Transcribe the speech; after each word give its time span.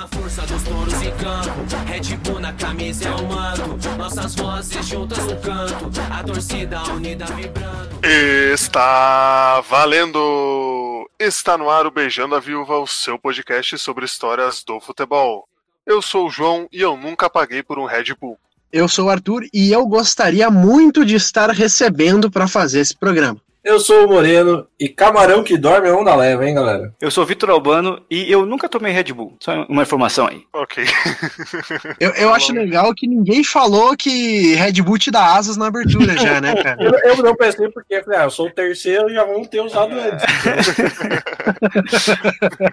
a 0.00 0.08
força 0.08 0.40
dos 0.46 0.62
touros 0.62 1.02
em 1.02 1.10
campo. 1.16 1.76
Red 1.86 2.16
Bull 2.16 2.40
na 2.40 2.52
camisa 2.54 3.08
é 3.08 3.12
o 3.12 3.26
manto. 3.26 3.88
Nossas 3.98 4.34
vozes 4.34 4.86
juntas 4.86 5.18
no 5.26 5.36
canto. 5.36 6.00
A 6.10 6.24
torcida 6.24 6.82
unida 6.84 7.26
vibrando. 7.26 8.00
Está 8.02 9.60
valendo! 9.60 11.08
Está 11.18 11.58
no 11.58 11.68
ar 11.68 11.86
o 11.86 11.90
Beijando 11.90 12.34
a 12.34 12.40
Viúva, 12.40 12.78
o 12.78 12.86
seu 12.86 13.18
podcast 13.18 13.76
sobre 13.76 14.06
histórias 14.06 14.64
do 14.64 14.80
futebol. 14.80 15.46
Eu 15.86 16.00
sou 16.00 16.28
o 16.28 16.30
João 16.30 16.66
e 16.72 16.80
eu 16.80 16.96
nunca 16.96 17.28
paguei 17.28 17.62
por 17.62 17.78
um 17.78 17.84
Red 17.84 18.14
Bull. 18.18 18.38
Eu 18.72 18.88
sou 18.88 19.06
o 19.06 19.10
Arthur 19.10 19.42
e 19.52 19.70
eu 19.70 19.86
gostaria 19.86 20.50
muito 20.50 21.04
de 21.04 21.16
estar 21.16 21.50
recebendo 21.50 22.30
para 22.30 22.48
fazer 22.48 22.80
esse 22.80 22.96
programa. 22.96 23.40
Eu 23.62 23.78
sou 23.78 24.06
o 24.06 24.08
Moreno 24.08 24.66
e 24.78 24.88
camarão 24.88 25.44
que 25.44 25.58
dorme 25.58 25.86
é 25.86 25.92
onda 25.92 26.16
leva, 26.16 26.48
hein, 26.48 26.54
galera? 26.54 26.94
Eu 26.98 27.10
sou 27.10 27.24
o 27.24 27.26
Vitor 27.26 27.50
Albano 27.50 28.02
e 28.10 28.32
eu 28.32 28.46
nunca 28.46 28.70
tomei 28.70 28.90
Red 28.90 29.12
Bull. 29.12 29.36
Só 29.38 29.66
uma 29.68 29.82
informação 29.82 30.26
aí. 30.26 30.44
Ok. 30.52 30.84
Eu, 32.00 32.10
eu 32.12 32.32
acho 32.32 32.52
legal 32.52 32.94
que 32.94 33.06
ninguém 33.06 33.44
falou 33.44 33.96
que 33.96 34.54
Red 34.54 34.80
Bull 34.82 34.98
te 34.98 35.10
dá 35.10 35.34
asas 35.34 35.56
na 35.56 35.66
abertura 35.66 36.16
já, 36.16 36.40
né, 36.40 36.54
cara? 36.62 36.78
Eu, 36.80 37.10
eu 37.10 37.22
não 37.22 37.34
pensei 37.34 37.68
porque 37.68 37.94
eu 37.94 38.04
falei, 38.04 38.18
ah, 38.18 38.24
eu 38.24 38.30
sou 38.30 38.46
o 38.46 38.50
terceiro 38.50 39.10
e 39.10 39.14
já 39.14 39.24
vamos 39.24 39.48
ter 39.48 39.60
usado 39.60 39.92
antes. 39.92 40.24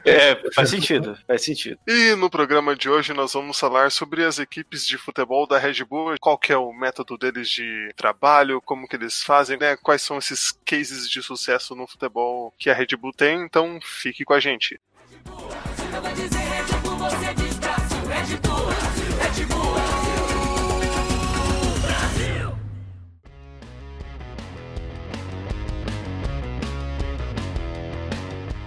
É, 0.05 0.37
faz 0.53 0.69
sentido, 0.69 1.17
faz 1.27 1.43
sentido. 1.43 1.77
E 1.87 2.15
no 2.15 2.29
programa 2.29 2.75
de 2.75 2.89
hoje 2.89 3.13
nós 3.13 3.33
vamos 3.33 3.59
falar 3.59 3.91
sobre 3.91 4.23
as 4.23 4.39
equipes 4.39 4.85
de 4.85 4.97
futebol 4.97 5.47
da 5.47 5.57
Red 5.57 5.83
Bull, 5.83 6.15
qual 6.19 6.37
que 6.37 6.53
é 6.53 6.57
o 6.57 6.71
método 6.71 7.17
deles 7.17 7.49
de 7.49 7.91
trabalho, 7.95 8.61
como 8.63 8.87
que 8.87 8.95
eles 8.95 9.21
fazem, 9.21 9.57
né? 9.57 9.75
Quais 9.77 10.01
são 10.01 10.17
esses 10.17 10.51
cases 10.65 10.76
de 10.81 11.21
sucesso 11.21 11.75
no 11.75 11.87
futebol 11.87 12.53
que 12.57 12.69
a 12.69 12.73
Red 12.73 12.95
Bull 12.97 13.13
tem, 13.13 13.41
então 13.41 13.79
fique 13.81 14.23
com 14.23 14.33
a 14.33 14.39
gente. 14.39 14.79
Você 15.25 15.99
vai 15.99 16.13
dizer 16.13 16.37
Red 16.37 16.79
Bull, 16.81 16.97
você. 16.97 17.25
Red 17.25 18.37
Bull, 18.37 18.67
Red 19.21 19.45
Bull. 19.45 20.06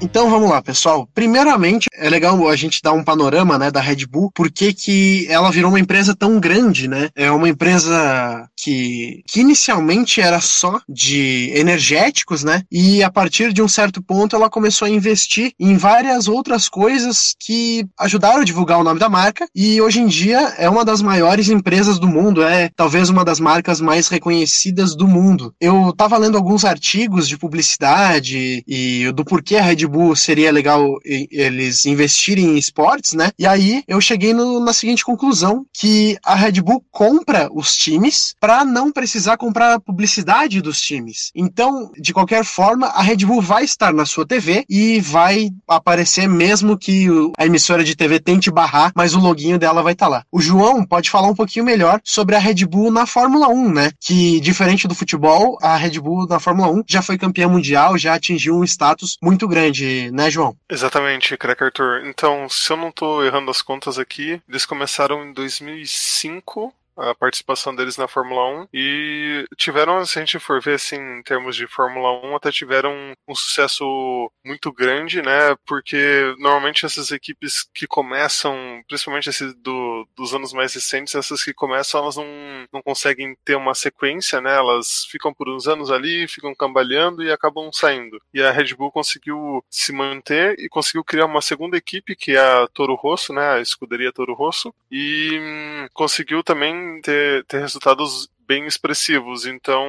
Então 0.02 0.30
vamos 0.30 0.48
lá, 0.48 0.62
pessoal. 0.62 1.06
Primeiramente, 1.14 1.86
é 1.94 2.08
legal 2.08 2.48
a 2.48 2.56
gente 2.56 2.80
dar 2.82 2.92
um 2.92 3.04
panorama, 3.04 3.58
né, 3.58 3.70
da 3.70 3.80
Red 3.80 4.06
Bull, 4.06 4.30
porque 4.34 4.72
que 4.72 5.26
ela 5.28 5.50
virou 5.50 5.70
uma 5.70 5.78
empresa 5.78 6.16
tão 6.16 6.40
grande, 6.40 6.88
né? 6.88 7.10
É 7.14 7.30
uma 7.30 7.48
empresa 7.48 8.48
que, 8.56 9.22
que 9.26 9.40
inicialmente 9.40 10.20
era 10.20 10.40
só 10.40 10.80
de 10.88 11.52
energéticos, 11.54 12.42
né? 12.42 12.62
E 12.72 13.02
a 13.02 13.10
partir 13.10 13.52
de 13.52 13.60
um 13.62 13.68
certo 13.68 14.02
ponto 14.02 14.34
ela 14.34 14.48
começou 14.48 14.86
a 14.86 14.90
investir 14.90 15.52
em 15.60 15.76
várias 15.76 16.28
outras 16.28 16.68
coisas 16.68 17.34
que 17.38 17.86
ajudaram 17.98 18.40
a 18.40 18.44
divulgar 18.44 18.78
o 18.78 18.84
nome 18.84 18.98
da 18.98 19.08
marca 19.08 19.46
e 19.54 19.80
hoje 19.82 20.00
em 20.00 20.06
dia 20.06 20.54
é 20.56 20.68
uma 20.68 20.84
das 20.84 21.02
maiores 21.02 21.50
empresas 21.50 21.98
do 21.98 22.08
mundo, 22.08 22.42
é 22.42 22.70
talvez 22.74 23.10
uma 23.10 23.24
das 23.24 23.38
marcas 23.38 23.80
mais 23.80 24.08
reconhecidas 24.08 24.96
do 24.96 25.06
mundo. 25.06 25.54
Eu 25.60 25.92
tava 25.92 26.16
lendo 26.16 26.38
alguns 26.38 26.64
artigos 26.64 27.28
de 27.28 27.36
publicidade 27.36 28.64
e 28.66 29.12
do 29.12 29.24
porquê 29.24 29.56
a 29.56 29.62
Red 29.62 29.89
Bull 29.90 30.16
seria 30.16 30.50
legal 30.52 30.96
eles 31.04 31.84
investirem 31.84 32.46
em 32.50 32.58
esportes, 32.58 33.12
né? 33.14 33.30
E 33.38 33.46
aí 33.46 33.82
eu 33.86 34.00
cheguei 34.00 34.32
no- 34.32 34.60
na 34.60 34.72
seguinte 34.72 35.04
conclusão 35.04 35.64
que 35.72 36.16
a 36.24 36.34
Red 36.34 36.60
Bull 36.62 36.82
compra 36.90 37.48
os 37.52 37.76
times 37.76 38.34
para 38.40 38.64
não 38.64 38.90
precisar 38.92 39.36
comprar 39.36 39.74
a 39.74 39.80
publicidade 39.80 40.60
dos 40.62 40.80
times. 40.80 41.30
Então, 41.34 41.90
de 42.00 42.12
qualquer 42.12 42.44
forma, 42.44 42.86
a 42.86 43.02
Red 43.02 43.18
Bull 43.26 43.42
vai 43.42 43.64
estar 43.64 43.92
na 43.92 44.06
sua 44.06 44.26
TV 44.26 44.64
e 44.68 45.00
vai 45.00 45.48
aparecer 45.68 46.28
mesmo 46.28 46.78
que 46.78 47.06
a 47.38 47.46
emissora 47.46 47.82
de 47.84 47.96
TV 47.96 48.20
tente 48.20 48.50
barrar, 48.50 48.92
mas 48.94 49.14
o 49.14 49.20
loginho 49.20 49.58
dela 49.58 49.82
vai 49.82 49.92
estar 49.92 50.08
lá. 50.08 50.24
O 50.32 50.40
João 50.40 50.84
pode 50.84 51.10
falar 51.10 51.28
um 51.28 51.34
pouquinho 51.34 51.64
melhor 51.64 52.00
sobre 52.04 52.36
a 52.36 52.38
Red 52.38 52.64
Bull 52.66 52.90
na 52.90 53.06
Fórmula 53.06 53.48
1, 53.48 53.72
né? 53.72 53.90
Que 54.00 54.40
diferente 54.40 54.86
do 54.88 54.94
futebol, 54.94 55.58
a 55.62 55.76
Red 55.76 55.98
Bull 56.00 56.26
na 56.26 56.38
Fórmula 56.38 56.70
1 56.70 56.82
já 56.88 57.02
foi 57.02 57.18
campeã 57.18 57.48
mundial, 57.48 57.98
já 57.98 58.14
atingiu 58.14 58.56
um 58.56 58.64
status 58.64 59.16
muito 59.22 59.48
grande, 59.48 59.79
né, 60.12 60.30
João? 60.30 60.56
Exatamente, 60.68 61.36
crack 61.36 61.62
Arthur. 61.62 62.06
Então, 62.06 62.48
se 62.48 62.72
eu 62.72 62.76
não 62.76 62.90
tô 62.90 63.22
errando 63.22 63.50
as 63.50 63.62
contas 63.62 63.98
aqui, 63.98 64.40
eles 64.48 64.64
começaram 64.66 65.24
em 65.24 65.32
2005 65.32 66.72
a 67.00 67.14
participação 67.14 67.74
deles 67.74 67.96
na 67.96 68.08
Fórmula 68.08 68.62
1 68.62 68.68
e 68.72 69.46
tiveram, 69.56 70.04
se 70.04 70.18
a 70.18 70.22
gente 70.22 70.38
for 70.38 70.60
ver 70.60 70.74
assim, 70.74 70.96
em 70.96 71.22
termos 71.22 71.56
de 71.56 71.66
Fórmula 71.66 72.20
1, 72.24 72.36
até 72.36 72.50
tiveram 72.50 72.92
um 73.26 73.34
sucesso 73.34 74.30
muito 74.44 74.72
grande, 74.72 75.22
né? 75.22 75.56
Porque 75.66 76.34
normalmente 76.38 76.84
essas 76.84 77.10
equipes 77.10 77.68
que 77.74 77.86
começam, 77.86 78.82
principalmente 78.86 79.30
esse 79.30 79.52
do, 79.54 80.06
dos 80.16 80.34
anos 80.34 80.52
mais 80.52 80.74
recentes, 80.74 81.14
essas 81.14 81.42
que 81.42 81.54
começam, 81.54 82.00
elas 82.02 82.16
não, 82.16 82.26
não 82.72 82.82
conseguem 82.82 83.36
ter 83.44 83.56
uma 83.56 83.74
sequência, 83.74 84.40
né? 84.40 84.56
Elas 84.56 85.04
ficam 85.10 85.32
por 85.32 85.48
uns 85.48 85.66
anos 85.66 85.90
ali, 85.90 86.28
ficam 86.28 86.54
cambaleando 86.54 87.22
e 87.22 87.32
acabam 87.32 87.70
saindo. 87.72 88.20
E 88.32 88.42
a 88.42 88.50
Red 88.50 88.74
Bull 88.74 88.92
conseguiu 88.92 89.64
se 89.70 89.92
manter 89.92 90.56
e 90.58 90.68
conseguiu 90.68 91.04
criar 91.04 91.26
uma 91.26 91.42
segunda 91.42 91.76
equipe, 91.76 92.16
que 92.16 92.32
é 92.32 92.40
a 92.40 92.66
Toro 92.68 92.94
Rosso, 92.94 93.32
né? 93.32 93.54
A 93.54 93.60
escuderia 93.60 94.12
Toro 94.12 94.34
Rosso, 94.34 94.74
e 94.90 95.38
hum, 95.40 95.88
conseguiu 95.92 96.42
também 96.42 96.89
ter, 97.02 97.44
ter 97.44 97.60
resultados 97.60 98.28
bem 98.50 98.66
expressivos. 98.66 99.46
Então, 99.46 99.86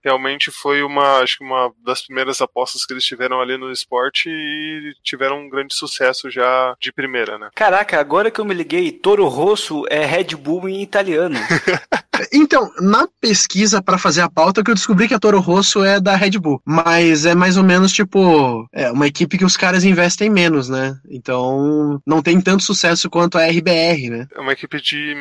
realmente 0.00 0.52
foi 0.52 0.80
uma, 0.80 1.18
acho 1.18 1.38
que 1.38 1.44
uma 1.44 1.72
das 1.84 2.02
primeiras 2.06 2.40
apostas 2.40 2.86
que 2.86 2.92
eles 2.92 3.04
tiveram 3.04 3.40
ali 3.40 3.58
no 3.58 3.72
esporte 3.72 4.28
e 4.30 4.92
tiveram 5.02 5.40
um 5.40 5.48
grande 5.48 5.74
sucesso 5.74 6.30
já 6.30 6.76
de 6.80 6.92
primeira, 6.92 7.36
né? 7.36 7.50
Caraca, 7.52 7.98
agora 7.98 8.30
que 8.30 8.40
eu 8.40 8.44
me 8.44 8.54
liguei, 8.54 8.92
Toro 8.92 9.26
Rosso 9.26 9.84
é 9.90 10.04
Red 10.04 10.36
Bull 10.36 10.68
em 10.68 10.82
italiano. 10.82 11.36
Então, 12.32 12.70
na 12.80 13.08
pesquisa 13.20 13.82
para 13.82 13.98
fazer 13.98 14.20
a 14.20 14.30
pauta, 14.30 14.62
que 14.62 14.70
eu 14.70 14.74
descobri 14.74 15.08
que 15.08 15.14
a 15.14 15.18
Toro 15.18 15.40
Rosso 15.40 15.84
é 15.84 16.00
da 16.00 16.16
Red 16.16 16.38
Bull, 16.38 16.60
mas 16.64 17.26
é 17.26 17.34
mais 17.34 17.56
ou 17.56 17.64
menos 17.64 17.92
tipo 17.92 18.66
é 18.72 18.90
uma 18.90 19.06
equipe 19.06 19.38
que 19.38 19.44
os 19.44 19.56
caras 19.56 19.84
investem 19.84 20.30
menos, 20.30 20.68
né? 20.68 20.98
Então, 21.08 22.00
não 22.06 22.22
tem 22.22 22.40
tanto 22.40 22.62
sucesso 22.62 23.08
quanto 23.08 23.38
a 23.38 23.46
RBR, 23.46 24.10
né? 24.10 24.26
É 24.34 24.40
uma 24.40 24.52
equipe 24.52 24.80
de, 24.80 25.14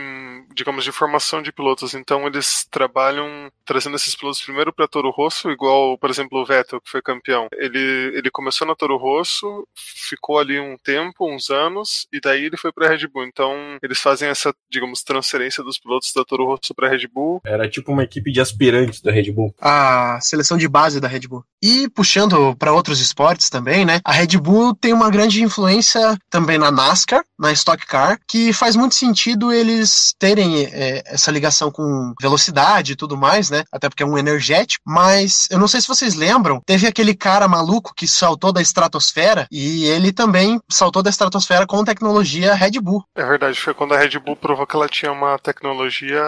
digamos, 0.53 0.83
de 0.83 0.91
formação 0.91 1.41
de 1.41 1.51
pilotos. 1.51 1.93
Então, 1.93 2.25
eles 2.27 2.65
trabalham 2.69 3.49
trazendo 3.65 3.95
esses 3.95 4.15
pilotos 4.15 4.41
primeiro 4.41 4.73
para 4.73 4.87
Toro 4.87 5.09
Rosso, 5.09 5.49
igual, 5.49 5.97
por 5.97 6.09
exemplo, 6.09 6.39
o 6.39 6.45
Vettel, 6.45 6.81
que 6.81 6.89
foi 6.89 7.01
campeão. 7.01 7.47
Ele, 7.53 8.11
ele 8.15 8.29
começou 8.29 8.67
na 8.67 8.75
Toro 8.75 8.97
Rosso, 8.97 9.67
ficou 9.75 10.39
ali 10.39 10.59
um 10.59 10.77
tempo, 10.77 11.33
uns 11.33 11.49
anos, 11.49 12.07
e 12.11 12.19
daí 12.19 12.45
ele 12.45 12.57
foi 12.57 12.71
para 12.71 12.89
Red 12.89 13.07
Bull. 13.07 13.25
Então, 13.25 13.77
eles 13.81 13.99
fazem 13.99 14.29
essa, 14.29 14.53
digamos, 14.69 15.01
transferência 15.01 15.63
dos 15.63 15.79
pilotos 15.79 16.11
da 16.13 16.23
Toro 16.23 16.45
Rosso 16.45 16.73
para 16.75 16.84
Red 16.89 17.07
Bull. 17.13 17.41
Era 17.45 17.69
tipo 17.69 17.91
uma 17.91 18.03
equipe 18.03 18.31
de 18.31 18.41
aspirantes 18.41 19.01
da 19.01 19.11
Red 19.11 19.31
Bull. 19.31 19.53
A 19.61 20.19
seleção 20.21 20.57
de 20.57 20.67
base 20.67 20.99
da 20.99 21.07
Red 21.07 21.27
Bull. 21.27 21.43
E 21.61 21.89
puxando 21.89 22.55
para 22.55 22.73
outros 22.73 22.99
esportes 22.99 23.49
também, 23.49 23.85
né? 23.85 23.99
A 24.03 24.11
Red 24.11 24.37
Bull 24.37 24.75
tem 24.75 24.93
uma 24.93 25.09
grande 25.09 25.43
influência 25.43 26.17
também 26.29 26.57
na 26.57 26.69
NASCAR, 26.69 27.23
na 27.39 27.51
Stock 27.51 27.85
Car, 27.85 28.19
que 28.27 28.53
faz 28.53 28.75
muito 28.75 28.95
sentido 28.95 29.51
eles 29.51 30.13
terem 30.19 30.65
é, 30.65 31.03
essa 31.07 31.31
ligação 31.31 31.71
com 31.71 32.13
velocidade 32.21 32.93
e 32.93 32.95
tudo 32.95 33.17
mais, 33.17 33.49
né? 33.49 33.63
Até 33.71 33.89
porque 33.89 34.03
é 34.03 34.05
um 34.05 34.17
energético. 34.17 34.83
Mas 34.85 35.47
eu 35.49 35.57
não 35.57 35.67
sei 35.67 35.81
se 35.81 35.87
vocês 35.87 36.13
lembram, 36.15 36.61
teve 36.65 36.87
aquele 36.87 37.15
cara 37.15 37.47
maluco 37.47 37.93
que 37.95 38.07
saltou 38.07 38.51
da 38.53 38.61
estratosfera 38.61 39.47
e 39.51 39.85
ele 39.85 40.11
também 40.11 40.59
saltou 40.69 41.01
da 41.01 41.09
estratosfera 41.09 41.65
com 41.65 41.83
tecnologia 41.83 42.53
Red 42.53 42.79
Bull. 42.79 43.03
É 43.15 43.25
verdade, 43.25 43.59
foi 43.59 43.73
quando 43.73 43.93
a 43.93 43.97
Red 43.97 44.19
Bull 44.19 44.35
provou 44.35 44.67
que 44.67 44.75
ela 44.75 44.87
tinha 44.87 45.11
uma 45.11 45.39
tecnologia 45.39 46.21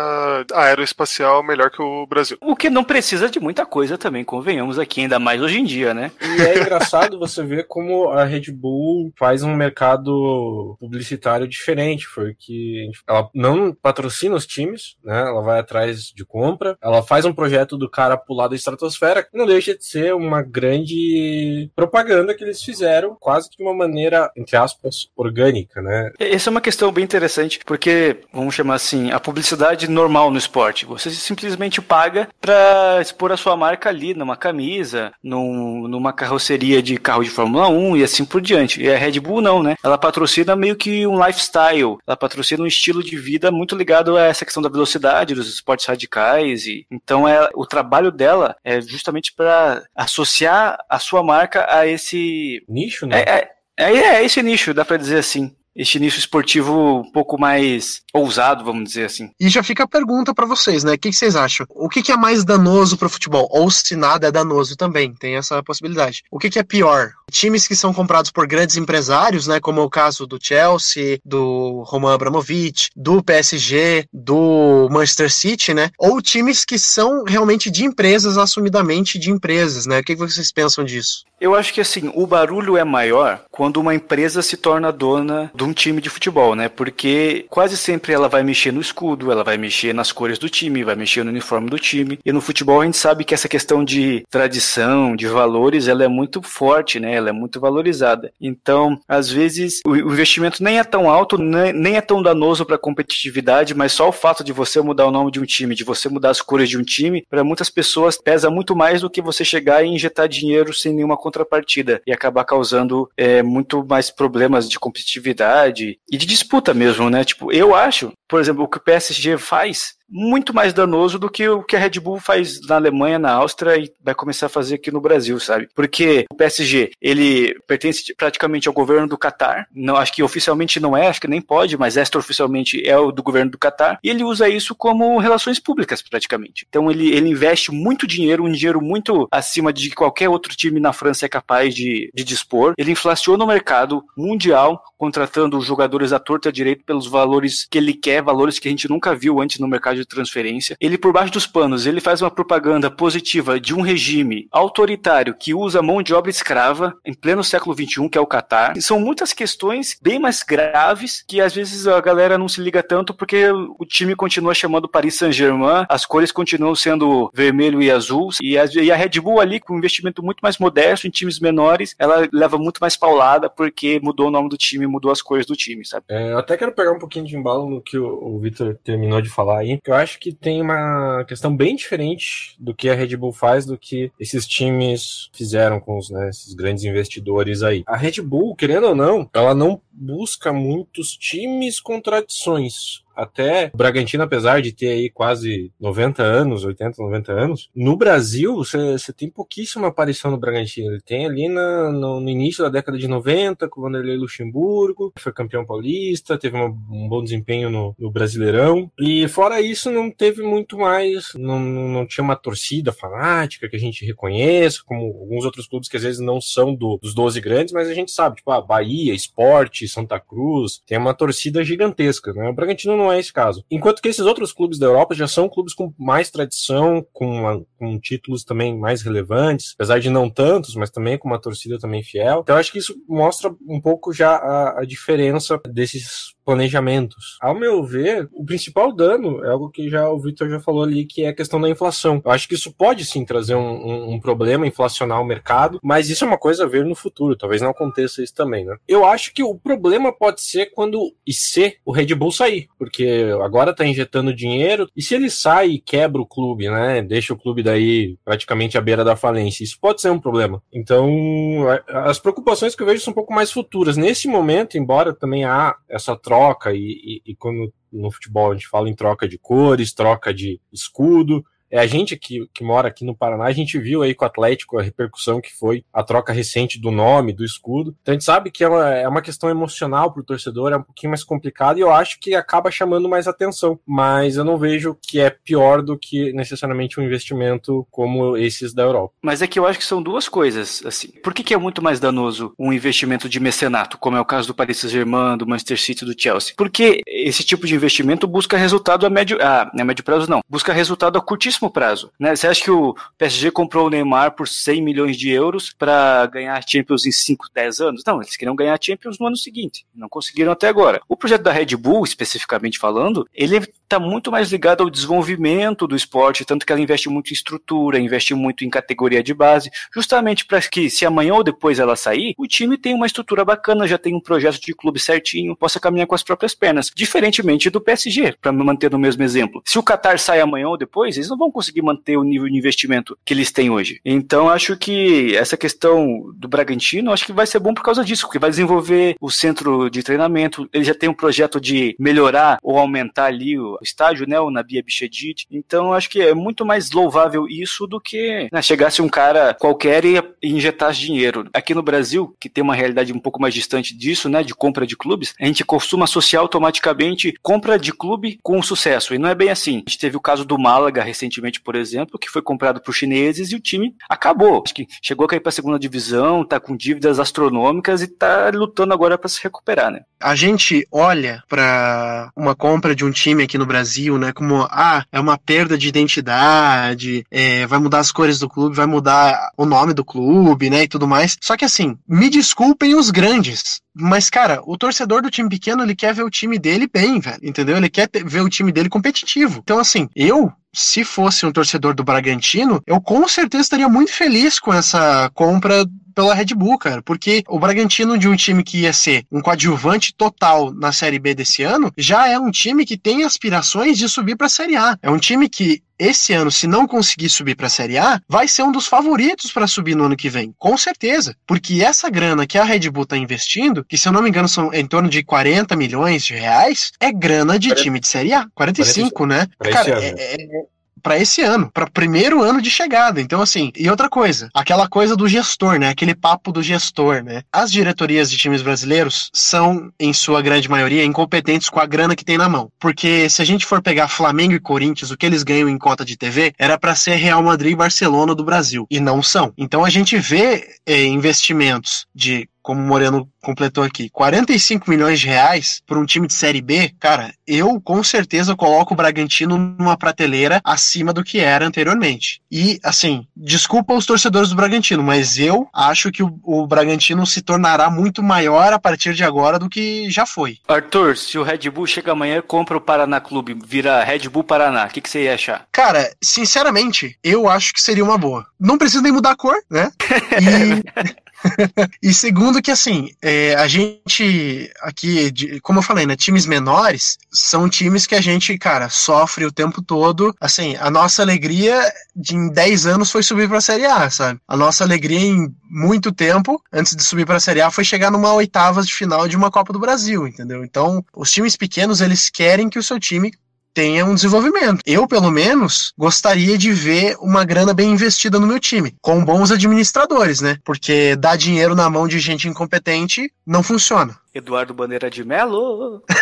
aeroespacial 0.54 1.44
melhor 1.44 1.70
que 1.70 1.82
o 1.82 2.06
Brasil. 2.08 2.38
O 2.42 2.56
que 2.56 2.70
não 2.70 2.84
precisa 2.84 3.30
de 3.30 3.40
muita 3.40 3.66
coisa 3.66 3.98
também, 3.98 4.24
convenhamos 4.24 4.80
aqui, 4.80 5.02
ainda 5.02 5.20
mais 5.20 5.42
hoje 5.42 5.60
em 5.60 5.66
dia, 5.66 5.94
né? 5.94 6.12
E 6.22 6.42
é 6.42 6.60
engraçado 6.60 7.18
você 7.20 7.44
ver 7.44 7.68
como 7.68 8.10
a 8.10 8.24
Red 8.24 8.52
Bull 8.52 9.12
faz 9.18 9.44
um 9.44 9.54
mercado 9.54 10.78
publicitário 10.80 11.48
diferente. 11.48 12.08
Foi 12.08 12.34
que 12.34 12.90
ela 13.08 13.30
não 13.34 13.74
patrocina 13.74 14.36
os 14.36 14.46
times, 14.46 14.96
né? 15.04 15.20
Ela 15.22 15.42
vai 15.42 15.60
atrás 15.60 16.12
de 16.16 16.26
compra, 16.26 16.78
ela 16.82 17.04
faz 17.04 17.26
um 17.26 17.34
projeto 17.34 17.78
do 17.78 17.90
cara 17.90 18.18
pular 18.18 18.48
da 18.48 18.56
estratosfera, 18.56 19.24
que 19.24 19.38
não 19.38 19.46
deixa 19.46 19.78
de 19.78 19.86
ser 19.86 20.14
uma 20.14 20.42
grande 20.42 21.70
propaganda 21.76 22.34
que 22.34 22.44
eles 22.44 22.62
fizeram, 22.62 23.16
quase 23.20 23.50
que 23.50 23.58
de 23.58 23.64
uma 23.64 23.74
maneira, 23.74 24.32
entre 24.38 24.56
aspas, 24.56 25.10
orgânica, 25.16 25.82
né? 25.82 26.12
Essa 26.20 26.50
é 26.50 26.52
uma 26.52 26.62
questão 26.62 26.92
bem 26.92 27.04
interessante, 27.04 27.60
porque, 27.66 28.18
vamos 28.32 28.54
chamar 28.54 28.76
assim, 28.76 29.12
a 29.12 29.20
publicidade 29.20 29.90
normal 29.90 30.32
no 30.38 30.40
esporte. 30.40 30.86
Você 30.86 31.10
simplesmente 31.10 31.82
paga 31.82 32.30
pra 32.40 33.00
expor 33.02 33.32
a 33.32 33.38
sua 33.38 33.58
marca 33.58 33.90
ali, 33.90 34.14
numa 34.14 34.38
camisa, 34.38 35.12
num- 35.24 35.88
numa 35.88 36.14
carroceria 36.14 36.82
de 36.82 36.98
carro 36.98 37.24
de 37.24 37.30
Fórmula 37.30 37.68
1 37.68 37.98
e 37.98 38.04
assim 38.04 38.24
por 38.24 38.40
diante. 38.40 38.82
E 38.82 38.90
a 38.90 38.96
Red 38.98 39.20
Bull 39.20 39.42
não, 39.42 39.64
né? 39.64 39.76
Ela 39.84 39.98
patrocina 39.98 40.56
meio 40.56 40.76
que 40.76 41.06
um 41.08 41.24
lifestyle, 41.26 41.98
ela 42.06 42.16
patrocina 42.16 42.64
um 42.64 42.68
estilo 42.68 43.04
de 43.04 43.18
vida 43.18 43.52
muito 43.52 43.76
ligado 43.76 44.16
a 44.16 44.26
essa 44.26 44.46
questão 44.46 44.62
da 44.62 44.70
velocidade, 44.70 45.34
dos 45.34 45.50
esportes 45.50 45.86
radicais. 45.88 46.66
E, 46.68 46.86
então, 46.92 47.28
é, 47.28 47.50
o 47.56 47.66
trabalho 47.66 48.12
dela 48.12 48.56
é 48.64 48.80
justamente 48.80 49.34
para 49.34 49.84
associar 49.96 50.78
a 50.90 51.00
sua 51.00 51.24
marca 51.24 51.66
a 51.70 51.88
esse 51.88 52.64
Nicho, 52.70 53.06
né? 53.08 53.22
é, 53.22 53.50
é, 53.80 53.94
é, 53.94 53.94
é 54.18 54.24
esse 54.26 54.42
nicho, 54.42 54.74
dá 54.74 54.84
pra 54.86 54.98
dizer 54.98 55.18
assim. 55.20 55.56
Este 55.78 56.00
nicho 56.00 56.18
esportivo 56.18 57.02
um 57.02 57.12
pouco 57.12 57.40
mais 57.40 58.02
ousado, 58.14 58.66
vamos 58.66 58.86
dizer 58.90 59.06
assim. 59.06 59.30
E 59.40 59.48
já 59.48 59.62
fica 59.62 59.84
a 59.84 59.88
pergunta 59.88 60.34
para 60.34 60.46
vocês, 60.46 60.84
né? 60.84 60.94
O 60.94 60.98
que, 60.98 61.14
vocês 61.14 61.36
acham? 61.36 61.68
O 61.70 61.88
que, 61.88 62.12
é 62.12 62.18
mais 62.18 62.44
danoso 62.44 62.98
para 62.98 63.06
o 63.06 63.10
futebol? 63.10 63.48
Ou 63.52 63.70
se 63.70 63.96
nada 63.96 64.28
é 64.28 64.32
danoso 64.32 64.76
também, 64.76 65.14
tem 65.14 65.36
essa 65.36 65.62
possibilidade. 65.62 66.24
O 66.32 66.40
que, 66.40 66.58
é 66.58 66.64
pior? 66.64 67.12
Times 67.32 67.68
que 67.68 67.76
são 67.76 67.94
comprados 67.94 68.32
por 68.32 68.48
grandes 68.48 68.78
empresários, 68.78 69.46
né? 69.46 69.60
Como 69.60 69.80
é 69.80 69.84
o 69.84 69.90
caso 69.90 70.26
do 70.26 70.40
Chelsea, 70.42 71.20
do 71.24 71.84
Roman 71.86 72.16
Abramovich, 72.16 72.90
do 72.96 73.22
PSG, 73.22 74.08
do 74.12 74.88
Manchester 74.90 75.32
City, 75.32 75.74
né? 75.74 75.92
Ou 76.00 76.22
times 76.22 76.66
que 76.66 76.80
são 76.80 77.24
realmente 77.24 77.70
de 77.70 77.86
empresas, 77.86 78.38
assumidamente 78.38 79.20
de 79.20 79.30
empresas, 79.30 79.86
né? 79.86 80.00
O 80.00 80.04
que 80.04 80.16
vocês 80.16 80.52
pensam 80.52 80.84
disso? 80.84 81.28
Eu 81.40 81.54
acho 81.54 81.72
que 81.72 81.82
assim, 81.82 82.12
o 82.16 82.26
barulho 82.26 82.78
é 82.78 82.84
maior 82.84 83.42
quando 83.52 83.78
uma 83.78 83.94
empresa 83.94 84.42
se 84.42 84.58
torna 84.58 84.92
dona 84.92 85.52
de 85.54 85.64
um 85.64 85.72
time 85.72 86.02
de 86.02 86.10
futebol, 86.10 86.56
né? 86.56 86.68
Porque 86.68 87.46
quase 87.48 87.78
sempre 87.78 88.12
ela 88.12 88.28
vai 88.28 88.42
mexer 88.42 88.72
no 88.72 88.82
escudo, 88.82 89.32
ela 89.32 89.44
vai 89.44 89.56
mexer 89.56 89.94
nas 89.94 90.12
cores 90.12 90.40
do 90.40 90.50
time, 90.50 90.84
vai 90.84 90.96
mexer 90.96 91.24
no 91.24 91.30
uniforme 91.30 91.70
do 91.70 91.78
time. 91.78 92.18
E 92.26 92.32
no 92.32 92.42
futebol 92.42 92.82
a 92.82 92.86
gente 92.86 92.98
sabe 92.98 93.24
que 93.24 93.36
essa 93.36 93.48
questão 93.48 93.84
de 93.84 94.24
tradição, 94.32 95.16
de 95.16 95.28
valores, 95.28 95.88
ela 95.88 96.04
é 96.04 96.08
muito 96.08 96.42
forte, 96.42 97.00
né? 97.00 97.14
Ela 97.14 97.30
é 97.30 97.32
muito 97.32 97.60
valorizada. 97.60 98.32
Então, 98.42 99.00
às 99.08 99.30
vezes, 99.30 99.82
o 99.86 99.96
investimento 99.96 100.64
nem 100.64 100.80
é 100.80 100.84
tão 100.84 101.08
alto, 101.08 101.38
nem 101.38 101.98
é 101.98 102.02
tão 102.02 102.22
danoso 102.22 102.66
para 102.66 102.78
a 102.78 102.80
competitividade, 102.80 103.76
mas 103.76 103.92
só 103.92 104.10
o 104.10 104.14
fato 104.14 104.44
de 104.44 104.52
você 104.52 104.82
mudar 104.82 105.06
o 105.06 105.12
nome 105.12 105.32
de 105.32 105.40
um 105.40 105.46
time, 105.46 105.76
de 105.76 105.84
você 105.84 106.10
mudar 106.10 106.32
as 106.32 106.42
cores 106.42 106.68
de 106.68 106.78
um 106.80 106.84
time, 106.84 107.24
para 107.30 107.44
muitas 107.44 107.70
pessoas 107.70 108.18
pesa 108.18 108.50
muito 108.50 108.76
mais 108.76 109.02
do 109.02 109.10
que 109.10 109.22
você 109.22 109.46
chegar 109.46 109.84
e 109.84 109.88
injetar 109.88 110.28
dinheiro 110.28 110.74
sem 110.74 110.94
nenhuma 110.94 111.16
contrapartida 111.28 112.02
e 112.08 112.14
acabar 112.14 112.46
causando 112.46 113.10
é, 113.18 113.44
muito 113.44 113.86
mais 113.86 114.10
problemas 114.10 114.70
de 114.70 114.80
competitividade 114.80 116.00
e 116.10 116.18
de 116.18 116.26
disputa 116.26 116.74
mesmo, 116.74 117.10
né? 117.10 117.26
Tipo, 117.26 117.52
eu 117.52 117.76
acho, 117.76 118.14
por 118.28 118.40
exemplo, 118.40 118.64
o 118.64 118.68
que 118.68 118.78
o 118.78 118.84
PSG 118.84 119.38
faz 119.38 119.98
muito 120.10 120.54
mais 120.54 120.74
danoso 120.74 121.20
do 121.20 121.30
que 121.30 121.48
o 121.48 121.64
que 121.64 121.76
a 121.76 121.80
Red 121.80 122.00
Bull 122.00 122.20
faz 122.20 122.62
na 122.68 122.76
Alemanha, 122.76 123.20
na 123.20 123.34
Áustria 123.34 123.78
e 123.78 123.92
vai 124.04 124.16
começar 124.16 124.46
a 124.46 124.50
fazer 124.50 124.76
aqui 124.76 124.92
no 124.92 125.02
Brasil, 125.02 125.40
sabe? 125.40 125.68
Porque 125.76 126.26
o 126.32 126.36
PSG, 126.36 126.92
ele 127.02 127.58
pertence 127.68 128.14
praticamente 128.16 128.68
ao 128.68 128.74
governo 128.74 129.08
do 129.08 129.18
Catar. 129.18 129.68
Não, 129.74 129.96
acho 129.96 130.14
que 130.14 130.24
oficialmente 130.24 130.80
não 130.80 130.96
é, 130.96 131.08
acho 131.08 131.22
que 131.22 131.28
nem 131.28 131.42
pode, 131.42 131.78
mas 131.78 131.98
extraoficialmente 131.98 132.88
é 132.88 132.98
o 132.98 133.12
do 133.12 133.24
governo 133.24 133.52
do 133.52 133.58
Catar. 133.58 134.00
E 134.04 134.10
ele 134.10 134.24
usa 134.24 134.48
isso 134.50 134.74
como 134.76 135.18
relações 135.18 135.60
públicas, 135.60 136.02
praticamente. 136.02 136.66
Então 136.70 136.90
ele, 136.90 137.14
ele 137.14 137.30
investe 137.30 137.72
muito 137.72 138.08
dinheiro, 138.08 138.44
um 138.44 138.52
dinheiro 138.52 138.82
muito 138.82 139.28
acima 139.32 139.74
de 139.74 139.92
qualquer 139.92 140.30
outro 140.30 140.56
time 140.56 140.80
na 140.80 140.94
França 140.94 141.26
é 141.26 141.30
capaz 141.30 141.76
de, 141.76 142.10
de 142.14 142.24
dispor. 142.24 142.74
Ele 142.78 142.92
inflaciona 142.92 143.44
o 143.44 143.48
mercado 143.48 144.04
mundial, 144.16 144.84
contratando 144.98 145.60
jogadores 145.62 146.14
à 146.14 146.20
torta 146.20 146.50
à 146.50 146.52
direita 146.52 146.84
pelos 146.86 147.08
valores 147.08 147.66
que 147.70 147.78
ele 147.78 147.94
quer, 147.94 148.22
valores 148.22 148.60
que 148.60 148.68
a 148.68 148.72
gente 148.72 148.90
nunca 148.90 149.16
viu 149.16 149.40
antes 149.42 149.60
no 149.60 149.68
mercado 149.68 149.97
de 149.98 150.06
transferência. 150.06 150.76
Ele, 150.80 150.98
por 150.98 151.14
baixo 151.14 151.34
dos 151.34 151.48
panos, 151.48 151.86
ele 151.86 152.02
faz 152.02 152.22
uma 152.22 152.32
propaganda 152.32 152.90
positiva 152.90 153.60
de 153.60 153.74
um 153.74 153.82
regime 153.82 154.48
autoritário 154.52 155.36
que 155.38 155.54
usa 155.54 155.82
mão 155.82 156.02
de 156.02 156.14
obra 156.14 156.30
escrava 156.30 156.96
em 157.06 157.14
pleno 157.14 157.44
século 157.44 157.76
XXI, 157.76 158.10
que 158.10 158.18
é 158.18 158.22
o 158.22 158.26
Catar. 158.26 158.80
são 158.82 159.00
muitas 159.00 159.34
questões 159.34 159.98
bem 160.02 160.20
mais 160.20 160.44
graves 160.44 161.24
que 161.28 161.42
às 161.42 161.54
vezes 161.54 161.88
a 161.88 162.00
galera 162.02 162.38
não 162.38 162.48
se 162.48 162.62
liga 162.62 162.84
tanto 162.84 163.14
porque 163.14 163.50
o 163.52 163.86
time 163.86 164.16
continua 164.16 164.54
chamando 164.54 164.88
Paris 164.88 165.16
Saint-Germain, 165.16 165.86
as 165.90 166.06
cores 166.06 166.32
continuam 166.32 166.76
sendo 166.76 167.30
vermelho 167.34 167.82
e 167.82 167.92
azul, 167.92 168.30
e 168.42 168.58
a 168.58 168.96
Red 168.96 169.20
Bull 169.22 169.40
ali, 169.40 169.60
com 169.60 169.74
um 169.74 169.78
investimento 169.78 170.24
muito 170.24 170.40
mais 170.42 170.58
modesto 170.58 171.08
em 171.08 171.12
times 171.12 171.40
menores, 171.40 171.96
ela 171.98 172.28
leva 172.32 172.58
muito 172.58 172.80
mais 172.80 172.96
paulada 172.98 173.50
porque 173.50 174.00
mudou 174.02 174.28
o 174.28 174.32
nome 174.32 174.50
do 174.50 174.58
time, 174.58 174.88
mudou 174.88 175.12
as 175.12 175.22
cores 175.22 175.46
do 175.46 175.56
time, 175.56 175.86
sabe? 175.86 176.06
É, 176.10 176.32
eu 176.32 176.38
até 176.38 176.58
quero 176.58 176.74
pegar 176.74 176.92
um 176.92 177.00
pouquinho 177.00 177.26
de 177.26 177.36
embalo 177.36 177.70
no 177.70 177.82
que 177.82 177.98
o, 177.98 178.36
o 178.36 178.40
Victor 178.40 178.78
terminou 178.84 179.22
de 179.22 179.30
falar 179.30 179.60
aí, 179.60 179.80
eu 179.92 179.96
acho 179.96 180.20
que 180.20 180.32
tem 180.34 180.62
uma 180.62 181.24
questão 181.26 181.56
bem 181.56 181.76
diferente 181.76 182.56
do 182.60 182.74
que 182.74 182.90
a 182.90 182.96
Red 182.96 183.16
Bull 183.16 183.34
faz 183.34 183.66
do 183.66 183.78
que 183.78 184.12
esses 184.20 184.46
times 184.46 185.30
fizeram 185.34 185.80
com 185.80 185.98
os, 185.98 186.10
né, 186.10 186.30
esses 186.30 186.54
grandes 186.54 186.84
investidores 186.84 187.64
aí. 187.64 187.84
A 187.88 187.96
Red 187.96 188.22
Bull, 188.22 188.56
querendo 188.56 188.88
ou 188.88 188.96
não, 188.96 189.30
ela 189.34 189.54
não 189.54 189.82
busca 189.98 190.54
muitos 190.54 191.12
times 191.18 191.80
com 191.80 192.00
tradições 192.00 193.06
até 193.18 193.72
o 193.74 193.78
Bragantino, 193.78 194.24
apesar 194.24 194.62
de 194.62 194.72
ter 194.72 194.90
aí 194.90 195.10
quase 195.10 195.72
90 195.80 196.22
anos, 196.22 196.64
80, 196.64 197.02
90 197.02 197.32
anos, 197.32 197.70
no 197.76 197.98
Brasil 197.98 198.56
você 198.56 199.12
tem 199.12 199.28
pouquíssima 199.30 199.88
aparição 199.88 200.30
no 200.30 200.38
Bragantino. 200.38 200.92
Ele 200.92 201.02
tem 201.02 201.26
ali 201.26 201.50
na, 201.50 201.92
no, 201.92 202.20
no, 202.20 202.30
início 202.30 202.64
da 202.64 202.70
década 202.70 202.98
de 202.98 203.08
90, 203.08 203.68
com 203.68 203.82
o 203.82 203.84
Vanderlei 203.84 204.16
Luxemburgo, 204.16 205.12
foi 205.18 205.34
campeão 205.34 205.66
paulista, 205.66 206.38
teve 206.38 206.56
uma, 206.56 206.68
um 206.68 207.10
bom 207.10 207.24
desempenho 207.24 207.72
no, 207.72 207.96
no, 207.98 208.12
Brasileirão. 208.12 208.92
E 209.00 209.28
fora 209.28 209.60
isso, 209.60 209.90
não 209.90 210.12
teve 210.12 210.44
muito 210.44 210.78
mais, 210.78 211.32
não, 211.34 211.60
não 211.60 212.06
tinha 212.06 212.24
uma 212.24 212.36
torcida 212.36 212.92
fanática 212.92 213.68
que 213.68 213.76
a 213.76 213.80
gente 213.80 214.06
reconheça, 214.06 214.84
como 214.86 215.06
alguns 215.06 215.44
outros 215.44 215.68
clubes 215.68 215.90
que 215.90 215.98
às 215.98 216.04
vezes 216.04 216.20
não 216.20 216.40
são 216.40 216.76
do, 216.76 217.00
dos 217.02 217.16
12 217.16 217.42
grandes, 217.42 217.74
mas 217.74 217.90
a 217.90 217.94
gente 217.94 218.12
sabe, 218.12 218.36
tipo, 218.36 218.52
a 218.52 218.62
Bahia, 218.62 219.14
Esporte, 219.14 219.87
Santa 219.88 220.20
Cruz, 220.20 220.82
tem 220.86 220.98
uma 220.98 221.14
torcida 221.14 221.64
gigantesca, 221.64 222.34
né? 222.34 222.50
O 222.50 222.54
Bragantino 222.54 222.98
não 222.98 223.12
é 223.12 223.20
esse 223.20 223.32
caso. 223.32 223.64
Enquanto 223.70 224.02
que 224.02 224.08
esses 224.08 224.26
outros 224.26 224.52
clubes 224.52 224.80
da 224.80 224.86
Europa 224.86 225.16
já 225.16 225.28
são 225.28 225.50
clubes 225.50 225.74
com 225.74 225.94
mais 225.98 226.30
tradição, 226.30 227.06
com, 227.14 227.28
uma, 227.28 227.66
com 227.78 228.00
títulos 228.00 228.44
também 228.44 228.78
mais 228.78 229.02
relevantes, 229.02 229.74
apesar 229.76 230.00
de 230.00 230.10
não 230.10 230.30
tantos, 230.30 230.76
mas 230.76 230.90
também 230.90 231.18
com 231.18 231.28
uma 231.28 231.42
torcida 231.42 231.80
também 231.80 232.04
fiel. 232.04 232.42
Então 232.44 232.56
acho 232.56 232.72
que 232.72 232.80
isso 232.80 232.96
mostra 233.08 233.54
um 233.68 233.82
pouco 233.82 234.14
já 234.14 234.36
a, 234.36 234.82
a 234.82 234.86
diferença 234.86 235.60
desses 235.70 236.37
planejamentos. 236.48 237.38
Ao 237.42 237.54
meu 237.54 237.84
ver, 237.84 238.30
o 238.32 238.46
principal 238.46 238.96
dano 238.96 239.44
é 239.44 239.50
algo 239.50 239.70
que 239.70 239.90
já 239.90 240.10
o 240.10 240.18
Victor 240.18 240.48
já 240.48 240.62
falou 240.62 240.82
ali, 240.82 241.04
que 241.04 241.24
é 241.24 241.28
a 241.28 241.36
questão 241.36 241.60
da 241.60 241.70
inflação. 241.70 242.22
Eu 242.24 242.32
acho 242.32 242.48
que 242.48 242.56
isso 242.56 242.72
pode 242.72 243.04
sim 243.04 243.26
trazer 243.26 243.56
um, 243.56 243.60
um, 243.60 244.14
um, 244.14 244.20
problema, 244.20 244.66
inflacionar 244.66 245.22
o 245.22 245.26
mercado, 245.26 245.78
mas 245.84 246.10
isso 246.10 246.24
é 246.24 246.28
uma 246.28 246.38
coisa 246.38 246.64
a 246.64 246.68
ver 246.68 246.86
no 246.86 246.96
futuro. 246.96 247.36
Talvez 247.36 247.62
não 247.62 247.72
aconteça 247.72 248.24
isso 248.24 248.34
também, 248.34 248.64
né? 248.64 248.78
Eu 248.88 249.04
acho 249.04 249.34
que 249.34 249.44
o 249.44 249.56
problema 249.56 250.14
pode 250.14 250.42
ser 250.42 250.68
quando 250.68 251.14
e 251.26 251.34
se 251.34 251.76
o 251.84 251.92
Red 251.92 252.16
Bull 252.16 252.32
sair, 252.32 252.70
porque 252.80 253.26
agora 253.44 253.76
tá 253.76 253.86
injetando 253.86 254.34
dinheiro 254.34 254.88
e 254.96 255.02
se 255.02 255.16
ele 255.16 255.30
sai 255.30 255.72
e 255.72 255.80
quebra 255.80 256.22
o 256.22 256.26
clube, 256.26 256.70
né? 256.70 257.02
Deixa 257.02 257.34
o 257.34 257.38
clube 257.38 257.62
daí 257.62 258.16
praticamente 258.24 258.78
à 258.78 258.82
beira 258.82 259.04
da 259.04 259.18
falência. 259.18 259.66
Isso 259.66 259.78
pode 259.82 260.00
ser 260.00 260.12
um 260.12 260.20
problema. 260.20 260.64
Então, 260.72 261.66
as 261.90 262.20
preocupações 262.20 262.74
que 262.74 262.82
eu 262.82 262.88
vejo 262.88 263.04
são 263.04 263.12
um 263.12 263.16
pouco 263.16 263.34
mais 263.34 263.52
futuras. 263.52 263.98
Nesse 263.98 264.30
momento, 264.30 264.78
embora 264.78 265.14
também 265.14 265.44
há 265.44 265.76
essa 265.90 266.16
troca 266.16 266.37
troca, 266.38 266.72
e, 266.74 266.78
e, 267.26 267.32
e 267.32 267.36
quando 267.36 267.74
no 267.92 268.12
futebol 268.12 268.52
a 268.52 268.54
gente 268.54 268.68
fala 268.68 268.90
em 268.90 268.96
troca 268.96 269.28
de 269.28 269.40
cores, 269.40 269.94
troca 269.94 270.32
de 270.32 270.62
escudo, 270.72 271.44
é, 271.72 271.80
a 271.80 271.88
gente 271.88 272.16
que, 272.16 272.48
que 272.54 272.64
mora 272.64 272.88
aqui 272.88 273.06
no 273.06 273.16
Paraná, 273.16 273.46
a 273.46 273.52
gente 273.52 273.80
viu 273.80 274.02
aí 274.02 274.14
com 274.14 274.26
o 274.26 274.28
Atlético 274.28 274.80
a 274.80 274.84
repercussão 274.84 275.42
que 275.42 275.54
foi 275.54 275.84
a 275.94 276.04
troca 276.04 276.34
recente 276.34 276.80
do 276.80 276.92
nome, 276.92 277.34
do 277.34 277.44
escudo. 277.44 277.96
Então 278.02 278.14
a 278.14 278.16
gente 278.16 278.24
sabe 278.24 278.52
que 278.52 278.64
é 278.64 278.70
uma, 278.70 278.90
é 278.90 279.08
uma 279.08 279.22
questão 279.22 279.50
emocional 279.50 280.12
para 280.12 280.22
o 280.22 280.26
torcedor, 280.26 280.72
é 280.72 280.78
um 280.78 280.84
pouquinho 280.84 281.12
mais 281.12 281.24
complicado 281.24 281.78
e 281.78 281.82
eu 281.82 281.92
acho 281.92 282.20
que 282.20 282.36
acaba 282.36 282.72
chamando 282.72 283.10
mais 283.10 283.28
atenção. 283.28 283.80
Mas 283.86 284.38
eu 284.38 284.44
não 284.44 284.58
vejo 284.58 284.98
que 285.02 285.20
é 285.20 285.30
pior 285.30 285.82
do 285.82 285.98
que 285.98 286.32
necessariamente 286.34 287.00
um 287.00 287.04
investimento 287.04 287.88
como 287.92 288.38
esses 288.38 288.74
da 288.74 288.84
Europa. 288.84 289.14
Mas 289.22 289.42
é 289.42 289.48
que 289.48 289.60
eu 289.60 289.66
acho 289.66 289.80
que 289.80 289.86
são 289.86 290.02
duas 290.02 290.30
coisas. 290.30 290.84
Assim. 290.86 291.10
Por 291.24 291.34
que, 291.34 291.44
que 291.44 291.54
é 291.54 291.58
muito 291.58 291.82
mais 291.82 292.00
danoso 292.00 292.54
um 292.58 292.72
investimento 292.72 293.28
de 293.28 293.40
mecenato, 293.40 293.98
como 293.98 294.18
é 294.18 294.22
o 294.22 294.26
caso 294.26 294.48
do 294.48 294.54
Paris 294.54 294.78
Saint-Germain, 294.78 295.38
do 295.38 295.48
Manchester 295.48 295.80
City, 295.80 296.06
do 296.06 296.20
Chelsea? 296.20 296.54
Porque 296.58 297.02
esse 297.08 297.44
tipo 297.44 297.66
de 297.66 297.76
investimento 297.76 298.28
busca 298.28 298.58
resultado 298.58 299.06
a 299.06 299.10
médio, 299.10 299.38
a, 299.42 299.70
a 299.78 299.86
médio 299.86 300.04
prazo, 300.04 300.30
não. 300.30 300.42
Busca 300.50 300.74
resultado 300.74 301.18
a 301.18 301.22
curtíssimo 301.22 301.57
curtíssimo 301.58 301.70
prazo. 301.70 302.12
Né? 302.20 302.36
Você 302.36 302.48
acha 302.48 302.62
que 302.62 302.72
o 302.72 302.96
PSG 303.18 303.52
comprou 303.52 303.88
o 303.88 303.90
Neymar 303.90 304.32
por 304.32 304.48
100 304.48 304.82
milhões 304.82 305.18
de 305.18 305.30
euros 305.30 305.74
para 305.78 306.26
ganhar 306.28 306.64
Champions 306.66 307.06
em 307.06 307.12
5, 307.12 307.48
10 307.54 307.80
anos? 307.82 308.04
Não, 308.06 308.22
eles 308.22 308.38
queriam 308.38 308.56
ganhar 308.56 308.78
Champions 308.82 309.20
no 309.20 309.28
ano 309.28 309.36
seguinte. 309.36 309.86
Não 309.94 310.08
conseguiram 310.08 310.52
até 310.52 310.68
agora. 310.68 311.02
O 311.08 311.18
projeto 311.18 311.42
da 311.42 311.52
Red 311.52 311.76
Bull, 311.76 312.04
especificamente 312.04 312.80
falando, 312.80 313.28
ele 313.34 313.58
está 313.58 314.00
muito 314.00 314.32
mais 314.32 314.52
ligado 314.52 314.84
ao 314.84 314.90
desenvolvimento 314.90 315.88
do 315.88 315.96
esporte, 315.96 316.46
tanto 316.46 316.66
que 316.66 316.72
ela 316.72 316.82
investe 316.82 317.10
muito 317.10 317.32
em 317.32 317.34
estrutura, 317.34 318.00
investe 318.00 318.34
muito 318.34 318.64
em 318.64 318.70
categoria 318.70 319.24
de 319.24 319.34
base, 319.34 319.72
justamente 319.94 320.46
para 320.46 320.62
que 320.62 320.90
se 320.90 321.06
amanhã 321.06 321.36
ou 321.36 321.44
depois 321.44 321.80
ela 321.80 321.96
sair, 321.96 322.34
o 322.38 322.46
time 322.46 322.78
tem 322.78 322.94
uma 322.94 323.06
estrutura 323.06 323.46
bacana, 323.46 323.88
já 323.88 323.98
tem 323.98 324.14
um 324.14 324.20
projeto 324.20 324.60
de 324.60 324.74
clube 324.74 325.00
certinho, 325.00 325.56
possa 325.56 325.80
caminhar 325.80 326.06
com 326.06 326.16
as 326.16 326.24
próprias 326.24 326.54
pernas. 326.54 326.92
Diferentemente 326.94 327.70
do 327.70 327.80
PSG, 327.80 328.36
para 328.42 328.52
manter 328.52 328.92
no 328.92 329.00
mesmo 329.00 329.24
exemplo. 329.24 329.62
Se 329.66 329.80
o 329.80 329.84
Qatar 329.84 330.20
sai 330.20 330.42
amanhã 330.42 330.68
ou 330.68 330.78
depois, 330.78 331.16
eles 331.16 331.30
não 331.30 331.38
vão 331.38 331.47
vão 331.48 331.52
conseguir 331.52 331.82
manter 331.82 332.18
o 332.18 332.24
nível 332.24 332.48
de 332.48 332.58
investimento 332.58 333.18
que 333.26 333.34
eles 333.34 333.52
têm 333.52 333.70
hoje. 333.70 334.00
Então, 334.06 334.50
acho 334.50 334.78
que 334.78 335.36
essa 335.36 335.58
questão 335.58 336.32
do 336.36 336.48
Bragantino, 336.48 337.12
acho 337.12 337.26
que 337.26 337.34
vai 337.34 337.48
ser 337.48 337.60
bom 337.60 337.74
por 337.74 337.84
causa 337.84 338.04
disso, 338.04 338.24
porque 338.24 338.40
vai 338.40 338.50
desenvolver 338.50 339.16
o 339.20 339.30
centro 339.30 339.90
de 339.90 340.04
treinamento, 340.04 340.70
ele 340.74 340.84
já 340.84 340.94
tem 340.94 341.10
um 341.10 341.14
projeto 341.14 341.60
de 341.60 341.96
melhorar 342.00 342.60
ou 342.62 342.78
aumentar 342.78 343.26
ali 343.26 343.58
o 343.58 343.78
estádio, 343.82 344.28
né, 344.28 344.40
o 344.40 344.52
Nabi 344.52 344.80
Abichedid. 344.80 345.46
Então, 345.50 345.94
acho 345.94 346.10
que 346.10 346.22
é 346.22 346.34
muito 346.34 346.66
mais 346.66 346.92
louvável 346.92 347.48
isso 347.48 347.88
do 347.88 348.00
que 348.00 348.50
né, 348.52 348.62
chegasse 348.62 349.02
um 349.02 349.10
cara 349.10 349.54
qualquer 349.54 350.04
e 350.06 350.22
injetasse 350.44 351.00
dinheiro. 351.00 351.50
Aqui 351.54 351.74
no 351.74 351.82
Brasil, 351.82 352.36
que 352.40 352.50
tem 352.50 352.64
uma 352.64 352.76
realidade 352.76 353.14
um 353.14 353.20
pouco 353.20 353.42
mais 353.42 353.54
distante 353.54 353.96
disso, 353.96 354.30
né, 354.30 354.44
de 354.44 354.54
compra 354.54 354.86
de 354.86 354.98
clubes, 354.98 355.34
a 355.40 355.46
gente 355.46 355.64
costuma 355.64 356.04
associar 356.04 356.42
automaticamente 356.42 357.34
compra 357.42 357.80
de 357.80 357.92
clube 357.92 358.40
com 358.44 358.62
sucesso. 358.62 359.14
E 359.14 359.18
não 359.18 359.30
é 359.30 359.36
bem 359.36 359.50
assim. 359.50 359.78
A 359.86 359.90
gente 359.90 360.00
teve 360.00 360.18
o 360.18 360.22
caso 360.22 360.46
do 360.46 360.58
Málaga 360.58 361.04
recentemente, 361.04 361.37
por 361.62 361.76
exemplo, 361.76 362.20
que 362.20 362.30
foi 362.30 362.42
comprado 362.42 362.82
por 362.82 362.94
chineses 362.94 363.52
e 363.52 363.56
o 363.56 363.60
time 363.60 363.96
acabou. 364.10 364.62
Acho 364.64 364.74
que 364.74 364.88
chegou 365.02 365.26
a 365.26 365.30
cair 365.30 365.40
para 365.40 365.50
a 365.50 365.54
segunda 365.54 365.80
divisão, 365.80 366.46
tá 366.46 366.60
com 366.60 366.76
dívidas 366.76 367.20
astronômicas 367.20 368.02
e 368.02 368.08
tá 368.08 368.50
lutando 368.54 368.94
agora 368.94 369.18
para 369.18 369.30
se 369.30 369.42
recuperar, 369.44 369.92
né? 369.92 370.02
A 370.20 370.36
gente 370.36 370.88
olha 370.92 371.44
para 371.48 372.32
uma 372.36 372.56
compra 372.56 372.96
de 372.96 373.06
um 373.06 373.12
time 373.12 373.44
aqui 373.44 373.58
no 373.58 373.66
Brasil, 373.66 374.18
né, 374.18 374.32
como 374.32 374.68
ah, 374.72 375.06
é 375.12 375.20
uma 375.20 375.38
perda 375.38 375.78
de 375.78 375.88
identidade, 375.88 377.24
é, 377.30 377.68
vai 377.68 377.78
mudar 377.78 378.00
as 378.00 378.12
cores 378.12 378.40
do 378.40 378.50
clube, 378.50 378.76
vai 378.76 378.88
mudar 378.88 379.52
o 379.56 379.66
nome 379.66 379.94
do 379.94 380.04
clube, 380.04 380.70
né, 380.70 380.84
e 380.84 380.88
tudo 380.88 381.08
mais. 381.08 381.38
Só 381.40 381.56
que 381.56 381.66
assim, 381.66 381.98
me 382.08 382.30
desculpem 382.30 382.96
os 382.96 383.12
grandes, 383.12 383.80
mas, 384.00 384.30
cara, 384.30 384.62
o 384.66 384.78
torcedor 384.78 385.22
do 385.22 385.32
time 385.32 385.50
pequeno, 385.50 385.82
ele 385.82 385.96
quer 385.96 386.14
ver 386.14 386.24
o 386.24 386.30
time 386.30 386.60
dele 386.60 386.88
bem, 386.88 387.20
velho. 387.20 387.40
Entendeu? 387.42 387.78
Ele 387.78 387.90
quer 387.90 388.08
ver 388.26 388.42
o 388.42 388.50
time 388.50 388.72
dele 388.72 388.90
competitivo. 388.90 389.60
Então, 389.64 389.80
assim, 389.80 390.08
eu, 390.16 390.52
se 390.74 391.04
fosse 391.04 391.46
um 391.46 391.52
torcedor 391.52 391.94
do 391.94 392.04
Bragantino, 392.04 392.82
eu 392.86 393.02
com 393.02 393.28
certeza 393.28 393.64
estaria 393.64 393.90
muito 393.90 394.12
feliz 394.12 394.60
com 394.60 394.74
essa 394.74 395.30
compra 395.34 395.86
pela 396.18 396.34
Red 396.34 396.56
Bull, 396.56 396.80
cara, 396.80 397.04
porque 397.04 397.44
o 397.48 397.60
Bragantino 397.60 398.18
de 398.18 398.28
um 398.28 398.36
time 398.36 398.64
que 398.64 398.80
ia 398.80 398.92
ser 398.92 399.24
um 399.32 399.40
coadjuvante 399.40 400.16
total 400.16 400.74
na 400.74 400.92
Série 400.92 401.20
B 401.20 401.36
desse 401.36 401.62
ano, 401.62 401.94
já 401.96 402.28
é 402.28 402.40
um 402.40 402.50
time 402.50 402.88
que 402.88 402.98
tem 402.98 403.24
aspirações 403.24 404.00
de 404.00 404.10
subir 404.10 404.36
para 404.36 404.48
a 404.48 404.50
Série 404.50 404.76
A. 404.76 404.98
É 405.00 405.12
um 405.12 405.20
time 405.20 405.48
que 405.48 405.84
esse 406.00 406.34
ano, 406.34 406.52
se 406.52 406.66
não 406.66 406.88
conseguir 406.88 407.30
subir 407.30 407.56
para 407.56 407.68
a 407.68 407.70
Série 407.70 408.00
A, 408.00 408.20
vai 408.28 408.48
ser 408.48 408.64
um 408.64 408.72
dos 408.72 408.88
favoritos 408.88 409.52
para 409.52 409.68
subir 409.68 409.96
no 409.96 410.06
ano 410.06 410.18
que 410.18 410.28
vem, 410.28 410.56
com 410.58 410.76
certeza. 410.76 411.36
Porque 411.46 411.84
essa 411.84 412.10
grana 412.10 412.48
que 412.48 412.58
a 412.58 412.64
Red 412.64 412.90
Bull 412.90 413.04
está 413.04 413.16
investindo, 413.16 413.86
que 413.86 413.96
se 413.96 414.08
eu 414.08 414.12
não 414.12 414.24
me 414.24 414.30
engano 414.30 414.48
são 414.48 414.74
em 414.74 414.88
torno 414.88 415.10
de 415.10 415.24
40 415.24 415.76
milhões 415.76 416.24
de 416.24 416.34
reais, 416.34 416.94
é 417.00 417.12
grana 417.12 417.60
de 417.60 417.70
40, 417.70 417.84
time 417.84 418.00
de 418.00 418.08
Série 418.08 418.34
A. 418.34 418.48
45, 418.56 419.12
45 419.12 419.26
né? 419.28 419.48
Cara, 419.72 420.04
é, 420.04 420.16
é, 420.18 420.66
para 421.02 421.18
esse 421.18 421.42
ano, 421.42 421.70
para 421.74 421.88
primeiro 421.88 422.42
ano 422.42 422.62
de 422.62 422.70
chegada. 422.70 423.22
Então, 423.22 423.42
assim, 423.42 423.72
e 423.76 423.90
outra 423.90 424.10
coisa, 424.10 424.50
aquela 424.54 424.88
coisa 424.88 425.16
do 425.16 425.28
gestor, 425.28 425.80
né? 425.80 425.90
Aquele 425.90 426.16
papo 426.16 426.52
do 426.52 426.62
gestor, 426.62 427.24
né? 427.24 427.44
As 427.52 427.72
diretorias 427.72 428.30
de 428.30 428.38
times 428.38 428.62
brasileiros 428.62 429.30
são, 429.34 429.92
em 430.00 430.14
sua 430.14 430.42
grande 430.42 430.70
maioria, 430.70 431.04
incompetentes 431.04 431.70
com 431.70 431.80
a 431.80 431.86
grana 431.86 432.16
que 432.16 432.26
tem 432.26 432.38
na 432.38 432.50
mão. 432.50 432.70
Porque 432.80 433.30
se 433.30 433.42
a 433.42 433.46
gente 433.46 433.66
for 433.66 433.82
pegar 433.82 434.08
Flamengo 434.08 434.54
e 434.54 434.60
Corinthians, 434.60 435.12
o 435.12 435.18
que 435.18 435.26
eles 435.26 435.44
ganham 435.44 435.70
em 435.70 435.78
cota 435.78 436.04
de 436.04 436.18
TV 436.18 436.54
era 436.58 436.78
para 436.78 436.96
ser 436.96 437.16
Real 437.16 437.42
Madrid 437.44 437.74
e 437.74 437.76
Barcelona 437.76 438.34
do 438.34 438.44
Brasil. 438.44 438.86
E 438.90 439.00
não 439.00 439.22
são. 439.22 439.54
Então 439.58 439.84
a 439.84 439.90
gente 439.90 440.18
vê 440.18 440.68
eh, 440.86 441.06
investimentos 441.06 442.06
de 442.14 442.48
como 442.68 442.82
o 442.82 442.86
Moreno 442.86 443.30
completou 443.42 443.82
aqui, 443.82 444.10
45 444.10 444.90
milhões 444.90 445.22
de 445.22 445.28
reais 445.28 445.82
para 445.88 445.98
um 445.98 446.06
time 446.06 446.28
de 446.28 446.34
Série 446.34 446.62
B, 446.62 446.92
cara, 447.00 447.34
eu 447.48 447.80
com 447.80 448.04
certeza 448.04 448.58
coloco 448.58 448.94
o 448.94 448.98
Bragantino 448.98 449.58
numa 449.58 449.96
prateleira 449.96 450.60
acima 450.66 451.14
do 451.14 451.24
que 451.24 451.40
era 451.40 451.66
anteriormente. 451.66 452.42
E, 452.52 452.78
assim, 452.84 453.26
desculpa 453.34 453.94
os 453.94 454.06
torcedores 454.06 454.50
do 454.50 454.56
Bragantino, 454.58 455.02
mas 455.02 455.40
eu 455.40 455.66
acho 455.74 456.12
que 456.12 456.22
o, 456.22 456.38
o 456.44 456.68
Bragantino 456.68 457.26
se 457.26 457.42
tornará 457.42 457.90
muito 457.90 458.22
maior 458.22 458.74
a 458.74 458.80
partir 458.80 459.14
de 459.14 459.24
agora 459.24 459.58
do 459.58 459.70
que 459.70 460.10
já 460.10 460.26
foi. 460.26 460.58
Arthur, 460.68 461.16
se 461.16 461.38
o 461.38 461.44
Red 461.44 461.70
Bull 461.70 461.88
chega 461.88 462.12
amanhã 462.12 462.42
compra 462.42 462.76
o 462.76 462.82
Paraná 462.82 463.22
Clube, 463.22 463.58
vira 463.66 464.04
Red 464.04 464.28
Bull 464.28 464.44
Paraná, 464.44 464.88
o 464.88 464.90
que, 464.90 465.00
que 465.00 465.10
você 465.10 465.24
ia 465.24 465.36
achar? 465.36 465.66
Cara, 465.72 466.14
sinceramente, 466.22 467.18
eu 467.24 467.48
acho 467.48 467.72
que 467.74 467.82
seria 467.82 468.04
uma 468.04 468.18
boa. 468.18 468.46
Não 468.60 468.78
precisa 468.78 469.02
nem 469.02 469.12
mudar 469.12 469.32
a 469.32 469.36
cor, 469.36 469.58
né? 469.70 469.92
E... 470.42 471.28
e 472.02 472.14
segundo 472.14 472.62
que 472.62 472.72
assim, 472.72 473.12
é, 473.22 473.56
a 473.56 473.68
gente 473.68 474.72
aqui, 474.82 475.32
de, 475.32 475.60
como 475.62 475.80
eu 475.80 475.84
falei, 475.84 476.06
né, 476.06 476.16
times 476.16 476.46
menores 476.46 477.18
são 477.32 477.70
times 477.70 478.06
que 478.06 478.16
a 478.16 478.22
gente, 478.22 478.58
cara, 478.58 478.90
sofre 478.90 479.46
o 479.46 479.52
tempo 479.52 479.82
todo. 479.82 480.36
Assim, 480.40 480.76
a 480.78 480.90
nossa 480.90 481.22
alegria 481.22 481.80
de 482.16 482.36
em 482.36 482.50
10 482.50 482.88
anos 482.88 483.12
foi 483.12 483.24
subir 483.24 483.48
para 483.48 483.58
a 483.58 483.62
Série 483.62 483.86
A, 483.86 484.10
sabe? 484.10 484.40
A 484.48 484.58
nossa 484.58 484.84
alegria 484.84 485.20
em 485.20 485.48
muito 485.70 486.12
tempo 486.12 486.62
antes 486.72 486.96
de 486.96 487.04
subir 487.04 487.26
para 487.26 487.38
a 487.38 487.42
Série 487.42 487.62
A 487.62 487.72
foi 487.72 487.84
chegar 487.84 488.12
numa 488.12 488.34
oitavas 488.34 488.88
de 488.88 488.94
final 488.94 489.28
de 489.28 489.38
uma 489.38 489.52
Copa 489.52 489.74
do 489.74 489.80
Brasil, 489.80 490.28
entendeu? 490.28 490.64
Então, 490.64 491.04
os 491.16 491.32
times 491.32 491.56
pequenos, 491.56 492.02
eles 492.02 492.30
querem 492.30 492.70
que 492.70 492.80
o 492.80 492.84
seu 492.84 493.00
time 493.00 493.32
tenha 493.74 494.06
um 494.06 494.16
desenvolvimento. 494.16 494.82
Eu, 494.86 495.08
pelo 495.08 495.30
menos, 495.30 495.94
gostaria 495.98 496.58
de 496.58 496.72
ver 496.72 497.16
uma 497.20 497.46
grana 497.46 497.74
bem 497.74 497.92
investida 497.92 498.40
no 498.40 498.48
meu 498.48 498.60
time, 498.60 498.96
com 499.02 499.24
bons 499.24 499.52
administradores, 499.52 500.42
né? 500.42 500.58
Porque 500.64 501.16
dar 501.16 501.36
dinheiro 501.38 501.76
na 501.76 501.90
mão 501.90 502.08
de 502.08 502.20
gente 502.20 502.48
incompetente 502.48 503.32
não 503.46 503.62
funciona. 503.62 504.18
Eduardo 504.34 504.74
Bandeira 504.74 505.10
de 505.10 505.24
Melo. 505.24 506.04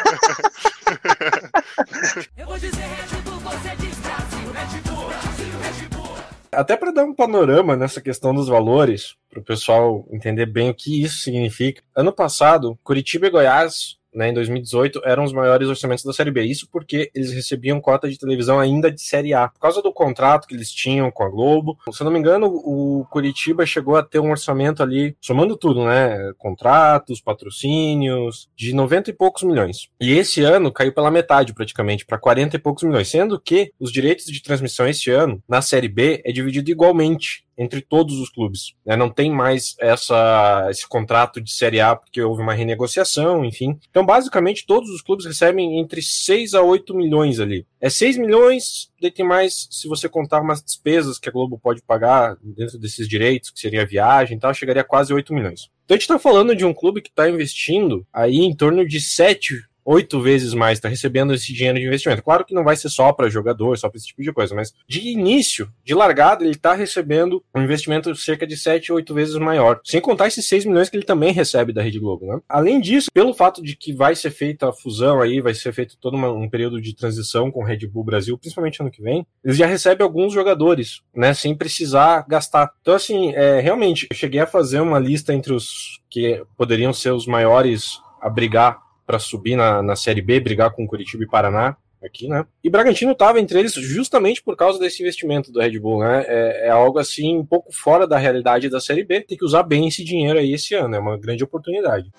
Eu 2.37 2.45
vou 2.47 2.57
dizer 2.57 2.81
Red 2.81 3.21
Bull, 3.23 3.39
você 3.39 3.75
diz 3.77 3.97
Brasil, 3.99 4.51
Red 4.53 4.81
Bull, 4.81 5.07
Brasil, 5.07 5.59
Red 5.61 5.87
Bull. 5.89 6.17
Até 6.51 6.77
para 6.77 6.91
dar 6.91 7.03
um 7.03 7.13
panorama 7.13 7.75
nessa 7.75 7.99
questão 7.99 8.33
dos 8.33 8.47
valores, 8.47 9.15
para 9.29 9.39
o 9.39 9.43
pessoal 9.43 10.07
entender 10.11 10.45
bem 10.45 10.69
o 10.69 10.73
que 10.73 11.03
isso 11.03 11.19
significa. 11.19 11.81
Ano 11.95 12.13
passado, 12.13 12.77
Curitiba 12.83 13.27
e 13.27 13.29
Goiás 13.29 13.97
né, 14.15 14.29
em 14.29 14.33
2018, 14.33 15.01
eram 15.03 15.23
os 15.23 15.33
maiores 15.33 15.67
orçamentos 15.67 16.03
da 16.03 16.13
Série 16.13 16.31
B. 16.31 16.43
Isso 16.43 16.67
porque 16.71 17.11
eles 17.13 17.31
recebiam 17.33 17.81
cota 17.81 18.09
de 18.09 18.17
televisão 18.17 18.59
ainda 18.59 18.91
de 18.91 19.01
Série 19.01 19.33
A. 19.33 19.49
Por 19.49 19.59
causa 19.59 19.81
do 19.81 19.93
contrato 19.93 20.47
que 20.47 20.55
eles 20.55 20.71
tinham 20.71 21.11
com 21.11 21.23
a 21.23 21.29
Globo, 21.29 21.77
se 21.91 22.01
eu 22.01 22.05
não 22.05 22.11
me 22.11 22.19
engano, 22.19 22.47
o 22.47 23.05
Curitiba 23.09 23.65
chegou 23.65 23.95
a 23.95 24.03
ter 24.03 24.19
um 24.19 24.31
orçamento 24.31 24.81
ali, 24.81 25.15
somando 25.21 25.57
tudo, 25.57 25.85
né? 25.85 26.31
Contratos, 26.37 27.21
patrocínios, 27.21 28.47
de 28.55 28.73
90 28.73 29.09
e 29.09 29.13
poucos 29.13 29.43
milhões. 29.43 29.89
E 29.99 30.13
esse 30.13 30.41
ano 30.41 30.71
caiu 30.71 30.93
pela 30.93 31.11
metade, 31.11 31.53
praticamente, 31.53 32.05
para 32.05 32.17
40 32.17 32.55
e 32.55 32.59
poucos 32.59 32.83
milhões. 32.83 33.09
Sendo 33.09 33.39
que 33.39 33.71
os 33.79 33.91
direitos 33.91 34.25
de 34.25 34.41
transmissão 34.41 34.87
esse 34.87 35.11
ano, 35.11 35.41
na 35.47 35.61
Série 35.61 35.87
B, 35.87 36.21
é 36.25 36.31
dividido 36.31 36.71
igualmente 36.71 37.44
entre 37.57 37.81
todos 37.81 38.19
os 38.19 38.29
clubes. 38.29 38.73
Né? 38.85 38.95
Não 38.95 39.09
tem 39.09 39.31
mais 39.31 39.75
essa, 39.79 40.67
esse 40.69 40.87
contrato 40.87 41.41
de 41.41 41.51
Série 41.51 41.79
A 41.79 41.95
porque 41.95 42.21
houve 42.21 42.41
uma 42.41 42.53
renegociação, 42.53 43.45
enfim. 43.45 43.79
Então, 43.89 44.05
basicamente, 44.05 44.65
todos 44.65 44.89
os 44.89 45.01
clubes 45.01 45.25
recebem 45.25 45.79
entre 45.79 46.01
6 46.01 46.53
a 46.53 46.61
8 46.61 46.95
milhões 46.95 47.39
ali. 47.39 47.65
É 47.79 47.89
6 47.89 48.17
milhões, 48.17 48.91
daí 49.01 49.11
tem 49.11 49.25
mais, 49.25 49.67
se 49.71 49.87
você 49.87 50.09
contar 50.09 50.41
umas 50.41 50.63
despesas 50.63 51.19
que 51.19 51.29
a 51.29 51.31
Globo 51.31 51.59
pode 51.59 51.81
pagar 51.81 52.37
dentro 52.41 52.77
desses 52.77 53.07
direitos, 53.07 53.49
que 53.49 53.59
seria 53.59 53.83
a 53.83 53.85
viagem 53.85 54.37
e 54.37 54.39
tal, 54.39 54.53
chegaria 54.53 54.81
a 54.81 54.85
quase 54.85 55.13
8 55.13 55.33
milhões. 55.33 55.69
Então 55.85 55.93
a 55.95 55.97
gente 55.97 56.03
está 56.03 56.17
falando 56.17 56.55
de 56.55 56.65
um 56.65 56.73
clube 56.73 57.01
que 57.01 57.09
está 57.09 57.29
investindo 57.29 58.05
aí 58.11 58.37
em 58.37 58.55
torno 58.55 58.87
de 58.87 58.99
7 58.99 59.53
oito 59.85 60.19
vezes 60.19 60.53
mais, 60.53 60.79
está 60.79 60.89
recebendo 60.89 61.33
esse 61.33 61.53
dinheiro 61.53 61.79
de 61.79 61.85
investimento. 61.85 62.23
Claro 62.23 62.43
que 62.43 62.53
não 62.53 62.63
vai 62.63 62.75
ser 62.75 62.89
só 62.89 63.13
para 63.13 63.29
jogador, 63.29 63.77
só 63.77 63.87
para 63.87 63.97
esse 63.97 64.07
tipo 64.07 64.23
de 64.23 64.33
coisa, 64.33 64.55
mas 64.55 64.73
de 64.87 65.07
início, 65.07 65.71
de 65.83 65.93
largada, 65.93 66.43
ele 66.43 66.53
está 66.53 66.73
recebendo 66.73 67.43
um 67.55 67.61
investimento 67.61 68.13
cerca 68.15 68.47
de 68.47 68.57
sete, 68.57 68.91
oito 68.91 69.13
vezes 69.13 69.35
maior. 69.35 69.79
Sem 69.83 70.01
contar 70.01 70.27
esses 70.27 70.47
6 70.47 70.65
milhões 70.65 70.89
que 70.89 70.97
ele 70.97 71.05
também 71.05 71.31
recebe 71.31 71.71
da 71.71 71.81
Rede 71.81 71.99
Globo, 71.99 72.25
né? 72.25 72.39
Além 72.49 72.81
disso, 72.81 73.09
pelo 73.13 73.33
fato 73.33 73.61
de 73.61 73.75
que 73.75 73.93
vai 73.93 74.15
ser 74.15 74.31
feita 74.31 74.69
a 74.69 74.73
fusão 74.73 75.21
aí, 75.21 75.39
vai 75.39 75.53
ser 75.53 75.71
feito 75.73 75.97
todo 75.99 76.15
uma, 76.15 76.31
um 76.31 76.49
período 76.49 76.81
de 76.81 76.95
transição 76.95 77.51
com 77.51 77.63
Red 77.63 77.87
Bull 77.87 78.03
Brasil, 78.03 78.37
principalmente 78.37 78.81
ano 78.81 78.91
que 78.91 79.01
vem, 79.01 79.25
eles 79.43 79.57
já 79.57 79.67
recebem 79.67 80.03
alguns 80.03 80.33
jogadores, 80.33 81.01
né? 81.15 81.33
Sem 81.33 81.55
precisar 81.55 82.25
gastar. 82.27 82.71
Então, 82.81 82.93
assim, 82.93 83.33
é, 83.33 83.59
realmente, 83.59 84.07
eu 84.09 84.15
cheguei 84.15 84.39
a 84.39 84.47
fazer 84.47 84.79
uma 84.79 84.99
lista 84.99 85.33
entre 85.33 85.53
os 85.53 85.99
que 86.09 86.43
poderiam 86.57 86.93
ser 86.93 87.11
os 87.11 87.27
maiores 87.27 87.99
a 88.21 88.29
brigar 88.29 88.84
para 89.05 89.19
subir 89.19 89.55
na, 89.55 89.81
na 89.81 89.95
Série 89.95 90.21
B, 90.21 90.39
brigar 90.39 90.71
com 90.71 90.87
Curitiba 90.87 91.23
e 91.23 91.27
Paraná 91.27 91.77
aqui, 92.03 92.27
né? 92.27 92.45
E 92.63 92.69
Bragantino 92.69 93.11
estava 93.11 93.39
entre 93.39 93.59
eles 93.59 93.73
justamente 93.73 94.41
por 94.41 94.55
causa 94.55 94.79
desse 94.79 95.01
investimento 95.01 95.51
do 95.51 95.59
Red 95.59 95.79
Bull, 95.79 95.99
né? 95.99 96.23
É, 96.27 96.67
é, 96.67 96.69
algo 96.69 96.99
assim 96.99 97.37
um 97.37 97.45
pouco 97.45 97.71
fora 97.73 98.07
da 98.07 98.17
realidade 98.17 98.69
da 98.69 98.79
Série 98.79 99.03
B. 99.03 99.21
Tem 99.21 99.37
que 99.37 99.45
usar 99.45 99.63
bem 99.63 99.87
esse 99.87 100.03
dinheiro 100.03 100.39
aí 100.39 100.53
esse 100.53 100.75
ano, 100.75 100.95
é 100.95 100.99
uma 100.99 101.17
grande 101.17 101.43
oportunidade. 101.43 102.11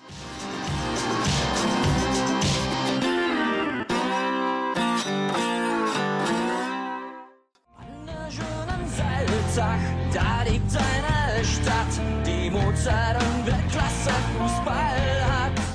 Da 12.87 13.36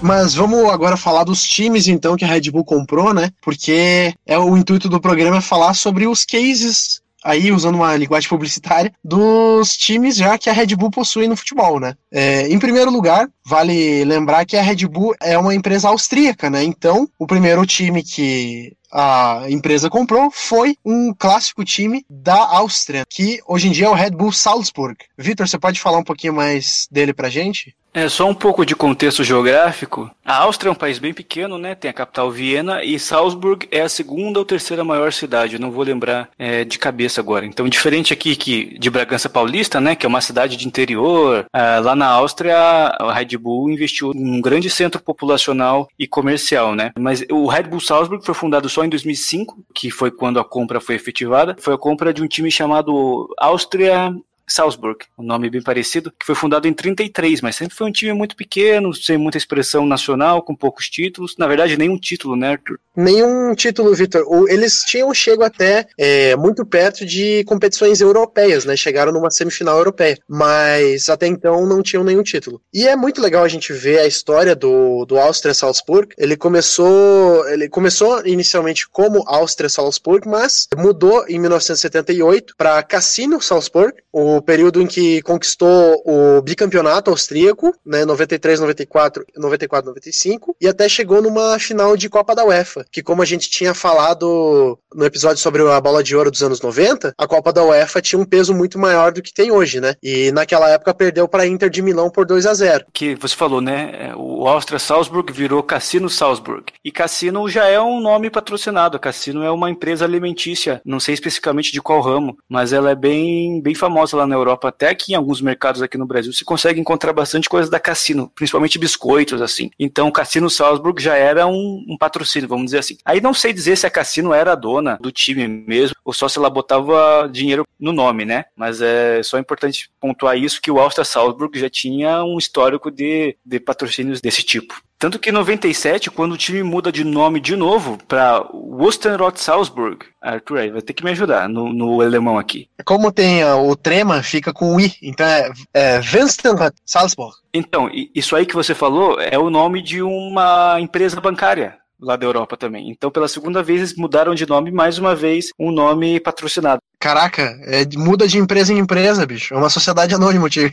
mas 0.02 0.34
vamos 0.34 0.68
agora 0.70 0.96
falar 0.96 1.24
dos 1.24 1.42
times, 1.44 1.88
então, 1.88 2.16
que 2.16 2.24
a 2.24 2.28
Red 2.28 2.50
Bull 2.50 2.64
comprou, 2.64 3.14
né? 3.14 3.30
Porque 3.40 4.12
é 4.26 4.38
o 4.38 4.56
intuito 4.56 4.88
do 4.88 5.00
programa 5.00 5.38
é 5.38 5.40
falar 5.40 5.74
sobre 5.74 6.06
os 6.06 6.24
cases 6.24 7.02
aí 7.24 7.52
usando 7.52 7.76
uma 7.76 7.96
linguagem 7.96 8.28
publicitária, 8.28 8.92
dos 9.02 9.76
times 9.76 10.16
já 10.16 10.36
que 10.36 10.50
a 10.50 10.52
Red 10.52 10.74
Bull 10.74 10.90
possui 10.90 11.28
no 11.28 11.36
futebol, 11.36 11.78
né? 11.78 11.94
É, 12.10 12.48
em 12.48 12.58
primeiro 12.58 12.90
lugar, 12.90 13.28
vale 13.46 14.04
lembrar 14.04 14.44
que 14.44 14.56
a 14.56 14.62
Red 14.62 14.86
Bull 14.88 15.14
é 15.20 15.38
uma 15.38 15.54
empresa 15.54 15.88
austríaca, 15.88 16.50
né? 16.50 16.64
Então, 16.64 17.08
o 17.18 17.26
primeiro 17.26 17.64
time 17.64 18.02
que 18.02 18.72
a 18.92 19.44
empresa 19.48 19.88
comprou 19.88 20.30
foi 20.30 20.76
um 20.84 21.14
clássico 21.16 21.64
time 21.64 22.04
da 22.10 22.36
Áustria, 22.56 23.04
que 23.08 23.40
hoje 23.46 23.68
em 23.68 23.72
dia 23.72 23.86
é 23.86 23.88
o 23.88 23.94
Red 23.94 24.10
Bull 24.10 24.32
Salzburg. 24.32 24.96
Vitor, 25.16 25.48
você 25.48 25.58
pode 25.58 25.80
falar 25.80 25.98
um 25.98 26.04
pouquinho 26.04 26.34
mais 26.34 26.86
dele 26.90 27.14
pra 27.14 27.30
gente? 27.30 27.74
É, 27.94 28.08
só 28.08 28.26
um 28.26 28.34
pouco 28.34 28.64
de 28.64 28.74
contexto 28.74 29.22
geográfico. 29.22 30.10
A 30.24 30.38
Áustria 30.38 30.70
é 30.70 30.72
um 30.72 30.76
país 30.76 30.98
bem 30.98 31.12
pequeno, 31.12 31.58
né? 31.58 31.74
Tem 31.74 31.90
a 31.90 31.94
capital 31.94 32.30
Viena 32.30 32.82
e 32.82 32.98
Salzburg 32.98 33.68
é 33.70 33.82
a 33.82 33.88
segunda 33.88 34.38
ou 34.38 34.46
terceira 34.46 34.82
maior 34.82 35.12
cidade. 35.12 35.54
Eu 35.54 35.60
não 35.60 35.70
vou 35.70 35.84
lembrar 35.84 36.30
é, 36.38 36.64
de 36.64 36.78
cabeça 36.78 37.20
agora. 37.20 37.44
Então, 37.44 37.68
diferente 37.68 38.12
aqui 38.12 38.34
que 38.34 38.78
de 38.78 38.88
Bragança 38.88 39.28
Paulista, 39.28 39.78
né? 39.78 39.94
Que 39.94 40.06
é 40.06 40.08
uma 40.08 40.22
cidade 40.22 40.56
de 40.56 40.66
interior. 40.66 41.44
É, 41.52 41.80
lá 41.80 41.94
na 41.94 42.06
Áustria, 42.06 42.56
a 42.56 43.12
Red 43.12 43.36
Bull 43.36 43.70
investiu 43.70 44.12
num 44.14 44.40
grande 44.40 44.70
centro 44.70 45.02
populacional 45.02 45.86
e 45.98 46.06
comercial, 46.06 46.74
né? 46.74 46.92
Mas 46.98 47.22
o 47.30 47.46
Red 47.46 47.64
Bull 47.64 47.80
Salzburg 47.80 48.24
foi 48.24 48.34
fundado 48.34 48.70
só 48.70 48.84
em 48.84 48.88
2005, 48.88 49.62
que 49.74 49.90
foi 49.90 50.10
quando 50.10 50.40
a 50.40 50.44
compra 50.44 50.80
foi 50.80 50.94
efetivada. 50.94 51.56
Foi 51.58 51.74
a 51.74 51.78
compra 51.78 52.14
de 52.14 52.22
um 52.22 52.26
time 52.26 52.50
chamado 52.50 53.28
Áustria 53.38 54.14
Salzburg, 54.46 55.04
um 55.18 55.22
nome 55.22 55.48
bem 55.48 55.62
parecido, 55.62 56.10
que 56.10 56.26
foi 56.26 56.34
fundado 56.34 56.68
em 56.68 56.72
33, 56.72 57.40
mas 57.40 57.56
sempre 57.56 57.76
foi 57.76 57.86
um 57.88 57.92
time 57.92 58.12
muito 58.12 58.36
pequeno, 58.36 58.94
sem 58.94 59.16
muita 59.16 59.38
expressão 59.38 59.86
nacional, 59.86 60.42
com 60.42 60.54
poucos 60.54 60.88
títulos. 60.88 61.36
Na 61.38 61.46
verdade, 61.46 61.76
nenhum 61.76 61.98
título, 61.98 62.36
né, 62.36 62.50
Arthur? 62.52 62.78
Nenhum 62.94 63.54
título, 63.54 63.94
Vitor. 63.94 64.24
Eles 64.48 64.82
tinham 64.84 65.12
chego 65.14 65.42
até 65.42 65.86
é, 65.96 66.36
muito 66.36 66.64
perto 66.66 67.06
de 67.06 67.42
competições 67.44 68.00
europeias, 68.00 68.64
né? 68.64 68.76
Chegaram 68.76 69.12
numa 69.12 69.30
semifinal 69.30 69.78
europeia, 69.78 70.18
mas 70.28 71.08
até 71.08 71.26
então 71.26 71.66
não 71.66 71.82
tinham 71.82 72.04
nenhum 72.04 72.22
título. 72.22 72.60
E 72.72 72.86
é 72.86 72.94
muito 72.96 73.20
legal 73.20 73.44
a 73.44 73.48
gente 73.48 73.72
ver 73.72 74.00
a 74.00 74.06
história 74.06 74.54
do, 74.54 75.04
do 75.06 75.18
Austria 75.18 75.54
Salzburg. 75.54 76.14
Ele 76.18 76.36
começou, 76.36 77.48
ele 77.48 77.68
começou 77.68 78.26
inicialmente 78.26 78.88
como 78.88 79.24
Austria 79.26 79.70
Salzburg, 79.70 80.28
mas 80.28 80.68
mudou 80.76 81.24
em 81.28 81.38
1978 81.38 82.54
para 82.56 82.82
Cassino 82.82 83.40
Salzburg, 83.40 83.94
o 84.12 84.31
período 84.40 84.80
em 84.80 84.86
que 84.86 85.20
conquistou 85.22 86.02
o 86.06 86.40
bicampeonato 86.40 87.10
austríaco, 87.10 87.74
né, 87.84 88.04
93, 88.04 88.60
94, 88.60 89.24
94, 89.36 89.88
95, 89.90 90.56
e 90.60 90.68
até 90.68 90.88
chegou 90.88 91.20
numa 91.20 91.58
final 91.58 91.96
de 91.96 92.08
Copa 92.08 92.34
da 92.34 92.44
UEFA, 92.44 92.84
que 92.90 93.02
como 93.02 93.22
a 93.22 93.24
gente 93.24 93.50
tinha 93.50 93.74
falado 93.74 94.78
no 94.94 95.04
episódio 95.04 95.38
sobre 95.38 95.62
a 95.62 95.80
bola 95.80 96.02
de 96.02 96.14
ouro 96.16 96.30
dos 96.30 96.42
anos 96.42 96.60
90, 96.60 97.14
a 97.18 97.26
Copa 97.26 97.52
da 97.52 97.64
UEFA 97.64 98.00
tinha 98.00 98.20
um 98.20 98.24
peso 98.24 98.54
muito 98.54 98.78
maior 98.78 99.12
do 99.12 99.22
que 99.22 99.32
tem 99.32 99.50
hoje, 99.50 99.80
né? 99.80 99.94
E 100.02 100.30
naquela 100.32 100.68
época 100.70 100.94
perdeu 100.94 101.26
para 101.26 101.46
Inter 101.46 101.68
de 101.68 101.82
Milão 101.82 102.10
por 102.10 102.24
2 102.24 102.46
a 102.46 102.54
0. 102.54 102.86
Que 102.92 103.14
você 103.14 103.34
falou, 103.34 103.60
né? 103.60 104.14
O 104.16 104.46
Austria 104.46 104.78
Salzburg 104.78 105.32
virou 105.32 105.62
Cassino 105.62 106.08
Salzburg. 106.08 106.64
E 106.84 106.90
Cassino 106.92 107.48
já 107.48 107.66
é 107.66 107.80
um 107.80 108.00
nome 108.00 108.30
patrocinado. 108.30 108.98
Cassino 108.98 109.42
é 109.42 109.50
uma 109.50 109.70
empresa 109.70 110.04
alimentícia, 110.04 110.80
não 110.84 111.00
sei 111.00 111.14
especificamente 111.14 111.72
de 111.72 111.80
qual 111.80 112.00
ramo, 112.00 112.36
mas 112.48 112.72
ela 112.72 112.90
é 112.90 112.94
bem 112.94 113.60
bem 113.60 113.74
famosa 113.74 114.16
lá 114.16 114.21
na 114.26 114.34
Europa, 114.34 114.68
até 114.68 114.88
aqui 114.88 115.12
em 115.12 115.14
alguns 115.14 115.40
mercados 115.40 115.82
aqui 115.82 115.98
no 115.98 116.06
Brasil, 116.06 116.32
se 116.32 116.44
consegue 116.44 116.80
encontrar 116.80 117.12
bastante 117.12 117.48
coisa 117.48 117.70
da 117.70 117.80
Cassino, 117.80 118.30
principalmente 118.34 118.78
biscoitos, 118.78 119.40
assim. 119.42 119.70
Então, 119.78 120.08
o 120.08 120.12
Cassino 120.12 120.50
Salzburg 120.50 121.02
já 121.02 121.16
era 121.16 121.46
um, 121.46 121.84
um, 121.88 121.96
patrocínio, 121.98 122.48
vamos 122.48 122.66
dizer 122.66 122.78
assim. 122.78 122.96
Aí 123.04 123.20
não 123.20 123.34
sei 123.34 123.52
dizer 123.52 123.76
se 123.76 123.86
a 123.86 123.90
Cassino 123.90 124.32
era 124.32 124.52
a 124.52 124.56
dona 124.56 124.98
do 125.00 125.12
time 125.12 125.46
mesmo, 125.46 125.96
ou 126.04 126.12
só 126.12 126.28
se 126.28 126.38
ela 126.38 126.50
botava 126.50 127.28
dinheiro 127.30 127.66
no 127.78 127.92
nome, 127.92 128.24
né? 128.24 128.44
Mas 128.56 128.80
é 128.80 129.22
só 129.22 129.38
importante 129.38 129.90
pontuar 130.00 130.36
isso, 130.36 130.60
que 130.60 130.70
o 130.70 130.78
Austria 130.78 131.04
Salzburg 131.04 131.58
já 131.58 131.68
tinha 131.68 132.24
um 132.24 132.38
histórico 132.38 132.90
de, 132.90 133.36
de 133.44 133.60
patrocínios 133.60 134.20
desse 134.20 134.42
tipo. 134.42 134.82
Tanto 135.02 135.18
que 135.18 135.30
em 135.30 135.32
97, 135.32 136.12
quando 136.12 136.30
o 136.30 136.36
time 136.36 136.62
muda 136.62 136.92
de 136.92 137.02
nome 137.02 137.40
de 137.40 137.56
novo 137.56 137.98
para 138.06 138.46
Wustenrot 138.54 139.36
Salzburg, 139.40 140.06
Arthur 140.20 140.58
aí 140.58 140.70
vai 140.70 140.80
ter 140.80 140.92
que 140.92 141.02
me 141.02 141.10
ajudar 141.10 141.48
no, 141.48 141.72
no 141.72 142.00
alemão 142.00 142.38
aqui. 142.38 142.68
Como 142.84 143.10
tem 143.10 143.42
uh, 143.42 143.68
o 143.68 143.74
trema, 143.74 144.22
fica 144.22 144.52
com 144.52 144.76
o 144.76 144.80
I, 144.80 144.94
então 145.02 145.26
é, 145.26 145.50
é 145.74 145.98
Wustenrot 145.98 146.76
Salzburg. 146.86 147.34
Então, 147.52 147.90
isso 148.14 148.36
aí 148.36 148.46
que 148.46 148.54
você 148.54 148.76
falou 148.76 149.20
é 149.20 149.36
o 149.36 149.50
nome 149.50 149.82
de 149.82 150.00
uma 150.00 150.80
empresa 150.80 151.20
bancária 151.20 151.82
lá 152.02 152.14
da 152.14 152.26
Europa 152.26 152.56
também. 152.56 152.88
Então, 152.88 153.10
pela 153.10 153.26
segunda 153.26 153.60
vez, 153.60 153.80
eles 153.80 153.96
mudaram 153.96 154.36
de 154.36 154.46
nome, 154.46 154.70
mais 154.70 154.98
uma 154.98 155.14
vez, 155.14 155.50
um 155.58 155.70
nome 155.70 156.20
patrocinado. 156.20 156.80
Caraca, 157.02 157.58
é, 157.64 157.84
muda 157.96 158.28
de 158.28 158.38
empresa 158.38 158.72
em 158.72 158.78
empresa, 158.78 159.26
bicho. 159.26 159.52
É 159.52 159.56
uma 159.56 159.68
sociedade 159.68 160.14
anônima, 160.14 160.48
time. 160.48 160.70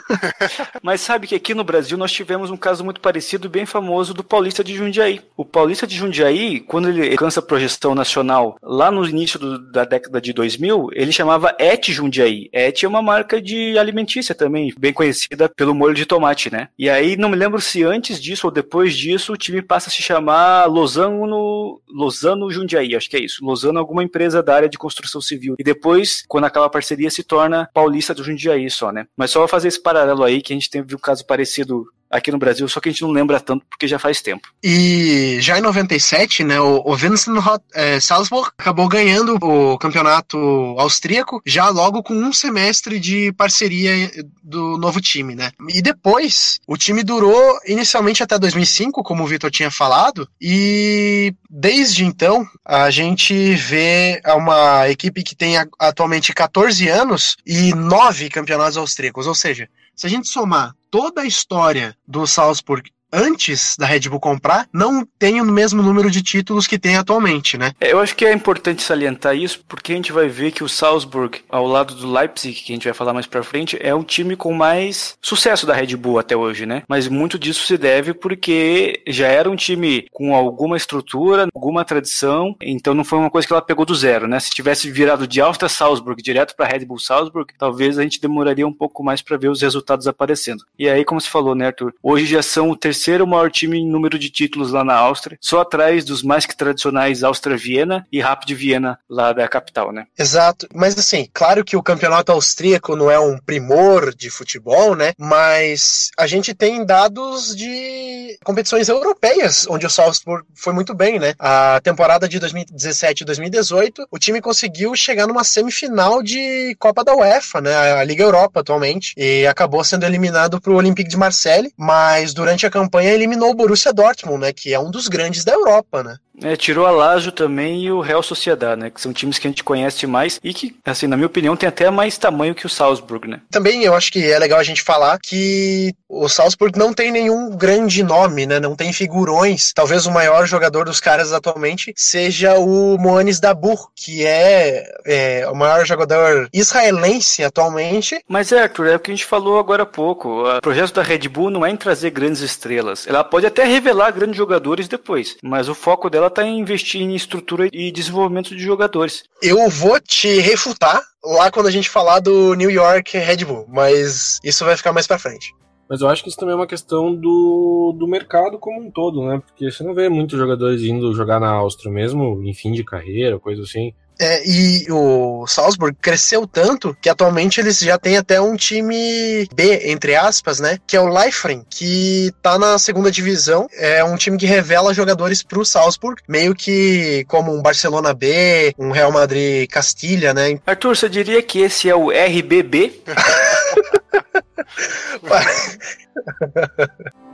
Mas 0.82 1.00
sabe 1.00 1.26
que 1.26 1.34
aqui 1.34 1.54
no 1.54 1.64
Brasil 1.64 1.96
nós 1.96 2.12
tivemos 2.12 2.50
um 2.50 2.56
caso 2.56 2.84
muito 2.84 3.00
parecido, 3.00 3.48
bem 3.48 3.64
famoso, 3.64 4.12
do 4.12 4.22
Paulista 4.22 4.62
de 4.62 4.74
Jundiaí. 4.76 5.22
O 5.34 5.42
Paulista 5.42 5.86
de 5.86 5.96
Jundiaí, 5.96 6.60
quando 6.60 6.90
ele 6.90 7.10
alcança 7.10 7.40
a 7.40 7.42
projeção 7.42 7.94
nacional 7.94 8.58
lá 8.62 8.90
no 8.90 9.08
início 9.08 9.38
do, 9.38 9.58
da 9.72 9.86
década 9.86 10.20
de 10.20 10.34
2000, 10.34 10.90
ele 10.92 11.10
chamava 11.10 11.56
Et 11.58 11.90
Jundiaí. 11.90 12.50
Et 12.52 12.84
é 12.84 12.86
uma 12.86 13.00
marca 13.00 13.40
de 13.40 13.78
alimentícia 13.78 14.34
também, 14.34 14.70
bem 14.78 14.92
conhecida 14.92 15.48
pelo 15.48 15.74
molho 15.74 15.94
de 15.94 16.04
tomate, 16.04 16.52
né? 16.52 16.68
E 16.78 16.90
aí, 16.90 17.16
não 17.16 17.30
me 17.30 17.36
lembro 17.36 17.58
se 17.58 17.82
antes 17.82 18.20
disso 18.20 18.48
ou 18.48 18.52
depois 18.52 18.94
disso, 18.94 19.32
o 19.32 19.36
time 19.38 19.62
passa 19.62 19.88
a 19.88 19.92
se 19.92 20.02
chamar 20.02 20.66
Lozano, 20.66 21.80
Lozano 21.88 22.50
Jundiaí, 22.50 22.94
acho 22.94 23.08
que 23.08 23.16
é 23.16 23.24
isso. 23.24 23.42
Lozano 23.42 23.78
é 23.78 23.80
alguma 23.80 24.04
empresa 24.04 24.42
da 24.42 24.54
área 24.54 24.68
de 24.68 24.76
construção 24.76 25.22
civil 25.22 25.53
e 25.58 25.64
depois, 25.64 26.24
quando 26.26 26.44
acaba 26.44 26.66
a 26.66 26.70
parceria, 26.70 27.10
se 27.10 27.22
torna 27.22 27.68
paulista 27.72 28.14
do 28.14 28.24
Jundiaí 28.24 28.70
só, 28.70 28.92
né? 28.92 29.06
Mas 29.16 29.30
só 29.30 29.46
fazer 29.46 29.68
esse 29.68 29.82
paralelo 29.82 30.24
aí, 30.24 30.40
que 30.40 30.52
a 30.52 30.56
gente 30.56 30.70
teve 30.70 30.94
um 30.94 30.98
caso 30.98 31.24
parecido 31.26 31.86
aqui 32.14 32.30
no 32.30 32.38
Brasil, 32.38 32.68
só 32.68 32.80
que 32.80 32.88
a 32.88 32.92
gente 32.92 33.02
não 33.02 33.10
lembra 33.10 33.40
tanto 33.40 33.66
porque 33.68 33.88
já 33.88 33.98
faz 33.98 34.22
tempo. 34.22 34.48
E 34.62 35.38
já 35.40 35.58
em 35.58 35.62
97, 35.62 36.44
né, 36.44 36.60
o, 36.60 36.82
o 36.84 36.96
Vincent 36.96 37.34
é, 37.74 37.98
Salzburg 37.98 38.50
acabou 38.56 38.88
ganhando 38.88 39.36
o 39.42 39.76
campeonato 39.78 40.38
austríaco 40.78 41.42
já 41.44 41.68
logo 41.68 42.02
com 42.02 42.14
um 42.14 42.32
semestre 42.32 43.00
de 43.00 43.32
parceria 43.32 44.10
do 44.42 44.78
novo 44.78 45.00
time, 45.00 45.34
né? 45.34 45.50
E 45.68 45.82
depois, 45.82 46.60
o 46.66 46.76
time 46.76 47.02
durou 47.02 47.58
inicialmente 47.66 48.22
até 48.22 48.38
2005, 48.38 49.02
como 49.02 49.24
o 49.24 49.26
Vitor 49.26 49.50
tinha 49.50 49.70
falado, 49.70 50.28
e 50.40 51.34
desde 51.50 52.04
então 52.04 52.46
a 52.64 52.90
gente 52.90 53.54
vê 53.54 54.20
uma 54.36 54.88
equipe 54.88 55.22
que 55.22 55.34
tem 55.34 55.56
atualmente 55.78 56.32
14 56.32 56.88
anos 56.88 57.36
e 57.44 57.74
nove 57.74 58.28
campeonatos 58.28 58.76
austríacos, 58.76 59.26
ou 59.26 59.34
seja, 59.34 59.68
se 59.94 60.06
a 60.06 60.10
gente 60.10 60.28
somar 60.28 60.74
toda 60.90 61.22
a 61.22 61.26
história 61.26 61.96
do 62.06 62.26
Salzburg 62.26 62.90
antes 63.14 63.76
da 63.78 63.86
Red 63.86 64.08
Bull 64.08 64.18
comprar, 64.18 64.66
não 64.72 65.06
tem 65.18 65.40
o 65.40 65.44
mesmo 65.44 65.82
número 65.82 66.10
de 66.10 66.22
títulos 66.22 66.66
que 66.66 66.78
tem 66.78 66.96
atualmente, 66.96 67.56
né? 67.56 67.72
É, 67.80 67.92
eu 67.92 68.00
acho 68.00 68.16
que 68.16 68.24
é 68.24 68.32
importante 68.32 68.82
salientar 68.82 69.36
isso, 69.36 69.64
porque 69.68 69.92
a 69.92 69.96
gente 69.96 70.12
vai 70.12 70.28
ver 70.28 70.50
que 70.50 70.64
o 70.64 70.68
Salzburg, 70.68 71.40
ao 71.48 71.66
lado 71.66 71.94
do 71.94 72.10
Leipzig, 72.10 72.54
que 72.54 72.72
a 72.72 72.76
gente 72.76 72.84
vai 72.84 72.94
falar 72.94 73.12
mais 73.12 73.26
pra 73.26 73.42
frente, 73.42 73.78
é 73.80 73.94
um 73.94 74.02
time 74.02 74.34
com 74.34 74.52
mais 74.52 75.16
sucesso 75.22 75.66
da 75.66 75.74
Red 75.74 75.96
Bull 75.96 76.18
até 76.18 76.36
hoje, 76.36 76.66
né? 76.66 76.82
Mas 76.88 77.06
muito 77.08 77.38
disso 77.38 77.66
se 77.66 77.78
deve 77.78 78.12
porque 78.12 79.02
já 79.06 79.28
era 79.28 79.48
um 79.48 79.56
time 79.56 80.06
com 80.12 80.34
alguma 80.34 80.76
estrutura, 80.76 81.48
alguma 81.54 81.84
tradição, 81.84 82.56
então 82.60 82.94
não 82.94 83.04
foi 83.04 83.18
uma 83.18 83.30
coisa 83.30 83.46
que 83.46 83.52
ela 83.52 83.62
pegou 83.62 83.86
do 83.86 83.94
zero, 83.94 84.26
né? 84.26 84.40
Se 84.40 84.50
tivesse 84.50 84.90
virado 84.90 85.26
de 85.26 85.40
Austria 85.40 85.68
Salzburg 85.68 86.20
direto 86.22 86.56
para 86.56 86.66
Red 86.66 86.84
Bull 86.84 86.98
Salzburg, 86.98 87.52
talvez 87.58 87.98
a 87.98 88.02
gente 88.02 88.20
demoraria 88.20 88.66
um 88.66 88.72
pouco 88.72 89.04
mais 89.04 89.22
para 89.22 89.36
ver 89.36 89.48
os 89.48 89.62
resultados 89.62 90.08
aparecendo. 90.08 90.64
E 90.78 90.88
aí, 90.88 91.04
como 91.04 91.20
você 91.20 91.28
falou, 91.28 91.54
né, 91.54 91.66
Arthur? 91.66 91.94
Hoje 92.02 92.26
já 92.26 92.42
são 92.42 92.70
o 92.70 92.76
terceiro 92.76 93.03
terceiro 93.04 93.26
maior 93.26 93.50
time 93.50 93.78
em 93.78 93.86
número 93.86 94.18
de 94.18 94.30
títulos 94.30 94.72
lá 94.72 94.82
na 94.82 94.94
Áustria, 94.94 95.36
só 95.38 95.60
atrás 95.60 96.06
dos 96.06 96.22
mais 96.22 96.46
que 96.46 96.56
tradicionais 96.56 97.22
Áustria-Viena 97.22 98.06
e 98.10 98.18
Rapid 98.18 98.56
Viena 98.56 98.98
lá 99.08 99.30
da 99.34 99.46
capital, 99.46 99.92
né? 99.92 100.06
Exato, 100.18 100.66
mas 100.74 100.98
assim, 100.98 101.28
claro 101.34 101.62
que 101.62 101.76
o 101.76 101.82
campeonato 101.82 102.32
austríaco 102.32 102.96
não 102.96 103.10
é 103.10 103.20
um 103.20 103.36
primor 103.36 104.14
de 104.14 104.30
futebol, 104.30 104.96
né? 104.96 105.12
Mas 105.18 106.10
a 106.18 106.26
gente 106.26 106.54
tem 106.54 106.86
dados 106.86 107.54
de 107.54 108.38
competições 108.42 108.88
europeias, 108.88 109.66
onde 109.68 109.84
o 109.84 109.90
Salzburg 109.90 110.46
foi 110.54 110.72
muito 110.72 110.94
bem, 110.94 111.18
né? 111.18 111.34
A 111.38 111.80
temporada 111.84 112.26
de 112.26 112.38
2017 112.38 113.20
e 113.20 113.26
2018, 113.26 114.06
o 114.10 114.18
time 114.18 114.40
conseguiu 114.40 114.96
chegar 114.96 115.26
numa 115.26 115.44
semifinal 115.44 116.22
de 116.22 116.74
Copa 116.78 117.04
da 117.04 117.14
UEFA, 117.14 117.60
né? 117.60 117.76
A 117.92 118.04
Liga 118.04 118.22
Europa 118.22 118.60
atualmente, 118.60 119.12
e 119.14 119.46
acabou 119.46 119.84
sendo 119.84 120.06
eliminado 120.06 120.58
para 120.58 120.72
o 120.72 120.76
Olympique 120.76 121.10
de 121.10 121.18
Marseille, 121.18 121.70
mas 121.76 122.32
durante 122.32 122.64
a 122.64 122.70
campanha 122.70 122.93
campanha 122.94 123.12
eliminou 123.12 123.50
o 123.50 123.54
Borussia 123.54 123.92
Dortmund, 123.92 124.40
né, 124.40 124.52
que 124.52 124.72
é 124.72 124.78
um 124.78 124.90
dos 124.90 125.08
grandes 125.08 125.44
da 125.44 125.52
Europa, 125.52 126.04
né? 126.04 126.16
É, 126.42 126.56
tirou 126.56 126.86
a 126.86 126.90
Lazio 126.90 127.30
também 127.30 127.84
e 127.84 127.92
o 127.92 128.00
Real 128.00 128.22
Sociedad, 128.22 128.78
né? 128.78 128.90
Que 128.90 129.00
são 129.00 129.12
times 129.12 129.38
que 129.38 129.46
a 129.46 129.50
gente 129.50 129.62
conhece 129.62 130.06
mais 130.06 130.40
e 130.42 130.52
que, 130.52 130.76
assim, 130.84 131.06
na 131.06 131.16
minha 131.16 131.26
opinião, 131.26 131.56
tem 131.56 131.68
até 131.68 131.88
mais 131.90 132.18
tamanho 132.18 132.54
que 132.54 132.66
o 132.66 132.70
Salzburg, 132.70 133.28
né? 133.28 133.40
Também 133.50 133.82
eu 133.84 133.94
acho 133.94 134.10
que 134.10 134.30
é 134.30 134.38
legal 134.38 134.58
a 134.58 134.64
gente 134.64 134.82
falar 134.82 135.18
que 135.22 135.94
o 136.08 136.28
Salzburg 136.28 136.78
não 136.78 136.92
tem 136.92 137.10
nenhum 137.10 137.50
grande 137.50 138.02
nome, 138.02 138.46
né? 138.46 138.58
Não 138.58 138.74
tem 138.74 138.92
figurões. 138.92 139.72
Talvez 139.72 140.06
o 140.06 140.10
maior 140.10 140.46
jogador 140.46 140.84
dos 140.84 141.00
caras 141.00 141.32
atualmente 141.32 141.92
seja 141.96 142.58
o 142.58 142.98
Moanis 142.98 143.40
Dabur, 143.40 143.88
que 143.94 144.26
é, 144.26 144.84
é, 145.04 145.48
o 145.48 145.54
maior 145.54 145.84
jogador 145.84 146.48
israelense 146.52 147.44
atualmente. 147.44 148.22
Mas 148.28 148.52
é, 148.52 148.62
Arthur, 148.62 148.88
é 148.88 148.96
o 148.96 149.00
que 149.00 149.10
a 149.10 149.14
gente 149.14 149.24
falou 149.26 149.58
agora 149.58 149.84
há 149.84 149.86
pouco. 149.86 150.48
O 150.48 150.60
projeto 150.60 150.94
da 150.94 151.02
Red 151.02 151.28
Bull 151.28 151.50
não 151.50 151.64
é 151.64 151.70
em 151.70 151.76
trazer 151.76 152.10
grandes 152.10 152.40
estrelas. 152.40 153.06
Ela 153.06 153.24
pode 153.24 153.46
até 153.46 153.64
revelar 153.64 154.10
grandes 154.12 154.36
jogadores 154.36 154.88
depois, 154.88 155.36
mas 155.42 155.68
o 155.68 155.74
foco 155.74 156.10
dela 156.10 156.23
está 156.28 156.44
em 156.44 156.58
investir 156.58 157.00
em 157.00 157.14
estrutura 157.14 157.68
e 157.72 157.90
desenvolvimento 157.90 158.50
de 158.50 158.62
jogadores. 158.62 159.24
Eu 159.42 159.68
vou 159.68 160.00
te 160.00 160.40
refutar 160.40 161.02
lá 161.24 161.50
quando 161.50 161.66
a 161.66 161.70
gente 161.70 161.88
falar 161.88 162.20
do 162.20 162.54
New 162.54 162.70
York 162.70 163.16
Red 163.16 163.44
Bull, 163.44 163.66
mas 163.68 164.38
isso 164.44 164.64
vai 164.64 164.76
ficar 164.76 164.92
mais 164.92 165.06
para 165.06 165.18
frente. 165.18 165.52
Mas 165.88 166.00
eu 166.00 166.08
acho 166.08 166.22
que 166.22 166.28
isso 166.28 166.38
também 166.38 166.54
é 166.54 166.56
uma 166.56 166.66
questão 166.66 167.14
do, 167.14 167.94
do 167.98 168.08
mercado 168.08 168.58
como 168.58 168.80
um 168.80 168.90
todo, 168.90 169.22
né? 169.26 169.42
Porque 169.44 169.70
você 169.70 169.84
não 169.84 169.94
vê 169.94 170.08
muitos 170.08 170.38
jogadores 170.38 170.82
indo 170.82 171.14
jogar 171.14 171.38
na 171.38 171.50
Áustria 171.50 171.92
mesmo, 171.92 172.42
em 172.42 172.54
fim 172.54 172.72
de 172.72 172.82
carreira, 172.82 173.38
coisa 173.38 173.62
assim. 173.62 173.92
É, 174.18 174.42
e 174.46 174.86
o 174.90 175.46
Salzburg 175.46 175.96
cresceu 176.00 176.46
tanto 176.46 176.96
que 177.00 177.08
atualmente 177.08 177.60
eles 177.60 177.78
já 177.78 177.98
têm 177.98 178.16
até 178.16 178.40
um 178.40 178.56
time 178.56 179.48
B, 179.54 179.90
entre 179.90 180.14
aspas, 180.14 180.60
né? 180.60 180.78
Que 180.86 180.96
é 180.96 181.00
o 181.00 181.08
Leifren, 181.08 181.64
que 181.68 182.32
tá 182.40 182.58
na 182.58 182.78
segunda 182.78 183.10
divisão. 183.10 183.68
É 183.72 184.04
um 184.04 184.16
time 184.16 184.38
que 184.38 184.46
revela 184.46 184.94
jogadores 184.94 185.42
pro 185.42 185.64
Salzburg, 185.64 186.22
meio 186.28 186.54
que 186.54 187.24
como 187.28 187.52
um 187.52 187.62
Barcelona 187.62 188.14
B, 188.14 188.74
um 188.78 188.90
Real 188.90 189.10
Madrid 189.10 189.68
Castilha, 189.68 190.32
né? 190.32 190.58
Arthur, 190.66 190.96
você 190.96 191.08
diria 191.08 191.42
que 191.42 191.60
esse 191.60 191.88
é 191.88 191.94
o 191.94 192.10
RBB? 192.10 193.02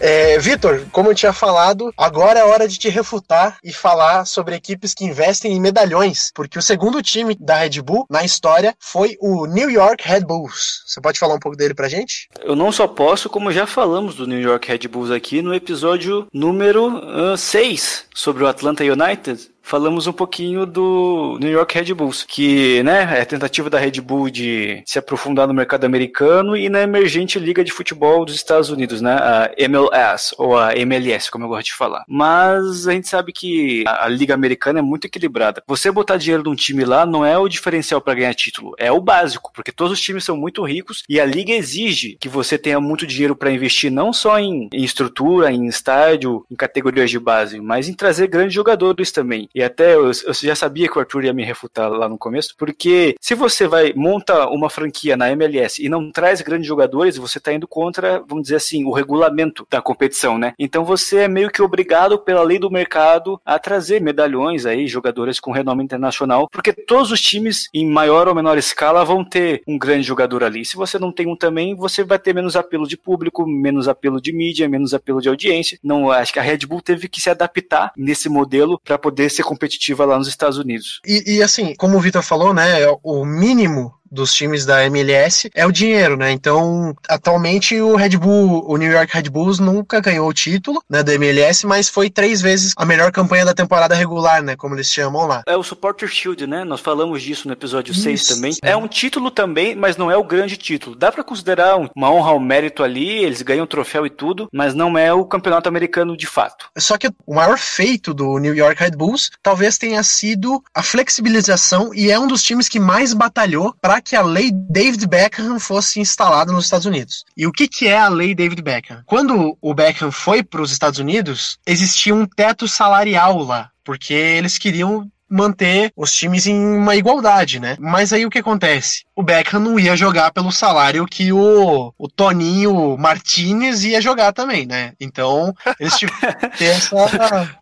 É, 0.00 0.38
Vitor, 0.38 0.86
como 0.90 1.10
eu 1.10 1.14
tinha 1.14 1.32
falado, 1.32 1.92
agora 1.94 2.40
é 2.40 2.44
hora 2.44 2.66
de 2.66 2.78
te 2.78 2.88
refutar 2.88 3.58
e 3.62 3.70
falar 3.70 4.24
sobre 4.24 4.54
equipes 4.54 4.94
que 4.94 5.04
investem 5.04 5.52
em 5.52 5.60
medalhões, 5.60 6.30
porque 6.34 6.58
o 6.58 6.62
segundo 6.62 7.02
time 7.02 7.36
da 7.38 7.56
Red 7.56 7.82
Bull 7.82 8.06
na 8.08 8.24
história 8.24 8.74
foi 8.80 9.16
o 9.20 9.44
New 9.44 9.70
York 9.70 10.02
Red 10.06 10.20
Bulls. 10.20 10.82
Você 10.86 11.00
pode 11.02 11.18
falar 11.18 11.34
um 11.34 11.38
pouco 11.38 11.56
dele 11.56 11.74
pra 11.74 11.88
gente? 11.88 12.28
Eu 12.40 12.56
não 12.56 12.72
só 12.72 12.88
posso, 12.88 13.28
como 13.28 13.52
já 13.52 13.66
falamos 13.66 14.14
do 14.14 14.26
New 14.26 14.40
York 14.40 14.66
Red 14.66 14.88
Bulls 14.88 15.10
aqui 15.10 15.42
no 15.42 15.54
episódio 15.54 16.26
número 16.32 17.36
6 17.36 18.06
uh, 18.08 18.18
sobre 18.18 18.42
o 18.42 18.46
Atlanta 18.46 18.82
United 18.82 19.50
falamos 19.62 20.06
um 20.06 20.12
pouquinho 20.12 20.66
do 20.66 21.38
New 21.40 21.50
York 21.50 21.78
Red 21.78 21.94
Bulls, 21.94 22.24
que 22.24 22.82
né, 22.82 23.18
é 23.18 23.20
a 23.20 23.26
tentativa 23.26 23.70
da 23.70 23.78
Red 23.78 24.00
Bull 24.00 24.30
de 24.30 24.82
se 24.84 24.98
aprofundar 24.98 25.46
no 25.46 25.54
mercado 25.54 25.84
americano 25.84 26.56
e 26.56 26.68
na 26.68 26.82
emergente 26.82 27.38
liga 27.38 27.62
de 27.62 27.72
futebol 27.72 28.24
dos 28.24 28.34
Estados 28.34 28.70
Unidos, 28.70 29.00
né, 29.00 29.14
a 29.14 29.50
MLS 29.56 30.34
ou 30.38 30.58
a 30.58 30.76
MLS, 30.76 31.30
como 31.30 31.44
eu 31.44 31.48
gosto 31.48 31.66
de 31.66 31.74
falar. 31.74 32.04
Mas 32.08 32.88
a 32.88 32.92
gente 32.92 33.08
sabe 33.08 33.32
que 33.32 33.84
a, 33.86 34.06
a 34.06 34.08
liga 34.08 34.34
americana 34.34 34.80
é 34.80 34.82
muito 34.82 35.06
equilibrada. 35.06 35.62
Você 35.66 35.90
botar 35.90 36.16
dinheiro 36.16 36.42
num 36.42 36.54
time 36.54 36.84
lá 36.84 37.06
não 37.06 37.24
é 37.24 37.38
o 37.38 37.48
diferencial 37.48 38.00
para 38.00 38.14
ganhar 38.14 38.34
título, 38.34 38.74
é 38.78 38.90
o 38.90 39.00
básico, 39.00 39.52
porque 39.54 39.72
todos 39.72 39.92
os 39.92 40.00
times 40.00 40.24
são 40.24 40.36
muito 40.36 40.64
ricos 40.64 41.02
e 41.08 41.20
a 41.20 41.24
liga 41.24 41.52
exige 41.52 42.16
que 42.20 42.28
você 42.28 42.58
tenha 42.58 42.80
muito 42.80 43.06
dinheiro 43.06 43.36
para 43.36 43.52
investir 43.52 43.90
não 43.90 44.12
só 44.12 44.38
em, 44.38 44.68
em 44.72 44.82
estrutura, 44.82 45.52
em 45.52 45.66
estádio, 45.66 46.44
em 46.50 46.56
categorias 46.56 47.10
de 47.10 47.18
base, 47.18 47.60
mas 47.60 47.88
em 47.88 47.94
trazer 47.94 48.26
grandes 48.26 48.54
jogadores 48.54 49.12
também. 49.12 49.48
E 49.54 49.59
até 49.62 49.94
eu, 49.94 50.06
eu, 50.06 50.34
já 50.34 50.54
sabia 50.54 50.88
que 50.88 50.96
o 50.96 51.00
Arthur 51.00 51.24
ia 51.24 51.32
me 51.32 51.44
refutar 51.44 51.90
lá 51.90 52.08
no 52.08 52.18
começo, 52.18 52.54
porque 52.56 53.14
se 53.20 53.34
você 53.34 53.66
vai 53.66 53.92
monta 53.94 54.48
uma 54.48 54.70
franquia 54.70 55.16
na 55.16 55.30
MLS 55.30 55.84
e 55.84 55.88
não 55.88 56.10
traz 56.10 56.40
grandes 56.40 56.66
jogadores, 56.66 57.16
você 57.16 57.38
está 57.38 57.52
indo 57.52 57.66
contra, 57.66 58.22
vamos 58.26 58.44
dizer 58.44 58.56
assim, 58.56 58.84
o 58.84 58.92
regulamento 58.92 59.66
da 59.70 59.80
competição, 59.80 60.38
né? 60.38 60.52
Então 60.58 60.84
você 60.84 61.18
é 61.18 61.28
meio 61.28 61.50
que 61.50 61.62
obrigado 61.62 62.18
pela 62.18 62.42
lei 62.42 62.58
do 62.58 62.70
mercado 62.70 63.40
a 63.44 63.58
trazer 63.58 64.00
medalhões 64.00 64.66
aí, 64.66 64.86
jogadores 64.86 65.40
com 65.40 65.52
renome 65.52 65.84
internacional, 65.84 66.48
porque 66.50 66.72
todos 66.72 67.10
os 67.10 67.20
times, 67.20 67.68
em 67.74 67.86
maior 67.86 68.28
ou 68.28 68.34
menor 68.34 68.58
escala, 68.58 69.04
vão 69.04 69.24
ter 69.24 69.62
um 69.66 69.78
grande 69.78 70.06
jogador 70.06 70.44
ali. 70.44 70.64
Se 70.64 70.76
você 70.76 70.98
não 70.98 71.12
tem 71.12 71.26
um 71.26 71.36
também, 71.36 71.74
você 71.74 72.04
vai 72.04 72.18
ter 72.18 72.34
menos 72.34 72.56
apelo 72.56 72.86
de 72.86 72.96
público, 72.96 73.46
menos 73.46 73.88
apelo 73.88 74.20
de 74.20 74.32
mídia, 74.32 74.68
menos 74.68 74.94
apelo 74.94 75.20
de 75.20 75.28
audiência. 75.28 75.78
Não, 75.82 76.10
acho 76.10 76.32
que 76.32 76.38
a 76.38 76.42
Red 76.42 76.58
Bull 76.66 76.80
teve 76.80 77.08
que 77.08 77.20
se 77.20 77.30
adaptar 77.30 77.92
nesse 77.96 78.28
modelo 78.28 78.80
para 78.84 78.98
poder 78.98 79.30
ser 79.30 79.39
competitiva 79.42 80.04
lá 80.04 80.18
nos 80.18 80.28
Estados 80.28 80.58
Unidos. 80.58 81.00
E, 81.06 81.36
e 81.36 81.42
assim, 81.42 81.74
como 81.74 81.96
o 81.96 82.00
Vitor 82.00 82.22
falou, 82.22 82.52
né, 82.54 82.82
é 82.82 82.98
o 83.02 83.24
mínimo 83.24 83.94
dos 84.10 84.32
times 84.32 84.64
da 84.66 84.84
MLS 84.86 85.50
é 85.54 85.66
o 85.66 85.72
dinheiro, 85.72 86.16
né? 86.16 86.30
Então, 86.32 86.94
atualmente 87.08 87.80
o 87.80 87.94
Red 87.96 88.16
Bull, 88.16 88.64
o 88.68 88.76
New 88.76 88.90
York 88.90 89.12
Red 89.12 89.30
Bulls 89.30 89.58
nunca 89.58 90.00
ganhou 90.00 90.28
o 90.28 90.32
título, 90.32 90.82
né, 90.88 91.02
da 91.02 91.14
MLS, 91.14 91.66
mas 91.66 91.88
foi 91.88 92.10
três 92.10 92.40
vezes 92.40 92.72
a 92.76 92.84
melhor 92.84 93.12
campanha 93.12 93.44
da 93.44 93.54
temporada 93.54 93.94
regular, 93.94 94.42
né, 94.42 94.56
como 94.56 94.74
eles 94.74 94.88
chamam 94.88 95.26
lá. 95.26 95.42
É 95.46 95.56
o 95.56 95.62
Supporter 95.62 96.08
Shield, 96.08 96.46
né? 96.46 96.64
Nós 96.64 96.80
falamos 96.80 97.22
disso 97.22 97.46
no 97.46 97.52
episódio 97.52 97.92
Isso, 97.92 98.02
6 98.02 98.26
também. 98.26 98.52
É. 98.62 98.70
é 98.70 98.76
um 98.76 98.88
título 98.88 99.30
também, 99.30 99.74
mas 99.74 99.96
não 99.96 100.10
é 100.10 100.16
o 100.16 100.24
grande 100.24 100.56
título. 100.56 100.96
Dá 100.96 101.12
para 101.12 101.22
considerar 101.22 101.76
uma 101.76 102.10
honra 102.10 102.30
ao 102.30 102.40
mérito 102.40 102.82
ali, 102.82 103.24
eles 103.24 103.42
ganham 103.42 103.66
troféu 103.66 104.06
e 104.06 104.10
tudo, 104.10 104.48
mas 104.52 104.74
não 104.74 104.98
é 104.98 105.12
o 105.12 105.24
campeonato 105.24 105.68
americano 105.68 106.16
de 106.16 106.26
fato. 106.26 106.68
Só 106.76 106.96
que 106.98 107.08
o 107.26 107.34
maior 107.34 107.58
feito 107.58 108.12
do 108.12 108.38
New 108.38 108.54
York 108.54 108.82
Red 108.82 108.92
Bulls 108.92 109.30
talvez 109.42 109.78
tenha 109.78 110.02
sido 110.02 110.62
a 110.74 110.82
flexibilização 110.82 111.94
e 111.94 112.10
é 112.10 112.18
um 112.18 112.26
dos 112.26 112.42
times 112.42 112.68
que 112.68 112.80
mais 112.80 113.12
batalhou 113.12 113.74
para 113.80 113.99
que 114.00 114.16
a 114.16 114.22
lei 114.22 114.50
David 114.52 115.06
Beckham 115.06 115.58
fosse 115.58 116.00
instalada 116.00 116.52
nos 116.52 116.64
Estados 116.64 116.86
Unidos. 116.86 117.24
E 117.36 117.46
o 117.46 117.52
que, 117.52 117.68
que 117.68 117.86
é 117.86 117.98
a 117.98 118.08
lei 118.08 118.34
David 118.34 118.62
Beckham? 118.62 119.02
Quando 119.06 119.56
o 119.60 119.74
Beckham 119.74 120.10
foi 120.10 120.42
para 120.42 120.62
os 120.62 120.72
Estados 120.72 120.98
Unidos, 120.98 121.58
existia 121.66 122.14
um 122.14 122.26
teto 122.26 122.66
salarial 122.66 123.38
lá, 123.38 123.70
porque 123.84 124.14
eles 124.14 124.58
queriam 124.58 125.10
manter 125.30 125.92
os 125.96 126.12
times 126.12 126.46
em 126.46 126.58
uma 126.58 126.96
igualdade, 126.96 127.60
né? 127.60 127.76
Mas 127.78 128.12
aí 128.12 128.26
o 128.26 128.30
que 128.30 128.38
acontece? 128.38 129.04
O 129.14 129.22
Beckham 129.22 129.60
não 129.60 129.78
ia 129.78 129.96
jogar 129.96 130.32
pelo 130.32 130.50
salário 130.50 131.06
que 131.06 131.32
o, 131.32 131.94
o 131.96 132.08
Toninho 132.08 132.96
Martinez 132.98 133.84
ia 133.84 134.00
jogar 134.00 134.32
também, 134.32 134.66
né? 134.66 134.94
Então, 135.00 135.54
eles 135.78 135.96
tiveram 135.96 136.34
que 136.50 136.58
ter 136.58 136.64
essa. 136.64 137.60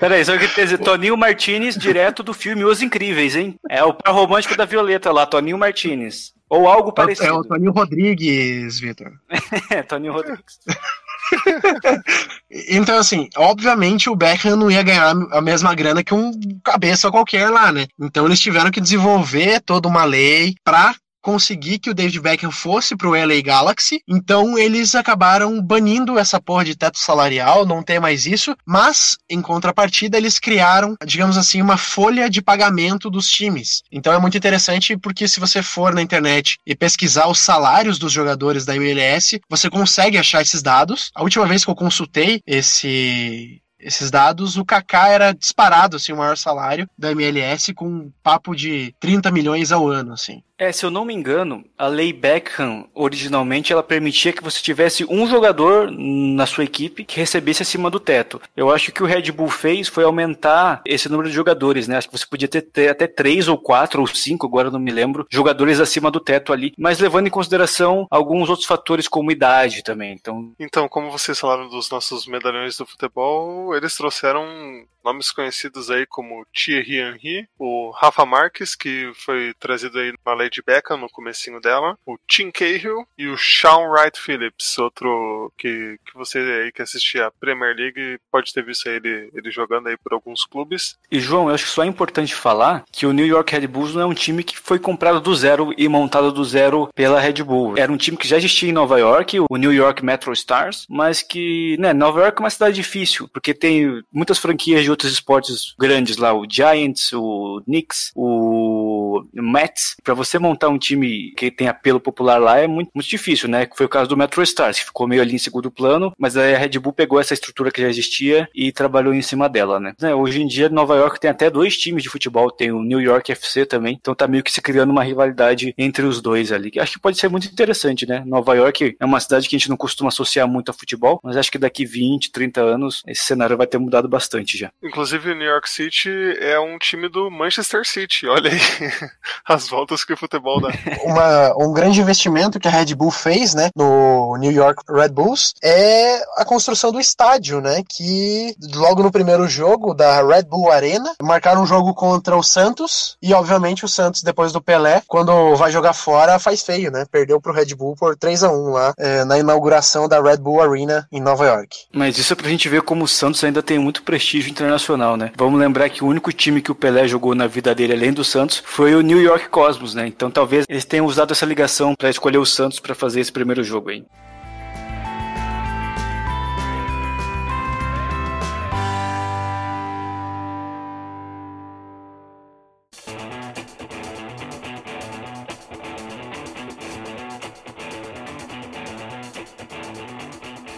Peraí, 0.00 0.24
só 0.24 0.36
que 0.36 0.48
dizer, 0.48 0.78
Toninho 0.78 1.16
Martinez, 1.16 1.76
direto 1.76 2.22
do 2.22 2.34
filme 2.34 2.64
Os 2.64 2.82
Incríveis, 2.82 3.36
hein? 3.36 3.54
É 3.70 3.84
o 3.84 3.94
par 3.94 4.12
romântico 4.12 4.56
da 4.56 4.64
Violeta 4.64 5.12
lá, 5.12 5.24
Toninho 5.24 5.58
Martinez. 5.58 6.32
Ou 6.48 6.68
algo 6.68 6.92
parecido. 6.92 7.28
É 7.28 7.32
o 7.32 7.42
Toninho 7.42 7.72
Rodrigues, 7.72 8.78
Vitor. 8.78 9.12
é, 9.70 9.82
Toninho 9.82 10.12
Rodrigues. 10.12 10.58
então, 12.68 12.98
assim, 12.98 13.28
obviamente 13.36 14.10
o 14.10 14.16
Beckham 14.16 14.56
não 14.56 14.70
ia 14.70 14.82
ganhar 14.82 15.14
a 15.30 15.40
mesma 15.40 15.74
grana 15.74 16.02
que 16.02 16.14
um 16.14 16.32
cabeça 16.64 17.10
qualquer 17.10 17.48
lá, 17.50 17.72
né? 17.72 17.86
Então 18.00 18.26
eles 18.26 18.40
tiveram 18.40 18.70
que 18.70 18.80
desenvolver 18.80 19.60
toda 19.60 19.88
uma 19.88 20.04
lei 20.04 20.54
para 20.64 20.94
conseguir 21.22 21.78
que 21.78 21.88
o 21.88 21.94
David 21.94 22.20
Beckham 22.20 22.50
fosse 22.50 22.96
pro 22.96 23.12
LA 23.12 23.40
Galaxy, 23.42 24.02
então 24.06 24.58
eles 24.58 24.94
acabaram 24.94 25.62
banindo 25.62 26.18
essa 26.18 26.40
porra 26.40 26.64
de 26.64 26.76
teto 26.76 26.98
salarial, 26.98 27.64
não 27.64 27.82
tem 27.82 28.00
mais 28.00 28.26
isso, 28.26 28.54
mas 28.66 29.16
em 29.30 29.40
contrapartida 29.40 30.18
eles 30.18 30.38
criaram, 30.38 30.96
digamos 31.06 31.38
assim, 31.38 31.62
uma 31.62 31.76
folha 31.76 32.28
de 32.28 32.42
pagamento 32.42 33.08
dos 33.08 33.30
times. 33.30 33.82
Então 33.90 34.12
é 34.12 34.18
muito 34.18 34.36
interessante 34.36 34.96
porque 34.96 35.28
se 35.28 35.38
você 35.38 35.62
for 35.62 35.94
na 35.94 36.02
internet 36.02 36.58
e 36.66 36.74
pesquisar 36.74 37.28
os 37.28 37.38
salários 37.38 37.98
dos 37.98 38.12
jogadores 38.12 38.64
da 38.64 38.74
MLS, 38.76 39.40
você 39.48 39.70
consegue 39.70 40.18
achar 40.18 40.42
esses 40.42 40.62
dados. 40.62 41.10
A 41.14 41.22
última 41.22 41.46
vez 41.46 41.64
que 41.64 41.70
eu 41.70 41.74
consultei 41.76 42.40
esse 42.46 43.61
esses 43.82 44.10
dados, 44.10 44.56
o 44.56 44.64
Kaká 44.64 45.08
era 45.08 45.32
disparado 45.32 45.96
assim, 45.96 46.12
o 46.12 46.16
maior 46.16 46.36
salário 46.36 46.88
da 46.96 47.10
MLS 47.12 47.74
com 47.74 47.86
um 47.86 48.12
papo 48.22 48.54
de 48.54 48.94
30 49.00 49.30
milhões 49.30 49.72
ao 49.72 49.88
ano, 49.88 50.12
assim. 50.12 50.42
É, 50.62 50.70
se 50.70 50.86
eu 50.86 50.92
não 50.92 51.04
me 51.04 51.12
engano, 51.12 51.64
a 51.76 51.88
lei 51.88 52.12
Beckham, 52.12 52.86
originalmente, 52.94 53.72
ela 53.72 53.82
permitia 53.82 54.32
que 54.32 54.44
você 54.44 54.62
tivesse 54.62 55.04
um 55.10 55.26
jogador 55.26 55.90
na 55.90 56.46
sua 56.46 56.62
equipe 56.62 57.04
que 57.04 57.18
recebesse 57.18 57.62
acima 57.62 57.90
do 57.90 57.98
teto. 57.98 58.40
Eu 58.56 58.70
acho 58.70 58.92
que 58.92 59.02
o 59.02 59.06
Red 59.06 59.32
Bull 59.32 59.48
fez 59.48 59.88
foi 59.88 60.04
aumentar 60.04 60.80
esse 60.86 61.08
número 61.08 61.28
de 61.28 61.34
jogadores, 61.34 61.88
né? 61.88 61.96
Acho 61.96 62.08
que 62.08 62.16
você 62.16 62.24
podia 62.24 62.46
ter, 62.46 62.62
ter 62.62 62.88
até 62.88 63.08
três 63.08 63.48
ou 63.48 63.58
quatro 63.58 64.00
ou 64.00 64.06
cinco, 64.06 64.46
agora 64.46 64.70
não 64.70 64.78
me 64.78 64.92
lembro, 64.92 65.26
jogadores 65.28 65.80
acima 65.80 66.12
do 66.12 66.20
teto 66.20 66.52
ali, 66.52 66.72
mas 66.78 67.00
levando 67.00 67.26
em 67.26 67.30
consideração 67.30 68.06
alguns 68.08 68.48
outros 68.48 68.68
fatores 68.68 69.08
como 69.08 69.32
idade 69.32 69.82
também. 69.82 70.12
Então, 70.12 70.52
Então, 70.60 70.88
como 70.88 71.10
vocês 71.10 71.40
falaram 71.40 71.68
dos 71.68 71.90
nossos 71.90 72.24
medalhões 72.28 72.76
do 72.76 72.86
futebol, 72.86 73.71
eles 73.74 73.94
trouxeram 73.96 74.86
nomes 75.04 75.30
conhecidos 75.30 75.90
aí 75.90 76.06
como 76.06 76.46
Thierry 76.52 76.98
Henry, 76.98 77.48
o 77.58 77.90
Rafa 77.90 78.24
Marques, 78.24 78.74
que 78.74 79.10
foi 79.14 79.52
trazido 79.58 79.98
aí 79.98 80.12
na 80.24 80.34
Lady 80.34 80.62
Beckham 80.64 80.96
no 80.96 81.08
comecinho 81.08 81.60
dela, 81.60 81.96
o 82.06 82.16
Tim 82.28 82.50
Cahill 82.50 83.06
e 83.16 83.28
o 83.28 83.36
Sean 83.36 83.88
Wright 83.88 84.18
Phillips, 84.18 84.78
outro 84.78 85.52
que, 85.56 85.98
que 86.04 86.14
você 86.14 86.38
aí 86.38 86.72
que 86.72 86.82
assistia 86.82 87.26
a 87.26 87.30
Premier 87.30 87.74
League 87.74 88.18
pode 88.30 88.52
ter 88.52 88.64
visto 88.64 88.86
ele, 88.88 89.30
ele 89.34 89.50
jogando 89.50 89.88
aí 89.88 89.96
por 89.96 90.12
alguns 90.12 90.44
clubes. 90.44 90.96
E 91.10 91.20
João, 91.20 91.48
eu 91.48 91.54
acho 91.54 91.64
que 91.64 91.70
só 91.70 91.82
é 91.82 91.86
importante 91.86 92.34
falar 92.34 92.84
que 92.90 93.06
o 93.06 93.12
New 93.12 93.26
York 93.26 93.52
Red 93.52 93.66
Bulls 93.66 93.94
não 93.94 94.02
é 94.02 94.06
um 94.06 94.14
time 94.14 94.42
que 94.42 94.58
foi 94.58 94.78
comprado 94.78 95.20
do 95.20 95.34
zero 95.34 95.72
e 95.76 95.88
montado 95.88 96.32
do 96.32 96.44
zero 96.44 96.88
pela 96.94 97.20
Red 97.20 97.42
Bull. 97.42 97.76
Era 97.76 97.92
um 97.92 97.96
time 97.96 98.16
que 98.16 98.28
já 98.28 98.36
existia 98.36 98.68
em 98.68 98.72
Nova 98.72 98.98
York, 98.98 99.38
o 99.40 99.56
New 99.56 99.72
York 99.72 100.04
Metro 100.04 100.32
Stars, 100.32 100.86
mas 100.88 101.22
que, 101.22 101.76
né, 101.78 101.92
Nova 101.92 102.20
York 102.20 102.38
é 102.38 102.44
uma 102.44 102.50
cidade 102.50 102.74
difícil, 102.74 103.28
porque 103.28 103.54
tem 103.54 104.02
muitas 104.12 104.38
franquias 104.38 104.82
de 104.82 104.90
outros 104.92 105.12
esportes 105.12 105.74
grandes 105.78 106.16
lá, 106.16 106.32
o 106.32 106.46
Giants, 106.48 107.12
o 107.12 107.60
Knicks, 107.64 108.12
o 108.14 109.24
Mets. 109.32 109.96
Para 110.02 110.14
você 110.14 110.38
montar 110.38 110.68
um 110.68 110.78
time 110.78 111.32
que 111.36 111.50
tem 111.50 111.68
apelo 111.68 112.00
popular 112.00 112.38
lá 112.38 112.58
é 112.58 112.66
muito, 112.66 112.90
muito 112.94 113.08
difícil, 113.08 113.48
né? 113.48 113.68
Foi 113.74 113.86
o 113.86 113.88
caso 113.88 114.08
do 114.08 114.16
Metro 114.16 114.42
Stars, 114.42 114.78
que 114.78 114.86
ficou 114.86 115.08
meio 115.08 115.22
ali 115.22 115.34
em 115.34 115.38
segundo 115.38 115.70
plano, 115.70 116.12
mas 116.18 116.36
aí 116.36 116.54
a 116.54 116.58
Red 116.58 116.78
Bull 116.78 116.92
pegou 116.92 117.20
essa 117.20 117.34
estrutura 117.34 117.70
que 117.70 117.80
já 117.80 117.88
existia 117.88 118.48
e 118.54 118.72
trabalhou 118.72 119.12
em 119.12 119.22
cima 119.22 119.48
dela, 119.48 119.80
né? 119.80 119.94
É, 120.02 120.14
hoje 120.14 120.42
em 120.42 120.46
dia, 120.46 120.68
Nova 120.68 120.96
York 120.96 121.20
tem 121.20 121.30
até 121.30 121.50
dois 121.50 121.76
times 121.76 122.02
de 122.02 122.08
futebol, 122.08 122.50
tem 122.50 122.70
o 122.70 122.82
New 122.82 123.00
York 123.00 123.32
FC 123.32 123.66
também, 123.66 123.96
então 124.00 124.14
tá 124.14 124.26
meio 124.26 124.42
que 124.42 124.52
se 124.52 124.60
criando 124.60 124.90
uma 124.90 125.02
rivalidade 125.02 125.74
entre 125.76 126.04
os 126.04 126.20
dois 126.20 126.52
ali. 126.52 126.70
que 126.70 126.80
Acho 126.80 126.94
que 126.94 127.00
pode 127.00 127.18
ser 127.18 127.28
muito 127.28 127.46
interessante, 127.46 128.06
né? 128.06 128.22
Nova 128.26 128.54
York 128.54 128.96
é 128.98 129.04
uma 129.04 129.20
cidade 129.20 129.48
que 129.48 129.56
a 129.56 129.58
gente 129.58 129.68
não 129.68 129.76
costuma 129.76 130.08
associar 130.08 130.48
muito 130.48 130.70
a 130.70 130.74
futebol, 130.74 131.20
mas 131.22 131.36
acho 131.36 131.50
que 131.50 131.58
daqui 131.58 131.84
20, 131.84 132.30
30 132.30 132.60
anos 132.60 133.02
esse 133.06 133.24
cenário 133.24 133.56
vai 133.56 133.66
ter 133.66 133.78
mudado 133.78 134.08
bastante 134.08 134.58
já. 134.58 134.70
Inclusive, 134.82 135.30
o 135.30 135.34
New 135.34 135.46
York 135.46 135.68
City 135.68 136.10
é 136.40 136.58
um 136.58 136.78
time 136.78 137.08
do 137.08 137.30
Manchester 137.30 137.86
City. 137.86 138.26
Olha 138.26 138.50
aí 138.50 138.58
as 139.46 139.68
voltas 139.68 140.04
que 140.04 140.12
o 140.12 140.16
futebol 140.16 140.60
dá. 140.60 140.70
Uma, 141.04 141.54
um 141.56 141.72
grande 141.72 142.00
investimento 142.00 142.58
que 142.58 142.68
a 142.68 142.70
Red 142.70 142.94
Bull 142.94 143.10
fez, 143.10 143.54
né, 143.54 143.70
no 143.76 144.36
New 144.38 144.50
York 144.50 144.82
Red 144.88 145.10
Bulls 145.10 145.54
é 145.62 146.20
a 146.36 146.44
construção 146.44 146.90
do 146.90 147.00
estádio, 147.00 147.60
né, 147.60 147.82
que 147.88 148.54
logo 148.74 149.02
no 149.02 149.12
primeiro 149.12 149.48
jogo 149.48 149.94
da 149.94 150.22
Red 150.22 150.44
Bull 150.44 150.70
Arena, 150.70 151.14
marcaram 151.22 151.62
um 151.62 151.66
jogo 151.66 151.94
contra 151.94 152.36
o 152.36 152.42
Santos 152.42 153.16
e 153.22 153.32
obviamente 153.34 153.84
o 153.84 153.88
Santos 153.88 154.22
depois 154.22 154.52
do 154.52 154.60
Pelé, 154.60 155.02
quando 155.06 155.54
vai 155.56 155.70
jogar 155.70 155.92
fora, 155.92 156.38
faz 156.38 156.62
feio, 156.62 156.90
né, 156.90 157.04
perdeu 157.10 157.40
pro 157.40 157.52
Red 157.52 157.74
Bull 157.74 157.94
por 157.96 158.16
3 158.16 158.44
a 158.44 158.50
1 158.50 158.70
lá 158.70 158.94
é, 158.98 159.24
na 159.24 159.38
inauguração 159.38 160.08
da 160.08 160.20
Red 160.20 160.38
Bull 160.38 160.60
Arena 160.60 161.06
em 161.12 161.20
Nova 161.20 161.46
York. 161.46 161.86
Mas 161.92 162.18
isso 162.18 162.32
é 162.32 162.36
pra 162.36 162.48
gente 162.48 162.68
ver 162.68 162.82
como 162.82 163.04
o 163.04 163.08
Santos 163.08 163.42
ainda 163.44 163.62
tem 163.62 163.78
muito 163.78 164.02
prestígio 164.02 164.50
internacional, 164.50 164.71
né? 165.16 165.32
Vamos 165.36 165.58
lembrar 165.58 165.88
que 165.88 166.04
o 166.04 166.06
único 166.06 166.32
time 166.32 166.60
que 166.60 166.70
o 166.70 166.74
Pelé 166.74 167.06
jogou 167.06 167.34
na 167.34 167.46
vida 167.46 167.74
dele, 167.74 167.92
além 167.92 168.12
do 168.12 168.24
Santos, 168.24 168.62
foi 168.64 168.94
o 168.94 169.00
New 169.00 169.20
York 169.20 169.48
Cosmos, 169.48 169.94
né? 169.94 170.06
Então 170.06 170.30
talvez 170.30 170.64
eles 170.68 170.84
tenham 170.84 171.06
usado 171.06 171.32
essa 171.32 171.46
ligação 171.46 171.94
para 171.94 172.10
escolher 172.10 172.38
o 172.38 172.46
Santos 172.46 172.80
para 172.80 172.94
fazer 172.94 173.20
esse 173.20 173.32
primeiro 173.32 173.62
jogo 173.62 173.90
aí. 173.90 174.04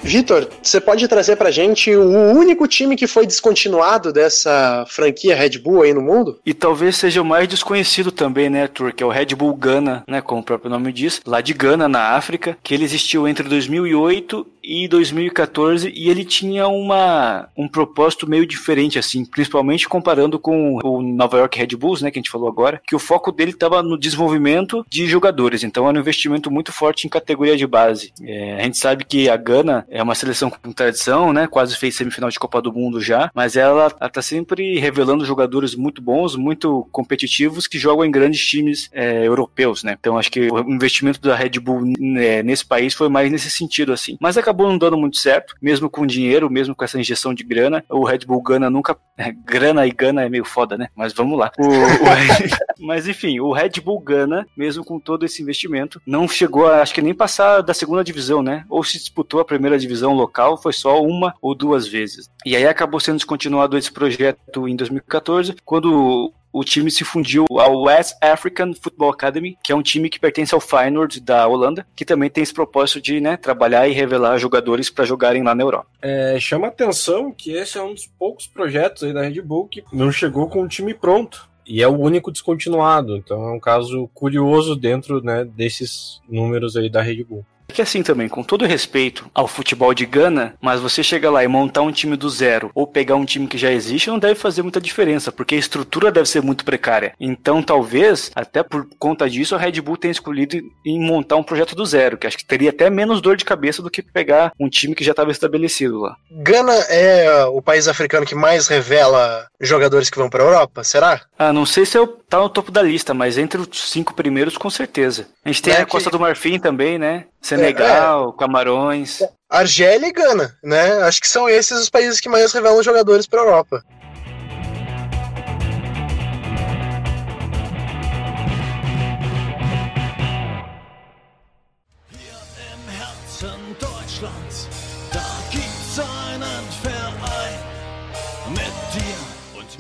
Vitor, 0.05 0.49
você 0.62 0.81
pode 0.81 1.09
trazer 1.09 1.35
pra 1.37 1.51
gente 1.51 1.95
o 1.97 2.33
único 2.33 2.69
time 2.69 2.95
que 2.95 3.07
foi 3.07 3.27
descontinuado 3.27 4.12
dessa 4.12 4.85
franquia 4.87 5.35
Red 5.35 5.59
Bull 5.59 5.83
aí 5.83 5.95
no 5.95 6.03
mundo? 6.03 6.38
E 6.45 6.53
talvez 6.53 6.97
seja 6.97 7.23
o 7.23 7.25
mais 7.25 7.49
desconhecido 7.49 8.12
também, 8.12 8.51
né, 8.51 8.64
Arthur? 8.64 8.93
Que 8.93 9.03
é 9.03 9.07
o 9.07 9.11
Red 9.11 9.35
Bull 9.35 9.55
Ghana, 9.55 10.05
né? 10.07 10.21
Como 10.21 10.43
o 10.43 10.45
próprio 10.45 10.71
nome 10.71 10.93
diz, 10.93 11.23
lá 11.27 11.40
de 11.40 11.55
Ghana, 11.55 11.88
na 11.88 12.11
África, 12.11 12.57
que 12.62 12.75
ele 12.75 12.85
existiu 12.85 13.27
entre 13.27 13.49
2008 13.49 14.47
e 14.64 14.88
2014 14.88 15.92
e 15.94 16.09
ele 16.09 16.24
tinha 16.24 16.66
uma, 16.66 17.48
um 17.57 17.68
propósito 17.68 18.29
meio 18.29 18.46
diferente, 18.46 18.98
assim, 18.98 19.24
principalmente 19.24 19.88
comparando 19.88 20.38
com 20.38 20.79
o 20.83 21.03
Nova 21.03 21.38
York 21.38 21.59
Red 21.59 21.77
Bulls, 21.77 22.00
né, 22.00 22.11
que 22.11 22.18
a 22.18 22.22
gente 22.22 22.31
falou 22.31 22.48
agora, 22.48 22.81
que 22.87 22.96
o 22.96 22.98
foco 22.98 23.31
dele 23.31 23.50
estava 23.50 23.83
no 23.83 23.98
desenvolvimento 23.98 24.85
de 24.88 25.07
jogadores, 25.07 25.62
então 25.62 25.88
era 25.88 25.96
um 25.96 26.00
investimento 26.00 26.50
muito 26.50 26.72
forte 26.72 27.07
em 27.07 27.11
categoria 27.11 27.57
de 27.57 27.66
base. 27.66 28.12
É, 28.22 28.61
a 28.61 28.62
gente 28.62 28.79
sabe 28.79 29.05
que 29.05 29.29
a 29.29 29.37
Ghana 29.37 29.87
é 29.88 30.03
uma 30.03 30.14
seleção 30.14 30.50
com 30.50 30.72
tradição, 30.72 31.33
né, 31.33 31.46
quase 31.46 31.77
fez 31.77 31.94
semifinal 31.94 32.31
de 32.31 32.38
Copa 32.38 32.62
do 32.62 32.72
Mundo 32.72 33.00
já, 33.00 33.31
mas 33.35 33.57
ela, 33.57 33.92
ela 34.00 34.11
tá 34.11 34.22
sempre 34.22 34.79
revelando 34.79 35.24
jogadores 35.24 35.74
muito 35.74 36.00
bons, 36.00 36.37
muito 36.37 36.88
competitivos, 36.90 37.66
que 37.66 37.79
jogam 37.79 38.05
em 38.05 38.11
grandes 38.11 38.44
times 38.44 38.88
é, 38.92 39.27
europeus, 39.27 39.85
né, 39.85 39.96
então 39.98 40.16
acho 40.16 40.31
que 40.31 40.48
o 40.48 40.59
investimento 40.72 41.20
da 41.20 41.37
Red 41.37 41.61
Bull 41.61 41.92
é, 42.16 42.42
nesse 42.42 42.64
país 42.64 42.94
foi 42.94 43.09
mais 43.09 43.31
nesse 43.31 43.50
sentido, 43.50 43.92
assim, 43.92 44.16
mas 44.20 44.38
acabou 44.38 44.54
não 44.62 44.79
dando 44.79 44.97
muito 44.97 45.19
certo, 45.19 45.55
mesmo 45.61 45.90
com 45.90 46.07
dinheiro, 46.07 46.51
mesmo 46.51 46.75
com 46.75 46.85
essa 46.85 46.99
injeção 46.99 47.35
de 47.35 47.43
grana. 47.43 47.85
O 47.88 48.05
Red 48.05 48.21
Bull 48.27 48.43
Gana 48.43 48.71
nunca. 48.71 48.97
grana 49.45 49.87
e 49.87 49.90
Gana 49.90 50.23
é 50.23 50.29
meio 50.29 50.45
foda, 50.45 50.77
né? 50.77 50.88
Mas 50.95 51.12
vamos 51.12 51.38
lá. 51.38 51.51
O, 51.59 51.67
o... 51.67 52.85
Mas 52.87 53.09
enfim, 53.09 53.40
o 53.40 53.53
Red 53.53 53.81
Bull 53.83 54.01
Gana, 54.01 54.47
mesmo 54.57 54.85
com 54.85 54.99
todo 54.99 55.25
esse 55.25 55.43
investimento, 55.43 56.01
não 56.07 56.29
chegou 56.29 56.67
a, 56.67 56.83
acho 56.83 56.95
que 56.95 57.03
nem 57.03 57.14
passar 57.14 57.62
da 57.62 57.75
segunda 57.75 58.05
divisão, 58.05 58.43
né? 58.43 58.64
Ou 58.69 58.83
se 58.83 58.99
disputou 58.99 59.40
a 59.40 59.45
primeira 59.45 59.79
divisão 59.79 60.12
local, 60.12 60.57
foi 60.57 60.73
só 60.73 61.03
uma 61.03 61.35
ou 61.40 61.55
duas 61.55 61.87
vezes. 61.87 62.29
E 62.45 62.57
aí 62.57 62.67
acabou 62.67 63.01
sendo 63.01 63.17
descontinuado 63.17 63.79
esse 63.79 63.93
projeto 63.93 64.69
em 64.69 64.77
2014, 64.77 65.57
quando 65.64 66.33
o 66.55 66.62
time 66.62 66.88
se 66.88 67.05
fundiu 67.05 67.45
ao 67.51 67.83
West 67.83 68.17
African 68.21 68.73
Football 68.75 69.11
Academy, 69.11 69.59
que 69.62 69.73
é 69.73 69.75
um 69.75 69.83
time 69.83 70.09
que 70.09 70.21
pertence 70.21 70.55
ao 70.55 70.61
Feyenoord 70.61 71.21
da 71.21 71.49
Holanda, 71.49 71.85
que 71.97 72.05
também 72.05 72.31
tem 72.31 72.45
esse 72.45 72.55
propósito 72.55 73.01
de 73.01 73.21
né, 73.21 73.37
trabalhar 73.37 73.88
e 73.88 73.93
revelar 73.93 74.38
jogadores 74.38 74.88
para 74.88 75.05
jogarem 75.05 75.43
lá 75.43 75.53
na 75.53 75.64
Europa. 75.64 75.88
É, 76.01 76.38
chama 76.38 76.69
atenção 76.69 77.33
que 77.33 77.51
esse 77.51 77.77
é 77.77 77.83
um 77.83 77.93
dos 77.93 78.07
poucos 78.07 78.47
projetos 78.47 79.03
aí 79.03 79.12
da 79.12 79.23
Red 79.23 79.43
Bull 79.43 79.67
que 79.67 79.83
não 79.93 80.12
chegou 80.12 80.49
com 80.49 80.62
o 80.62 80.69
time 80.69 80.95
pronto. 80.95 81.53
E 81.67 81.83
é 81.83 81.88
o 81.88 81.99
único 81.99 82.31
descontinuado, 82.31 83.17
então 83.17 83.43
é 83.49 83.53
um 83.53 83.59
caso 83.59 84.09
curioso 84.12 84.77
dentro 84.77 85.23
né, 85.23 85.45
desses 85.45 86.21
números 86.29 86.77
aí 86.77 86.90
da 86.90 87.01
Red 87.01 87.25
Bull. 87.25 87.45
Que 87.68 87.83
assim 87.83 88.03
também, 88.03 88.29
com 88.29 88.42
todo 88.42 88.66
respeito 88.66 89.29
ao 89.35 89.48
futebol 89.48 89.92
de 89.94 90.07
Gana, 90.07 90.55
mas 90.61 90.81
você 90.81 91.03
chegar 91.03 91.31
lá 91.31 91.42
e 91.42 91.48
montar 91.48 91.83
um 91.83 91.92
time 91.92 92.16
do 92.16 92.29
zero 92.31 92.70
ou 92.74 92.87
pegar 92.87 93.16
um 93.16 93.24
time 93.24 93.46
que 93.46 93.59
já 93.59 93.72
existe 93.72 94.09
não 94.09 94.18
deve 94.18 94.35
fazer 94.35 94.62
muita 94.62 94.81
diferença, 94.81 95.33
porque 95.33 95.55
a 95.55 95.59
estrutura 95.59 96.12
deve 96.12 96.29
ser 96.29 96.42
muito 96.42 96.64
precária. 96.64 97.14
Então, 97.18 97.62
talvez, 97.62 98.31
até 98.35 98.62
por 98.62 98.87
conta 98.98 99.29
disso, 99.29 99.55
a 99.55 99.59
Red 99.59 99.81
Bull 99.81 99.96
tenha 99.96 100.12
escolhido 100.12 100.57
em 100.85 101.00
montar 101.00 101.37
um 101.37 101.42
projeto 101.42 101.74
do 101.74 101.85
zero, 101.85 102.16
que 102.16 102.27
acho 102.27 102.38
que 102.38 102.44
teria 102.44 102.70
até 102.70 102.88
menos 102.88 103.20
dor 103.20 103.37
de 103.37 103.44
cabeça 103.44 103.83
do 103.83 103.90
que 103.90 104.03
pegar 104.03 104.53
um 104.61 104.68
time 104.68 104.94
que 104.94 105.05
já 105.05 105.11
estava 105.11 105.31
estabelecido 105.31 106.00
lá. 106.00 106.16
Gana 106.31 106.74
é 106.88 107.44
o 107.46 107.61
país 107.61 107.88
africano 107.88 108.27
que 108.27 108.35
mais 108.35 108.68
revela 108.68 109.46
jogadores 109.61 110.11
que 110.11 110.18
vão 110.18 110.29
para 110.29 110.42
a 110.42 110.46
Europa, 110.46 110.85
será? 110.85 111.22
Ah, 111.38 111.53
não 111.53 111.66
sei 111.66 111.87
se 111.87 111.96
eu 111.96 112.07
tá 112.07 112.38
no 112.40 112.48
topo 112.48 112.70
da 112.70 112.83
lista, 112.83 113.14
mas 113.14 113.38
entre 113.38 113.61
os 113.61 113.90
cinco 113.90 114.14
primeiros, 114.14 114.57
com 114.57 114.70
certeza. 114.70 115.29
A 115.44 115.48
gente 115.48 115.62
tem 115.62 115.74
é 115.74 115.81
a 115.81 115.87
Costa 115.87 116.11
que... 116.11 116.16
do 116.16 116.20
Marfim 116.20 116.59
também, 116.59 116.98
né? 116.98 117.24
Senegal, 117.57 118.27
é, 118.27 118.35
é. 118.35 118.38
Camarões. 118.38 119.23
Argélia 119.49 120.09
e 120.09 120.12
Gana, 120.12 120.57
né? 120.62 121.03
Acho 121.03 121.21
que 121.21 121.29
são 121.29 121.49
esses 121.49 121.79
os 121.79 121.90
países 121.90 122.21
que 122.21 122.29
mais 122.29 122.53
revelam 122.53 122.83
jogadores 122.83 123.27
para 123.27 123.40
a 123.40 123.45
Europa. 123.45 123.85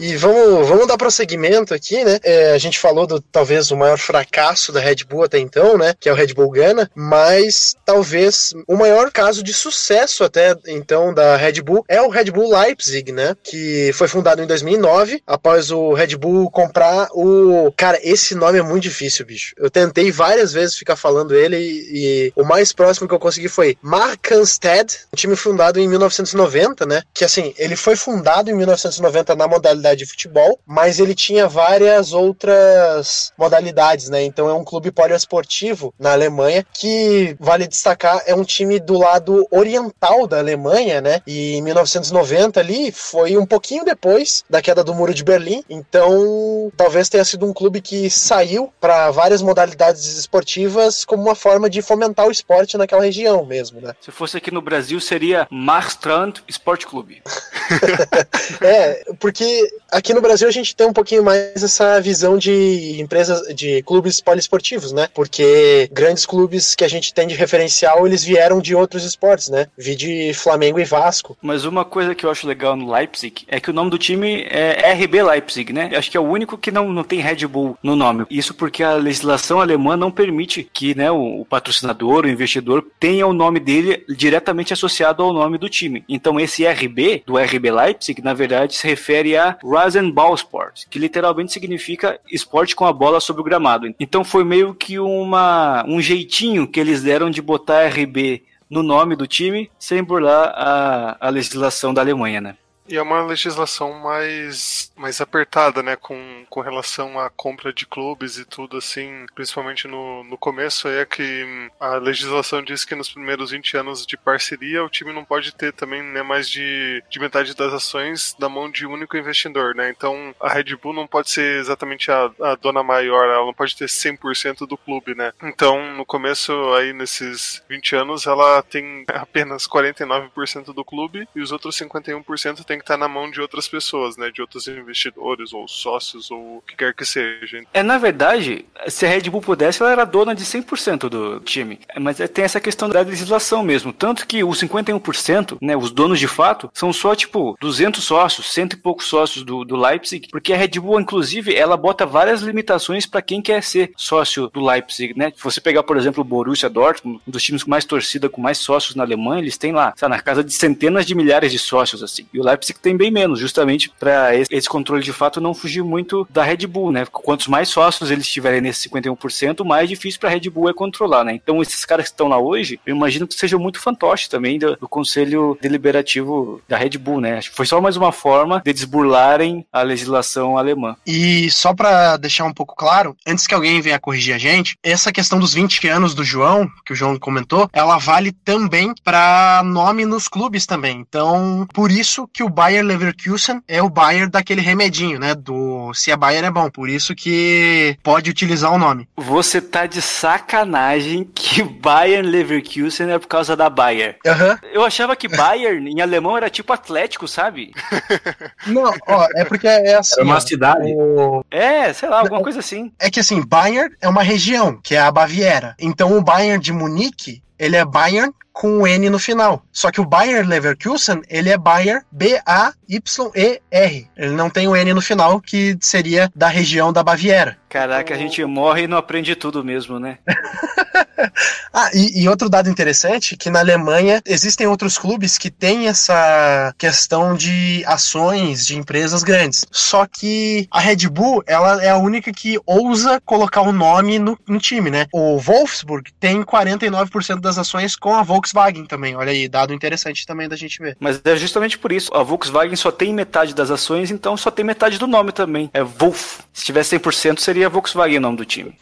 E 0.04 0.16
vamos, 0.16 0.68
vamos 0.68 0.86
dar 0.86 0.98
prosseguimento 0.98 1.72
aqui, 1.72 2.04
né? 2.04 2.18
É, 2.22 2.50
a 2.50 2.58
gente 2.58 2.78
falou 2.78 3.06
do 3.06 3.22
talvez 3.22 3.70
o 3.70 3.76
maior 3.76 3.96
fracasso 3.96 4.70
da 4.70 4.78
Red 4.78 4.96
Bull 5.08 5.24
até 5.24 5.38
então, 5.38 5.78
né? 5.78 5.94
Que 5.98 6.10
é 6.10 6.12
o 6.12 6.14
Red 6.14 6.34
Bull 6.34 6.50
Ghana, 6.50 6.90
mas 6.94 7.74
talvez 7.86 8.52
o 8.68 8.76
maior 8.76 9.10
caso 9.10 9.42
de 9.42 9.54
sucesso 9.54 10.22
até 10.22 10.54
então 10.68 11.14
da 11.14 11.36
Red 11.36 11.62
Bull 11.62 11.86
é 11.88 12.02
o 12.02 12.10
Red 12.10 12.26
Bull 12.26 12.54
Leipzig, 12.54 13.12
né? 13.12 13.34
Que 13.42 13.92
foi 13.94 14.06
fundado 14.06 14.42
em 14.42 14.46
2009 14.46 15.22
após 15.26 15.70
o 15.70 15.94
Red 15.94 16.18
Bull 16.18 16.50
comprar 16.50 17.08
o. 17.12 17.72
Cara, 17.74 17.98
esse 18.02 18.34
nome 18.34 18.58
é 18.58 18.62
muito 18.62 18.82
difícil, 18.82 19.24
bicho. 19.24 19.54
Eu 19.56 19.70
tentei 19.70 20.12
várias 20.12 20.52
vezes 20.52 20.76
ficar 20.76 20.96
falando 20.96 21.34
ele 21.34 21.56
e, 21.56 22.28
e 22.28 22.32
o 22.36 22.44
mais 22.44 22.74
próximo 22.74 23.08
que 23.08 23.14
eu 23.14 23.18
consegui 23.18 23.48
foi 23.48 23.78
Markanstead, 23.80 24.98
um 25.14 25.16
time 25.16 25.34
fundado 25.34 25.80
em 25.80 25.88
1990, 25.88 26.84
né? 26.84 27.00
Que 27.14 27.24
assim, 27.24 27.54
ele 27.56 27.74
foi 27.74 27.96
fundado 27.96 28.50
em 28.50 28.54
1990 28.54 29.34
na 29.34 29.48
modalidade 29.48 29.93
de 29.96 30.06
futebol, 30.06 30.58
mas 30.66 30.98
ele 30.98 31.14
tinha 31.14 31.46
várias 31.46 32.12
outras 32.12 33.32
modalidades, 33.36 34.08
né? 34.08 34.22
Então 34.22 34.48
é 34.48 34.54
um 34.54 34.64
clube 34.64 34.90
poliesportivo 34.90 35.92
na 35.98 36.12
Alemanha 36.12 36.64
que 36.72 37.36
vale 37.40 37.66
destacar 37.66 38.22
é 38.26 38.34
um 38.34 38.44
time 38.44 38.78
do 38.78 38.98
lado 38.98 39.46
oriental 39.50 40.26
da 40.26 40.38
Alemanha, 40.38 41.00
né? 41.00 41.20
E 41.26 41.54
em 41.54 41.62
1990 41.62 42.60
ali 42.60 42.92
foi 42.92 43.36
um 43.36 43.46
pouquinho 43.46 43.84
depois 43.84 44.44
da 44.48 44.62
queda 44.62 44.84
do 44.84 44.94
Muro 44.94 45.14
de 45.14 45.24
Berlim, 45.24 45.62
então 45.68 46.72
talvez 46.76 47.08
tenha 47.08 47.24
sido 47.24 47.46
um 47.46 47.52
clube 47.52 47.80
que 47.80 48.08
saiu 48.10 48.72
para 48.80 49.10
várias 49.10 49.42
modalidades 49.42 50.18
esportivas 50.18 51.04
como 51.04 51.22
uma 51.22 51.34
forma 51.34 51.68
de 51.68 51.82
fomentar 51.82 52.26
o 52.26 52.30
esporte 52.30 52.76
naquela 52.76 53.04
região 53.04 53.44
mesmo, 53.44 53.80
né? 53.80 53.94
Se 54.00 54.10
fosse 54.10 54.36
aqui 54.36 54.50
no 54.50 54.62
Brasil 54.62 55.00
seria 55.00 55.46
Marstrand 55.50 56.34
Sport 56.48 56.84
Clube. 56.86 57.22
é, 58.60 59.04
porque 59.18 59.73
aqui 59.90 60.12
no 60.12 60.20
Brasil 60.20 60.48
a 60.48 60.50
gente 60.50 60.74
tem 60.74 60.86
um 60.86 60.92
pouquinho 60.92 61.22
mais 61.22 61.62
essa 61.62 62.00
visão 62.00 62.36
de 62.36 63.00
empresas, 63.00 63.54
de 63.54 63.82
clubes 63.82 64.20
poliesportivos, 64.20 64.92
né? 64.92 65.08
Porque 65.14 65.88
grandes 65.92 66.26
clubes 66.26 66.74
que 66.74 66.84
a 66.84 66.88
gente 66.88 67.14
tem 67.14 67.26
de 67.26 67.34
referencial, 67.34 68.06
eles 68.06 68.24
vieram 68.24 68.60
de 68.60 68.74
outros 68.74 69.04
esportes, 69.04 69.48
né? 69.48 69.66
Vi 69.78 69.94
de 69.94 70.32
Flamengo 70.34 70.80
e 70.80 70.84
Vasco. 70.84 71.36
Mas 71.40 71.64
uma 71.64 71.84
coisa 71.84 72.14
que 72.14 72.26
eu 72.26 72.30
acho 72.30 72.46
legal 72.46 72.76
no 72.76 72.92
Leipzig 72.92 73.44
é 73.48 73.60
que 73.60 73.70
o 73.70 73.72
nome 73.72 73.90
do 73.90 73.98
time 73.98 74.46
é 74.50 74.92
RB 74.92 75.22
Leipzig, 75.22 75.72
né? 75.72 75.90
Acho 75.96 76.10
que 76.10 76.16
é 76.16 76.20
o 76.20 76.24
único 76.24 76.58
que 76.58 76.70
não, 76.70 76.92
não 76.92 77.04
tem 77.04 77.20
Red 77.20 77.46
Bull 77.46 77.78
no 77.82 77.94
nome. 77.94 78.26
Isso 78.30 78.54
porque 78.54 78.82
a 78.82 78.94
legislação 78.94 79.60
alemã 79.60 79.96
não 79.96 80.10
permite 80.10 80.68
que 80.72 80.94
né, 80.94 81.10
o, 81.10 81.40
o 81.40 81.44
patrocinador, 81.44 82.24
o 82.24 82.28
investidor, 82.28 82.84
tenha 82.98 83.26
o 83.26 83.32
nome 83.32 83.60
dele 83.60 84.04
diretamente 84.08 84.72
associado 84.72 85.22
ao 85.22 85.32
nome 85.32 85.58
do 85.58 85.68
time. 85.68 86.04
Então 86.08 86.40
esse 86.40 86.66
RB, 86.66 87.22
do 87.26 87.38
RB 87.38 87.70
Leipzig, 87.70 88.22
na 88.22 88.34
verdade 88.34 88.74
se 88.74 88.86
refere 88.86 89.36
a 89.36 89.56
Rasenballsport, 89.64 90.86
que 90.90 90.98
literalmente 90.98 91.52
significa 91.52 92.20
esporte 92.30 92.76
com 92.76 92.84
a 92.84 92.92
bola 92.92 93.20
sobre 93.20 93.40
o 93.40 93.44
gramado. 93.44 93.92
Então 93.98 94.22
foi 94.22 94.44
meio 94.44 94.74
que 94.74 94.98
uma, 94.98 95.84
um 95.88 96.00
jeitinho 96.00 96.66
que 96.66 96.78
eles 96.78 97.02
deram 97.02 97.30
de 97.30 97.40
botar 97.40 97.86
RB 97.86 98.44
no 98.68 98.82
nome 98.82 99.16
do 99.16 99.26
time 99.26 99.70
sem 99.78 100.02
burlar 100.02 100.52
a, 100.54 101.16
a 101.20 101.28
legislação 101.28 101.94
da 101.94 102.02
Alemanha, 102.02 102.40
né? 102.40 102.56
E 102.86 102.96
é 102.96 103.02
uma 103.02 103.22
legislação 103.24 103.94
mais, 103.94 104.92
mais 104.94 105.20
apertada, 105.20 105.82
né, 105.82 105.96
com, 105.96 106.44
com 106.50 106.60
relação 106.60 107.18
à 107.18 107.30
compra 107.30 107.72
de 107.72 107.86
clubes 107.86 108.36
e 108.36 108.44
tudo 108.44 108.76
assim, 108.76 109.24
principalmente 109.34 109.88
no, 109.88 110.22
no 110.24 110.36
começo, 110.36 110.86
é 110.88 111.06
que 111.06 111.70
a 111.80 111.96
legislação 111.96 112.62
diz 112.62 112.84
que 112.84 112.94
nos 112.94 113.10
primeiros 113.10 113.52
20 113.52 113.76
anos 113.78 114.06
de 114.06 114.18
parceria 114.18 114.84
o 114.84 114.90
time 114.90 115.12
não 115.12 115.24
pode 115.24 115.54
ter 115.54 115.72
também 115.72 116.02
né, 116.02 116.22
mais 116.22 116.48
de, 116.48 117.02
de 117.08 117.18
metade 117.18 117.54
das 117.54 117.72
ações 117.72 118.36
da 118.38 118.48
mão 118.50 118.70
de 118.70 118.86
um 118.86 118.92
único 118.92 119.16
investidor, 119.16 119.74
né, 119.74 119.88
então 119.88 120.34
a 120.38 120.52
Red 120.52 120.76
Bull 120.76 120.92
não 120.92 121.06
pode 121.06 121.30
ser 121.30 121.58
exatamente 121.58 122.10
a, 122.10 122.30
a 122.40 122.54
dona 122.54 122.82
maior, 122.82 123.24
ela 123.24 123.46
não 123.46 123.54
pode 123.54 123.76
ter 123.76 123.86
100% 123.86 124.66
do 124.66 124.76
clube, 124.76 125.14
né, 125.14 125.32
então 125.42 125.94
no 125.94 126.04
começo 126.04 126.52
aí 126.74 126.92
nesses 126.92 127.62
20 127.68 127.96
anos 127.96 128.26
ela 128.26 128.62
tem 128.62 129.06
apenas 129.14 129.66
49% 129.66 130.74
do 130.74 130.84
clube 130.84 131.26
e 131.34 131.40
os 131.40 131.50
outros 131.50 131.78
51% 131.78 132.64
tem 132.64 132.73
tem 132.74 132.78
que 132.78 132.84
estar 132.84 132.96
na 132.96 133.08
mão 133.08 133.30
de 133.30 133.40
outras 133.40 133.68
pessoas, 133.68 134.16
né? 134.16 134.30
De 134.30 134.40
outros 134.40 134.66
investidores 134.66 135.52
ou 135.52 135.68
sócios 135.68 136.30
ou 136.30 136.58
o 136.58 136.62
que 136.66 136.76
quer 136.76 136.92
que 136.92 137.04
seja. 137.04 137.62
É, 137.72 137.82
na 137.82 137.98
verdade, 137.98 138.64
se 138.88 139.06
a 139.06 139.08
Red 139.08 139.30
Bull 139.30 139.40
pudesse, 139.40 139.80
ela 139.80 139.92
era 139.92 140.04
dona 140.04 140.34
de 140.34 140.44
100% 140.44 141.08
do 141.08 141.40
time. 141.40 141.78
Mas 141.98 142.20
é, 142.20 142.26
tem 142.26 142.44
essa 142.44 142.60
questão 142.60 142.88
da 142.88 143.00
legislação 143.00 143.62
mesmo. 143.62 143.92
Tanto 143.92 144.26
que 144.26 144.42
os 144.42 144.60
51%, 144.60 145.58
né, 145.60 145.76
os 145.76 145.90
donos 145.90 146.18
de 146.18 146.26
fato, 146.26 146.70
são 146.74 146.92
só 146.92 147.14
tipo 147.14 147.56
200 147.60 148.02
sócios, 148.02 148.52
cento 148.52 148.74
e 148.74 148.76
poucos 148.76 149.06
sócios 149.06 149.44
do, 149.44 149.64
do 149.64 149.76
Leipzig, 149.76 150.28
porque 150.30 150.52
a 150.52 150.56
Red 150.56 150.80
Bull, 150.80 151.00
inclusive, 151.00 151.54
ela 151.54 151.76
bota 151.76 152.04
várias 152.04 152.42
limitações 152.42 153.06
para 153.06 153.22
quem 153.22 153.40
quer 153.40 153.62
ser 153.62 153.92
sócio 153.96 154.48
do 154.48 154.64
Leipzig, 154.64 155.16
né? 155.16 155.32
Se 155.36 155.42
você 155.42 155.60
pegar, 155.60 155.84
por 155.84 155.96
exemplo, 155.96 156.22
o 156.22 156.24
Borussia 156.24 156.68
Dortmund, 156.68 157.20
um 157.26 157.30
dos 157.30 157.42
times 157.42 157.62
com 157.62 157.70
mais 157.70 157.84
torcida, 157.84 158.28
com 158.28 158.40
mais 158.40 158.58
sócios 158.58 158.96
na 158.96 159.04
Alemanha, 159.04 159.42
eles 159.42 159.56
têm 159.56 159.72
lá, 159.72 159.92
sabe, 159.96 160.16
na 160.16 160.20
casa 160.20 160.42
de 160.42 160.52
centenas 160.52 161.06
de 161.06 161.14
milhares 161.14 161.52
de 161.52 161.58
sócios, 161.58 162.02
assim. 162.02 162.26
E 162.32 162.40
o 162.40 162.44
Leipzig 162.44 162.63
Leipzig 162.64 162.78
tem 162.80 162.96
bem 162.96 163.10
menos, 163.10 163.38
justamente 163.38 163.90
para 163.98 164.34
esse 164.34 164.68
controle 164.68 165.02
de 165.02 165.12
fato 165.12 165.40
não 165.40 165.54
fugir 165.54 165.82
muito 165.82 166.26
da 166.30 166.42
Red 166.42 166.66
Bull, 166.66 166.90
né? 166.90 167.06
Quantos 167.10 167.46
mais 167.48 167.68
sócios 167.68 168.10
eles 168.10 168.28
tiverem 168.28 168.60
nesse 168.60 168.88
51%, 168.88 169.64
mais 169.64 169.88
difícil 169.88 170.20
para 170.20 170.30
a 170.30 170.32
Red 170.32 170.48
Bull 170.50 170.70
é 170.70 170.72
controlar, 170.72 171.24
né? 171.24 171.34
Então 171.34 171.60
esses 171.60 171.84
caras 171.84 172.06
que 172.06 172.12
estão 172.12 172.28
lá 172.28 172.38
hoje, 172.38 172.80
eu 172.86 172.94
imagino 172.94 173.26
que 173.26 173.34
sejam 173.34 173.58
muito 173.58 173.80
fantoches 173.80 174.28
também 174.28 174.58
do, 174.58 174.76
do 174.76 174.88
conselho 174.88 175.58
deliberativo 175.60 176.62
da 176.68 176.78
Red 176.78 176.98
Bull, 176.98 177.20
né? 177.20 177.38
Acho 177.38 177.50
que 177.50 177.56
foi 177.56 177.66
só 177.66 177.80
mais 177.80 177.96
uma 177.96 178.12
forma 178.12 178.62
de 178.64 178.72
desburlarem 178.72 179.66
a 179.72 179.82
legislação 179.82 180.56
alemã. 180.56 180.96
E 181.06 181.50
só 181.50 181.74
para 181.74 182.16
deixar 182.16 182.44
um 182.44 182.52
pouco 182.52 182.74
claro, 182.74 183.16
antes 183.26 183.46
que 183.46 183.54
alguém 183.54 183.80
venha 183.80 183.98
corrigir 183.98 184.34
a 184.34 184.38
gente, 184.38 184.76
essa 184.82 185.12
questão 185.12 185.38
dos 185.38 185.54
20 185.54 185.88
anos 185.88 186.14
do 186.14 186.24
João, 186.24 186.68
que 186.84 186.92
o 186.92 186.96
João 186.96 187.18
comentou, 187.18 187.68
ela 187.72 187.98
vale 187.98 188.32
também 188.32 188.94
para 189.02 189.62
nome 189.64 190.04
nos 190.04 190.28
clubes 190.28 190.66
também. 190.66 191.04
Então, 191.08 191.66
por 191.72 191.90
isso 191.90 192.28
que 192.32 192.42
o 192.42 192.48
Bayer 192.54 192.84
Leverkusen 192.84 193.60
é 193.68 193.82
o 193.82 193.90
Bayer 193.90 194.30
daquele 194.30 194.60
remedinho, 194.60 195.18
né? 195.18 195.34
Do 195.34 195.92
se 195.92 196.10
é 196.10 196.16
Bayer 196.16 196.44
é 196.44 196.50
bom. 196.50 196.70
Por 196.70 196.88
isso 196.88 197.14
que 197.14 197.98
pode 198.02 198.30
utilizar 198.30 198.72
o 198.72 198.78
nome. 198.78 199.08
Você 199.16 199.60
tá 199.60 199.84
de 199.86 200.00
sacanagem 200.00 201.28
que 201.34 201.62
Bayern 201.84 202.28
Leverkusen 202.28 203.10
é 203.10 203.18
por 203.18 203.26
causa 203.26 203.56
da 203.56 203.68
Bayer. 203.68 204.16
Uhum. 204.24 204.70
Eu 204.72 204.84
achava 204.84 205.16
que 205.16 205.28
Bayern 205.28 205.90
em 205.90 206.00
alemão 206.00 206.36
era 206.36 206.48
tipo 206.48 206.72
Atlético, 206.72 207.26
sabe? 207.26 207.72
Não, 208.66 208.94
ó, 209.06 209.28
é 209.34 209.44
porque 209.44 209.66
é 209.66 209.96
assim. 209.96 210.20
É 210.20 210.24
uma 210.24 210.40
cidade. 210.40 210.94
O... 210.96 211.44
É, 211.50 211.92
sei 211.92 212.08
lá, 212.08 212.20
alguma 212.20 212.42
coisa 212.42 212.60
assim. 212.60 212.92
É 212.98 213.10
que 213.10 213.20
assim, 213.20 213.44
Bayern 213.44 213.94
é 214.00 214.08
uma 214.08 214.22
região, 214.22 214.78
que 214.82 214.94
é 214.94 215.00
a 215.00 215.10
Baviera. 215.10 215.74
Então 215.78 216.16
o 216.16 216.22
Bayern 216.22 216.62
de 216.62 216.72
Munique 216.72 217.42
ele 217.58 217.76
é 217.76 217.84
Bayern 217.84 218.32
com 218.52 218.78
o 218.78 218.86
N 218.86 219.10
no 219.10 219.18
final. 219.18 219.62
Só 219.72 219.90
que 219.90 220.00
o 220.00 220.06
Bayer 220.06 220.46
Leverkusen, 220.46 221.22
ele 221.28 221.50
é 221.50 221.58
Bayer 221.58 222.04
B-A-Y-E-R. 222.12 224.10
Ele 224.16 224.32
não 224.32 224.48
tem 224.48 224.68
o 224.68 224.76
N 224.76 224.94
no 224.94 225.02
final, 225.02 225.40
que 225.40 225.76
seria 225.80 226.30
da 226.34 226.46
região 226.46 226.92
da 226.92 227.02
Baviera. 227.02 227.58
Caraca, 227.74 228.14
a 228.14 228.16
gente 228.16 228.44
morre 228.44 228.84
e 228.84 228.86
não 228.86 228.96
aprende 228.96 229.34
tudo 229.34 229.64
mesmo, 229.64 229.98
né? 229.98 230.18
ah, 231.74 231.90
e, 231.92 232.22
e, 232.22 232.28
outro 232.28 232.48
dado 232.48 232.70
interessante, 232.70 233.36
que 233.36 233.50
na 233.50 233.58
Alemanha 233.58 234.22
existem 234.24 234.64
outros 234.64 234.96
clubes 234.96 235.36
que 235.36 235.50
têm 235.50 235.88
essa 235.88 236.72
questão 236.78 237.34
de 237.34 237.82
ações 237.84 238.64
de 238.64 238.76
empresas 238.76 239.24
grandes. 239.24 239.66
Só 239.72 240.06
que 240.06 240.68
a 240.70 240.78
Red 240.78 241.08
Bull, 241.08 241.42
ela 241.48 241.82
é 241.82 241.90
a 241.90 241.96
única 241.96 242.32
que 242.32 242.60
ousa 242.64 243.20
colocar 243.24 243.62
o 243.62 243.70
um 243.70 243.72
nome 243.72 244.20
no, 244.20 244.38
no, 244.46 244.60
time, 244.60 244.88
né? 244.88 245.06
O 245.12 245.40
Wolfsburg 245.40 246.12
tem 246.20 246.44
49% 246.44 247.40
das 247.40 247.58
ações 247.58 247.96
com 247.96 248.14
a 248.14 248.22
Volkswagen 248.22 248.86
também. 248.86 249.16
Olha 249.16 249.32
aí, 249.32 249.48
dado 249.48 249.74
interessante 249.74 250.24
também 250.24 250.48
da 250.48 250.54
gente 250.54 250.78
ver. 250.78 250.96
Mas 251.00 251.20
é 251.24 251.34
justamente 251.34 251.76
por 251.76 251.90
isso. 251.90 252.14
A 252.14 252.22
Volkswagen 252.22 252.76
só 252.76 252.92
tem 252.92 253.12
metade 253.12 253.52
das 253.52 253.72
ações, 253.72 254.12
então 254.12 254.36
só 254.36 254.48
tem 254.48 254.64
metade 254.64 254.96
do 254.96 255.08
nome 255.08 255.32
também. 255.32 255.68
É 255.74 255.82
Wolf. 255.82 256.38
Se 256.52 256.64
tivesse 256.64 256.96
100%, 256.96 257.40
seria 257.40 257.63
Volkswagen 257.68 258.18
o 258.18 258.20
nome 258.20 258.36
do 258.36 258.44
time. 258.44 258.76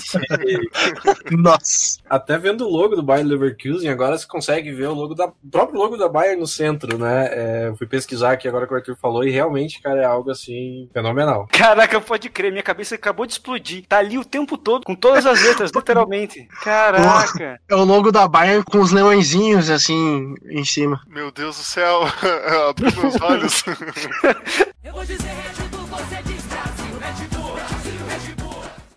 Nossa. 1.30 1.98
Até 2.08 2.38
vendo 2.38 2.66
o 2.66 2.70
logo 2.70 2.96
do 2.96 3.02
Bayern 3.02 3.30
Leverkusen, 3.30 3.88
agora 3.88 4.16
você 4.16 4.26
consegue 4.26 4.72
ver 4.72 4.88
o 4.88 4.94
logo 4.94 5.14
da 5.14 5.26
o 5.26 5.50
próprio 5.50 5.78
logo 5.78 5.96
da 5.96 6.08
Bayern 6.08 6.40
no 6.40 6.46
centro, 6.46 6.98
né? 6.98 7.28
É, 7.30 7.72
fui 7.76 7.86
pesquisar 7.86 8.32
aqui 8.32 8.48
agora 8.48 8.66
que 8.66 8.72
o 8.72 8.76
Arthur 8.76 8.96
falou 8.96 9.24
e 9.24 9.30
realmente, 9.30 9.80
cara, 9.80 10.00
é 10.00 10.04
algo 10.04 10.30
assim 10.30 10.88
fenomenal. 10.92 11.48
Caraca, 11.52 12.00
pode 12.00 12.28
crer, 12.28 12.50
minha 12.50 12.62
cabeça 12.62 12.94
acabou 12.94 13.26
de 13.26 13.32
explodir. 13.32 13.84
Tá 13.86 13.98
ali 13.98 14.18
o 14.18 14.24
tempo 14.24 14.56
todo, 14.56 14.84
com 14.84 14.94
todas 14.94 15.26
as 15.26 15.42
letras, 15.42 15.70
literalmente. 15.74 16.46
Caraca. 16.62 17.60
É 17.68 17.74
o 17.74 17.84
logo 17.84 18.10
da 18.12 18.26
Bayern 18.26 18.64
com 18.64 18.78
os 18.78 18.92
leõezinhos 18.92 19.70
assim 19.70 20.34
em 20.48 20.64
cima. 20.64 21.00
Meu 21.08 21.30
Deus 21.30 21.56
do 21.56 21.62
céu, 21.62 22.02
abriu 22.68 22.92
meus 22.96 23.20
olhos. 23.20 23.64
Eu 24.82 24.92
vou 24.92 25.04
dizer 25.04 25.30
Bull, 25.70 25.86
você 25.86 26.22
diz 26.22 26.39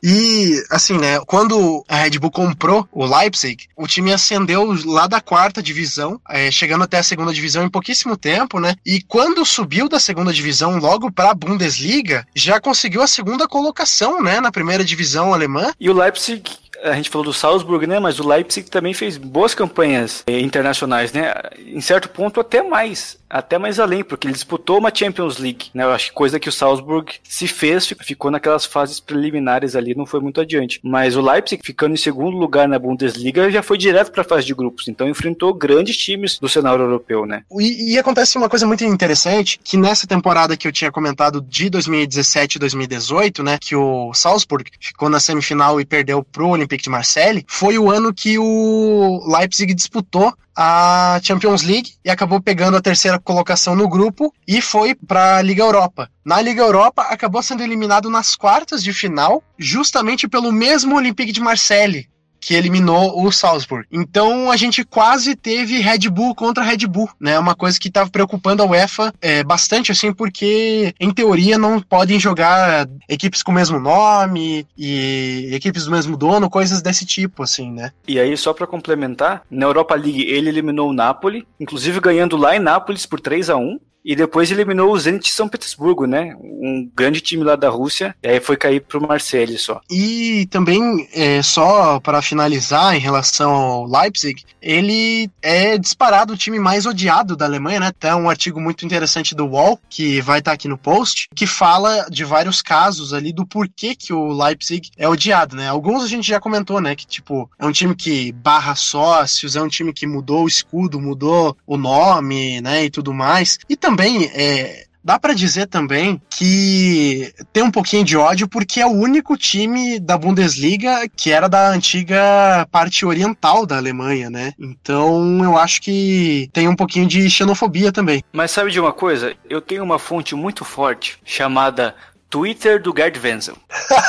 E, 0.04 0.62
assim, 0.70 0.98
né, 0.98 1.20
quando 1.26 1.86
a 1.88 1.96
Red 1.96 2.20
Bull 2.20 2.30
comprou 2.30 2.86
o 2.92 3.06
Leipzig, 3.06 3.70
o 3.78 3.88
time 3.88 4.12
ascendeu 4.12 4.76
lá 4.86 5.08
da 5.08 5.22
quarta 5.22 5.64
divisão, 5.64 6.20
é, 6.30 6.52
chegando 6.52 6.84
até 6.84 6.98
a 6.98 7.04
segunda 7.04 7.34
divisão 7.34 7.64
em 7.64 7.70
pouquíssimo 7.70 8.18
tempo, 8.18 8.60
né? 8.60 8.76
E 8.86 9.02
quando 9.02 9.46
subiu 9.46 9.88
da 9.88 10.00
segunda 10.00 10.34
divisão 10.34 10.78
logo 10.78 11.10
para 11.10 11.32
a 11.32 11.34
Bundesliga, 11.34 12.28
já 12.36 12.60
conseguiu 12.60 13.02
a 13.02 13.08
segunda 13.08 13.48
colocação, 13.48 14.22
né, 14.22 14.42
na 14.42 14.52
primeira 14.52 14.84
divisão 14.84 15.34
alemã. 15.34 15.72
E 15.80 15.90
o 15.90 15.94
Leipzig 15.94 16.44
a 16.84 16.94
gente 16.94 17.10
falou 17.10 17.26
do 17.26 17.34
Salzburg, 17.34 17.88
né? 17.88 18.00
Mas 18.00 18.20
o 18.20 18.28
Leipzig 18.28 18.70
também 18.70 18.94
fez 18.94 19.18
boas 19.18 19.56
campanhas 19.56 20.24
eh, 20.28 20.40
internacionais, 20.40 21.14
né? 21.14 21.34
Em 21.58 21.80
certo 21.80 22.10
ponto, 22.10 22.40
até 22.40 22.62
mais. 22.62 23.18
Até 23.34 23.58
mais 23.58 23.80
além, 23.80 24.04
porque 24.04 24.28
ele 24.28 24.34
disputou 24.36 24.78
uma 24.78 24.94
Champions 24.94 25.40
League, 25.40 25.72
né? 25.74 25.84
Eu 25.84 25.92
acho 25.92 26.10
que 26.10 26.14
coisa 26.14 26.40
que 26.40 26.48
o 26.48 26.52
Salzburg 26.52 27.14
se 27.24 27.48
fez, 27.48 27.92
ficou 28.02 28.30
naquelas 28.30 28.64
fases 28.64 29.00
preliminares 29.00 29.76
ali, 29.76 29.96
não 29.96 30.06
foi 30.06 30.20
muito 30.20 30.40
adiante. 30.40 30.80
Mas 30.84 31.16
o 31.16 31.22
Leipzig, 31.22 31.60
ficando 31.66 31.96
em 31.96 31.98
segundo 31.98 32.38
lugar 32.38 32.68
na 32.68 32.78
Bundesliga, 32.78 33.50
já 33.50 33.64
foi 33.64 33.76
direto 33.76 34.12
para 34.12 34.22
a 34.22 34.26
fase 34.26 34.46
de 34.46 34.54
grupos. 34.54 34.88
Então 34.88 35.10
enfrentou 35.10 35.52
grandes 35.52 35.98
times 35.98 36.38
do 36.38 36.48
cenário 36.48 36.84
europeu, 36.84 37.26
né? 37.26 37.42
E, 37.60 37.94
e 37.94 37.98
acontece 37.98 38.38
uma 38.38 38.48
coisa 38.48 38.68
muito 38.68 38.84
interessante, 38.84 39.60
que 39.64 39.78
nessa 39.78 40.06
temporada 40.06 40.56
que 40.56 40.68
eu 40.68 40.72
tinha 40.72 40.92
comentado 40.92 41.42
de 41.42 41.72
2017 41.72 42.58
e 42.58 42.60
2018, 42.60 43.42
né? 43.42 43.58
Que 43.60 43.76
o 43.76 44.14
Salzburg 44.14 44.70
ficou 44.80 45.10
na 45.10 45.20
semifinal 45.20 45.82
e 45.82 45.86
perdeu 45.86 46.24
pro 46.24 46.50
Olympique 46.50 46.84
de 46.84 46.90
Marseille, 46.92 47.44
foi 47.48 47.80
o 47.80 47.90
ano 47.90 48.14
que 48.14 48.38
o 48.38 49.24
Leipzig 49.28 49.74
disputou 49.74 50.32
a 50.56 51.20
Champions 51.24 51.64
League 51.64 51.94
e 52.04 52.10
acabou 52.10 52.42
pegando 52.42 52.78
a 52.78 52.82
terceira 52.82 53.20
colocação 53.20 53.76
no 53.76 53.88
grupo 53.88 54.34
e 54.48 54.62
foi 54.62 54.96
para 54.96 55.38
a 55.38 55.42
Liga 55.42 55.64
Europa. 55.64 56.10
Na 56.24 56.40
Liga 56.42 56.62
Europa, 56.62 57.04
acabou 57.04 57.42
sendo 57.42 57.64
eliminado 57.64 58.10
nas 58.10 58.36
quartas 58.36 58.84
de 58.84 58.94
final, 58.94 59.44
justamente 59.58 60.28
pelo 60.28 60.52
mesmo 60.52 60.96
Olympique 60.96 61.32
de 61.32 61.42
Marseille, 61.42 62.08
que 62.46 62.54
eliminou 62.54 63.24
o 63.24 63.32
Salzburg. 63.32 63.86
Então 63.92 64.52
a 64.52 64.58
gente 64.58 64.84
quase 64.84 65.36
teve 65.36 65.80
Red 65.80 66.10
Bull 66.10 66.36
contra 66.36 66.64
Red 66.64 66.86
Bull, 66.88 67.10
né? 67.20 67.40
Uma 67.40 67.56
coisa 67.56 67.80
que 67.80 67.88
estava 67.88 68.10
preocupando 68.10 68.62
a 68.62 68.66
UEFA 68.66 69.14
é, 69.22 69.44
bastante, 69.44 69.92
assim, 69.92 70.12
porque 70.12 70.94
em 71.00 71.12
teoria 71.12 71.58
não 71.58 71.80
podem 71.80 72.20
jogar 72.20 72.88
equipes 73.08 73.42
com 73.42 73.52
o 73.52 73.56
mesmo 73.56 73.80
nome 73.80 74.68
e 74.78 75.50
equipes 75.54 75.86
do 75.86 75.92
mesmo 75.92 76.18
dono, 76.18 76.50
coisas 76.50 76.82
desse 76.82 77.06
tipo, 77.06 77.44
assim, 77.44 77.72
né? 77.72 77.92
E 78.08 78.20
aí, 78.20 78.36
só 78.36 78.54
para 78.54 78.68
complementar, 78.68 79.44
na 79.50 79.66
Europa 79.66 79.96
League 79.96 80.24
ele 80.24 80.50
eliminou 80.50 80.90
o 80.90 80.94
Napoli, 80.94 81.48
inclusive 81.60 82.00
ganhando 82.00 82.36
lá 82.36 82.56
em 82.56 82.60
Nápoles 82.60 83.06
por 83.06 83.20
3 83.20 83.50
a 83.50 83.56
1 83.56 83.80
e 84.04 84.16
depois 84.16 84.52
eliminou 84.52 84.92
o 84.92 85.00
Zenit 85.00 85.32
São 85.32 85.48
Petersburgo, 85.48 86.06
né? 86.06 86.36
Um 86.40 86.90
grande 86.94 87.22
time 87.22 87.44
lá 87.44 87.56
da 87.56 87.70
Rússia. 87.70 88.16
E 88.22 88.28
aí 88.28 88.40
foi 88.40 88.58
cair 88.58 88.82
pro 88.82 89.06
Marseille 89.06 89.58
só. 89.58 89.82
E 89.90 90.48
também, 90.52 91.08
é, 91.14 91.42
só 91.42 92.00
para 92.00 92.22
finalizar, 92.22 92.96
em 92.96 93.00
relação 93.00 93.52
ao 93.52 93.86
Leipzig, 93.86 94.44
ele 94.62 95.30
é 95.42 95.78
disparado 95.78 96.34
o 96.34 96.38
time 96.38 96.60
mais 96.60 96.86
odiado 96.86 97.36
da 97.36 97.46
Alemanha, 97.46 97.80
né? 97.80 97.92
Tem 97.98 98.14
um 98.14 98.30
artigo 98.30 98.60
muito 98.60 98.86
interessante 98.86 99.34
do 99.34 99.46
UOL, 99.46 99.80
que 99.90 100.22
vai 100.22 100.40
estar 100.40 100.52
tá 100.52 100.56
aqui 100.56 100.68
no 100.68 100.78
post, 100.78 101.30
que 101.34 101.48
fala 101.48 102.08
de 102.10 102.24
vários 102.26 102.62
casos 102.62 103.14
ali 103.14 103.32
do 103.32 103.46
porquê 103.46 103.96
que 103.96 104.14
o 104.14 104.34
Leipzig 104.34 104.90
é 104.98 105.08
odiado, 105.08 105.56
né? 105.56 105.70
Alguns 105.70 106.04
a 106.04 106.08
gente 106.08 106.28
já 106.28 106.40
comentou, 106.40 106.82
né? 106.82 106.96
Que, 106.96 107.08
tipo, 107.08 107.50
é 107.58 107.66
um 107.66 107.72
time 107.72 107.96
que 107.96 108.32
barra 108.34 108.76
sócios, 108.76 109.56
é 109.56 109.62
um 109.62 109.68
time 109.68 109.94
que 109.94 110.06
mudou 110.06 110.44
o 110.44 110.48
escudo, 110.48 111.00
mudou 111.00 111.56
o 111.66 111.78
nome, 111.78 112.60
né? 112.62 112.86
E 112.86 112.90
tudo 112.90 113.14
mais. 113.14 113.60
E 113.70 113.76
também 113.76 113.93
também 113.96 114.26
é, 114.34 114.86
Dá 115.04 115.20
para 115.20 115.34
dizer 115.34 115.68
também 115.68 116.22
que 116.30 117.34
tem 117.52 117.62
um 117.62 117.70
pouquinho 117.70 118.06
de 118.06 118.16
ódio 118.16 118.48
porque 118.48 118.80
é 118.80 118.86
o 118.86 118.92
único 118.92 119.36
time 119.36 120.00
da 120.00 120.18
Bundesliga 120.18 121.10
que 121.14 121.30
era 121.30 121.50
da 121.50 121.70
antiga 121.70 122.66
parte 122.72 123.06
oriental 123.06 123.66
da 123.66 123.76
Alemanha, 123.76 124.30
né? 124.30 124.54
Então 124.58 125.44
eu 125.44 125.58
acho 125.58 125.82
que 125.82 126.50
tem 126.54 126.70
um 126.70 126.76
pouquinho 126.76 127.06
de 127.06 127.30
xenofobia 127.30 127.92
também. 127.92 128.24
Mas 128.32 128.52
sabe 128.52 128.72
de 128.72 128.80
uma 128.80 128.94
coisa? 128.94 129.36
Eu 129.50 129.60
tenho 129.60 129.84
uma 129.84 130.00
fonte 130.00 130.36
muito 130.36 130.64
forte 130.64 131.20
chamada 131.26 131.94
Twitter 132.34 132.82
do 132.82 132.92
Gerd 132.98 133.20
Wenzel. 133.20 133.56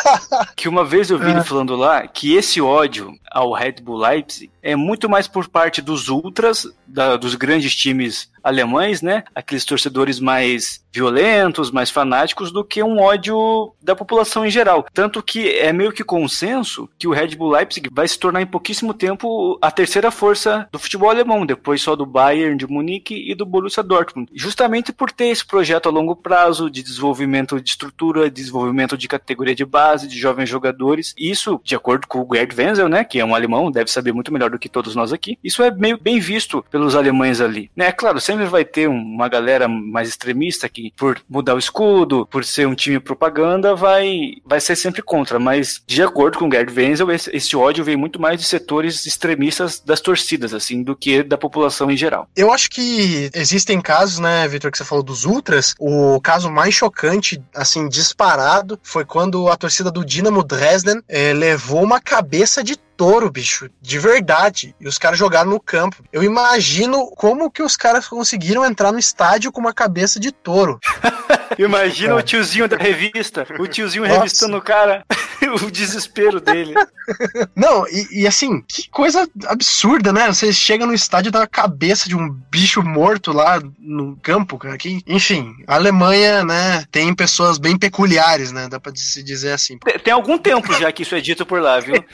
que 0.57 0.67
uma 0.67 0.83
vez 0.83 1.11
eu 1.11 1.19
vi 1.19 1.29
ele 1.29 1.41
é. 1.41 1.45
falando 1.45 1.77
lá 1.77 2.09
que 2.09 2.35
esse 2.35 2.59
ódio 2.59 3.13
ao 3.31 3.53
Red 3.53 3.83
Bull 3.83 3.99
Leipzig 3.99 4.51
é 4.63 4.75
muito 4.75 5.11
mais 5.11 5.29
por 5.29 5.47
parte 5.47 5.83
dos 5.83 6.09
ultras, 6.09 6.67
da, 6.87 7.19
dos 7.19 7.35
grandes 7.35 7.75
times 7.75 8.31
alemães, 8.43 9.03
né? 9.03 9.25
Aqueles 9.35 9.67
torcedores 9.67 10.21
mais 10.21 10.83
violentos, 10.95 11.73
mais 11.73 11.91
fanáticos, 11.91 12.53
do 12.53 12.65
que 12.65 12.83
um 12.83 13.01
ódio 13.01 13.73
da 13.83 13.97
população 13.97 14.47
em 14.47 14.51
geral. 14.51 14.87
Tanto 14.95 15.23
que 15.23 15.51
é 15.51 15.73
meio 15.73 15.93
que 15.93 16.05
consenso 16.05 16.89
que 16.97 17.09
o 17.09 17.13
Red 17.13 17.37
Bull 17.37 17.51
Leipzig 17.51 17.89
vai 17.93 18.07
se 18.07 18.19
tornar 18.19 18.41
em 18.41 18.47
pouquíssimo 18.47 18.95
tempo 18.95 19.59
a 19.61 19.71
terceira 19.71 20.11
força 20.11 20.69
do 20.71 20.79
futebol 20.79 21.11
alemão, 21.11 21.45
depois 21.45 21.83
só 21.83 21.97
do 21.97 22.07
Bayern 22.07 22.57
de 22.57 22.67
Munique 22.67 23.31
e 23.31 23.35
do 23.35 23.45
Borussia 23.45 23.83
Dortmund. 23.83 24.31
Justamente 24.33 24.93
por 24.93 25.11
ter 25.11 25.27
esse 25.27 25.45
projeto 25.45 25.89
a 25.89 25.93
longo 25.93 26.15
prazo 26.15 26.71
de 26.71 26.83
desenvolvimento 26.83 27.61
de 27.61 27.69
estrutura, 27.69 28.31
desenvolvimento 28.31 28.97
de 28.97 29.09
categoria 29.09 29.55
de 29.55 29.65
base, 29.65 30.07
de 30.07 30.19
jovens 30.19 30.49
jogadores. 30.49 31.15
Isso, 31.19 31.61
de 31.65 31.75
acordo 31.75 32.07
com 32.07 32.21
o 32.21 32.29
Gerd 32.33 32.55
Wenzel, 32.57 32.89
né, 32.89 33.05
que 33.05 33.19
é 33.19 33.25
um 33.25 33.35
alemão, 33.35 33.71
deve 33.71 33.91
saber 33.91 34.13
muito 34.13 34.33
melhor 34.33 34.51
do 34.51 34.59
que 34.59 34.69
todos 34.69 34.95
nós 34.95 35.13
aqui. 35.13 35.39
Isso 35.43 35.63
é 35.63 35.71
meio 35.71 35.99
bem 35.99 36.21
visto 36.21 36.65
pelos 36.71 36.95
alemães 36.95 37.41
ali. 37.41 37.71
Né? 37.75 37.87
É 37.87 37.93
claro, 37.93 38.21
sempre 38.21 38.45
vai 38.47 38.65
ter 38.65 38.89
uma 38.89 39.29
galera 39.29 39.67
mais 39.69 40.09
extremista 40.09 40.69
que, 40.69 40.84
por 40.97 41.21
mudar 41.29 41.55
o 41.55 41.59
escudo, 41.59 42.27
por 42.27 42.45
ser 42.45 42.67
um 42.67 42.75
time 42.75 43.01
propaganda, 43.01 43.75
vai, 43.75 44.35
vai 44.45 44.61
ser 44.61 44.77
sempre 44.77 45.03
contra. 45.03 45.39
Mas, 45.39 45.83
de 45.87 46.03
acordo 46.03 46.39
com 46.39 46.49
o 46.49 46.51
Gerd 46.51 46.73
Wenzel, 46.73 47.11
esse, 47.11 47.31
esse 47.35 47.57
ódio 47.57 47.85
vem 47.85 47.97
muito 47.97 48.21
mais 48.21 48.41
de 48.41 48.47
setores 48.47 49.07
extremistas 49.07 49.81
das 49.81 50.01
torcidas, 50.01 50.55
assim, 50.55 50.83
do 50.83 50.97
que 50.97 51.23
da 51.23 51.39
população 51.39 51.91
em 51.91 51.97
geral. 51.97 52.29
Eu 52.37 52.53
acho 52.53 52.71
que 52.71 53.31
existem 53.35 53.81
casos, 53.81 54.19
né, 54.19 54.47
Vitor, 54.49 54.71
que 54.71 54.79
você 54.79 54.85
falou 54.85 55.05
dos 55.05 55.25
ultras. 55.25 55.75
O 55.79 56.21
caso 56.21 56.51
mais 56.51 56.75
chocante, 56.75 57.43
assim, 57.55 57.89
disparado, 57.89 58.79
foi 58.83 59.05
quando 59.05 59.49
a 59.49 59.57
torcida 59.57 59.91
do 59.91 60.05
Dinamo 60.05 60.43
Dresden 60.43 61.01
eh, 61.09 61.33
levou 61.33 61.83
uma 61.83 62.01
cabeça 62.01 62.63
de 62.63 62.77
touro, 62.97 63.31
bicho, 63.31 63.69
de 63.81 63.99
verdade. 63.99 64.75
E 64.81 64.87
os 64.87 64.99
caras 64.99 65.19
jogaram 65.19 65.51
no 65.51 65.61
campo. 65.61 66.03
Eu 66.13 66.23
imagino 66.23 67.11
como 67.17 67.51
que 67.51 67.63
os 67.63 67.77
caras 67.77 68.09
conseguiram 68.09 68.65
entrar 68.65 68.93
no 68.93 68.99
estádio 68.99 69.53
com 69.53 69.61
uma 69.61 69.73
cabeça 69.73 70.19
de 70.19 70.33
touro. 70.33 70.79
Imagina 71.59 72.13
é. 72.13 72.17
o 72.17 72.23
tiozinho 72.23 72.69
da 72.69 72.77
revista, 72.77 73.47
o 73.59 73.67
tiozinho 73.67 74.05
Nossa. 74.05 74.19
revistando 74.19 74.57
o 74.57 74.63
cara, 74.63 75.05
o 75.63 75.71
desespero 75.71 76.41
dele. 76.41 76.75
Não, 77.55 77.87
e, 77.89 78.23
e, 78.23 78.27
assim, 78.27 78.63
que 78.63 78.89
coisa 78.89 79.29
absurda, 79.47 80.13
né? 80.13 80.27
Você 80.27 80.53
chega 80.53 80.87
no 80.87 80.95
estádio 80.95 81.31
da 81.31 81.47
cabeça 81.47 82.09
de 82.09 82.17
um 82.17 82.29
bicho 82.51 82.83
morto 82.83 83.33
lá 83.33 83.61
no 83.79 84.17
campo, 84.17 84.59
cara. 84.59 84.77
Que, 84.77 85.01
enfim, 85.07 85.55
a 85.67 85.75
Alemanha, 85.75 86.45
né, 86.45 86.85
tem 86.91 87.15
pessoas 87.15 87.59
bem 87.59 87.79
peculiares, 87.79 88.53
né? 88.53 88.69
Dá 88.69 88.81
pra 88.81 88.93
se 88.95 89.23
dizer 89.23 89.53
assim. 89.53 89.79
Tem, 89.79 89.99
tem 89.99 90.13
algum 90.13 90.39
tempo 90.39 90.73
já 90.75 90.91
que 90.91 91.03
isso 91.03 91.15
é 91.15 91.21
dito 91.21 91.45
por 91.47 91.61
lá, 91.61 91.79
viu? 91.81 92.05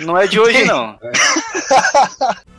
Não 0.00 0.16
é 0.16 0.26
de 0.26 0.38
hoje, 0.38 0.64
não. 0.66 0.98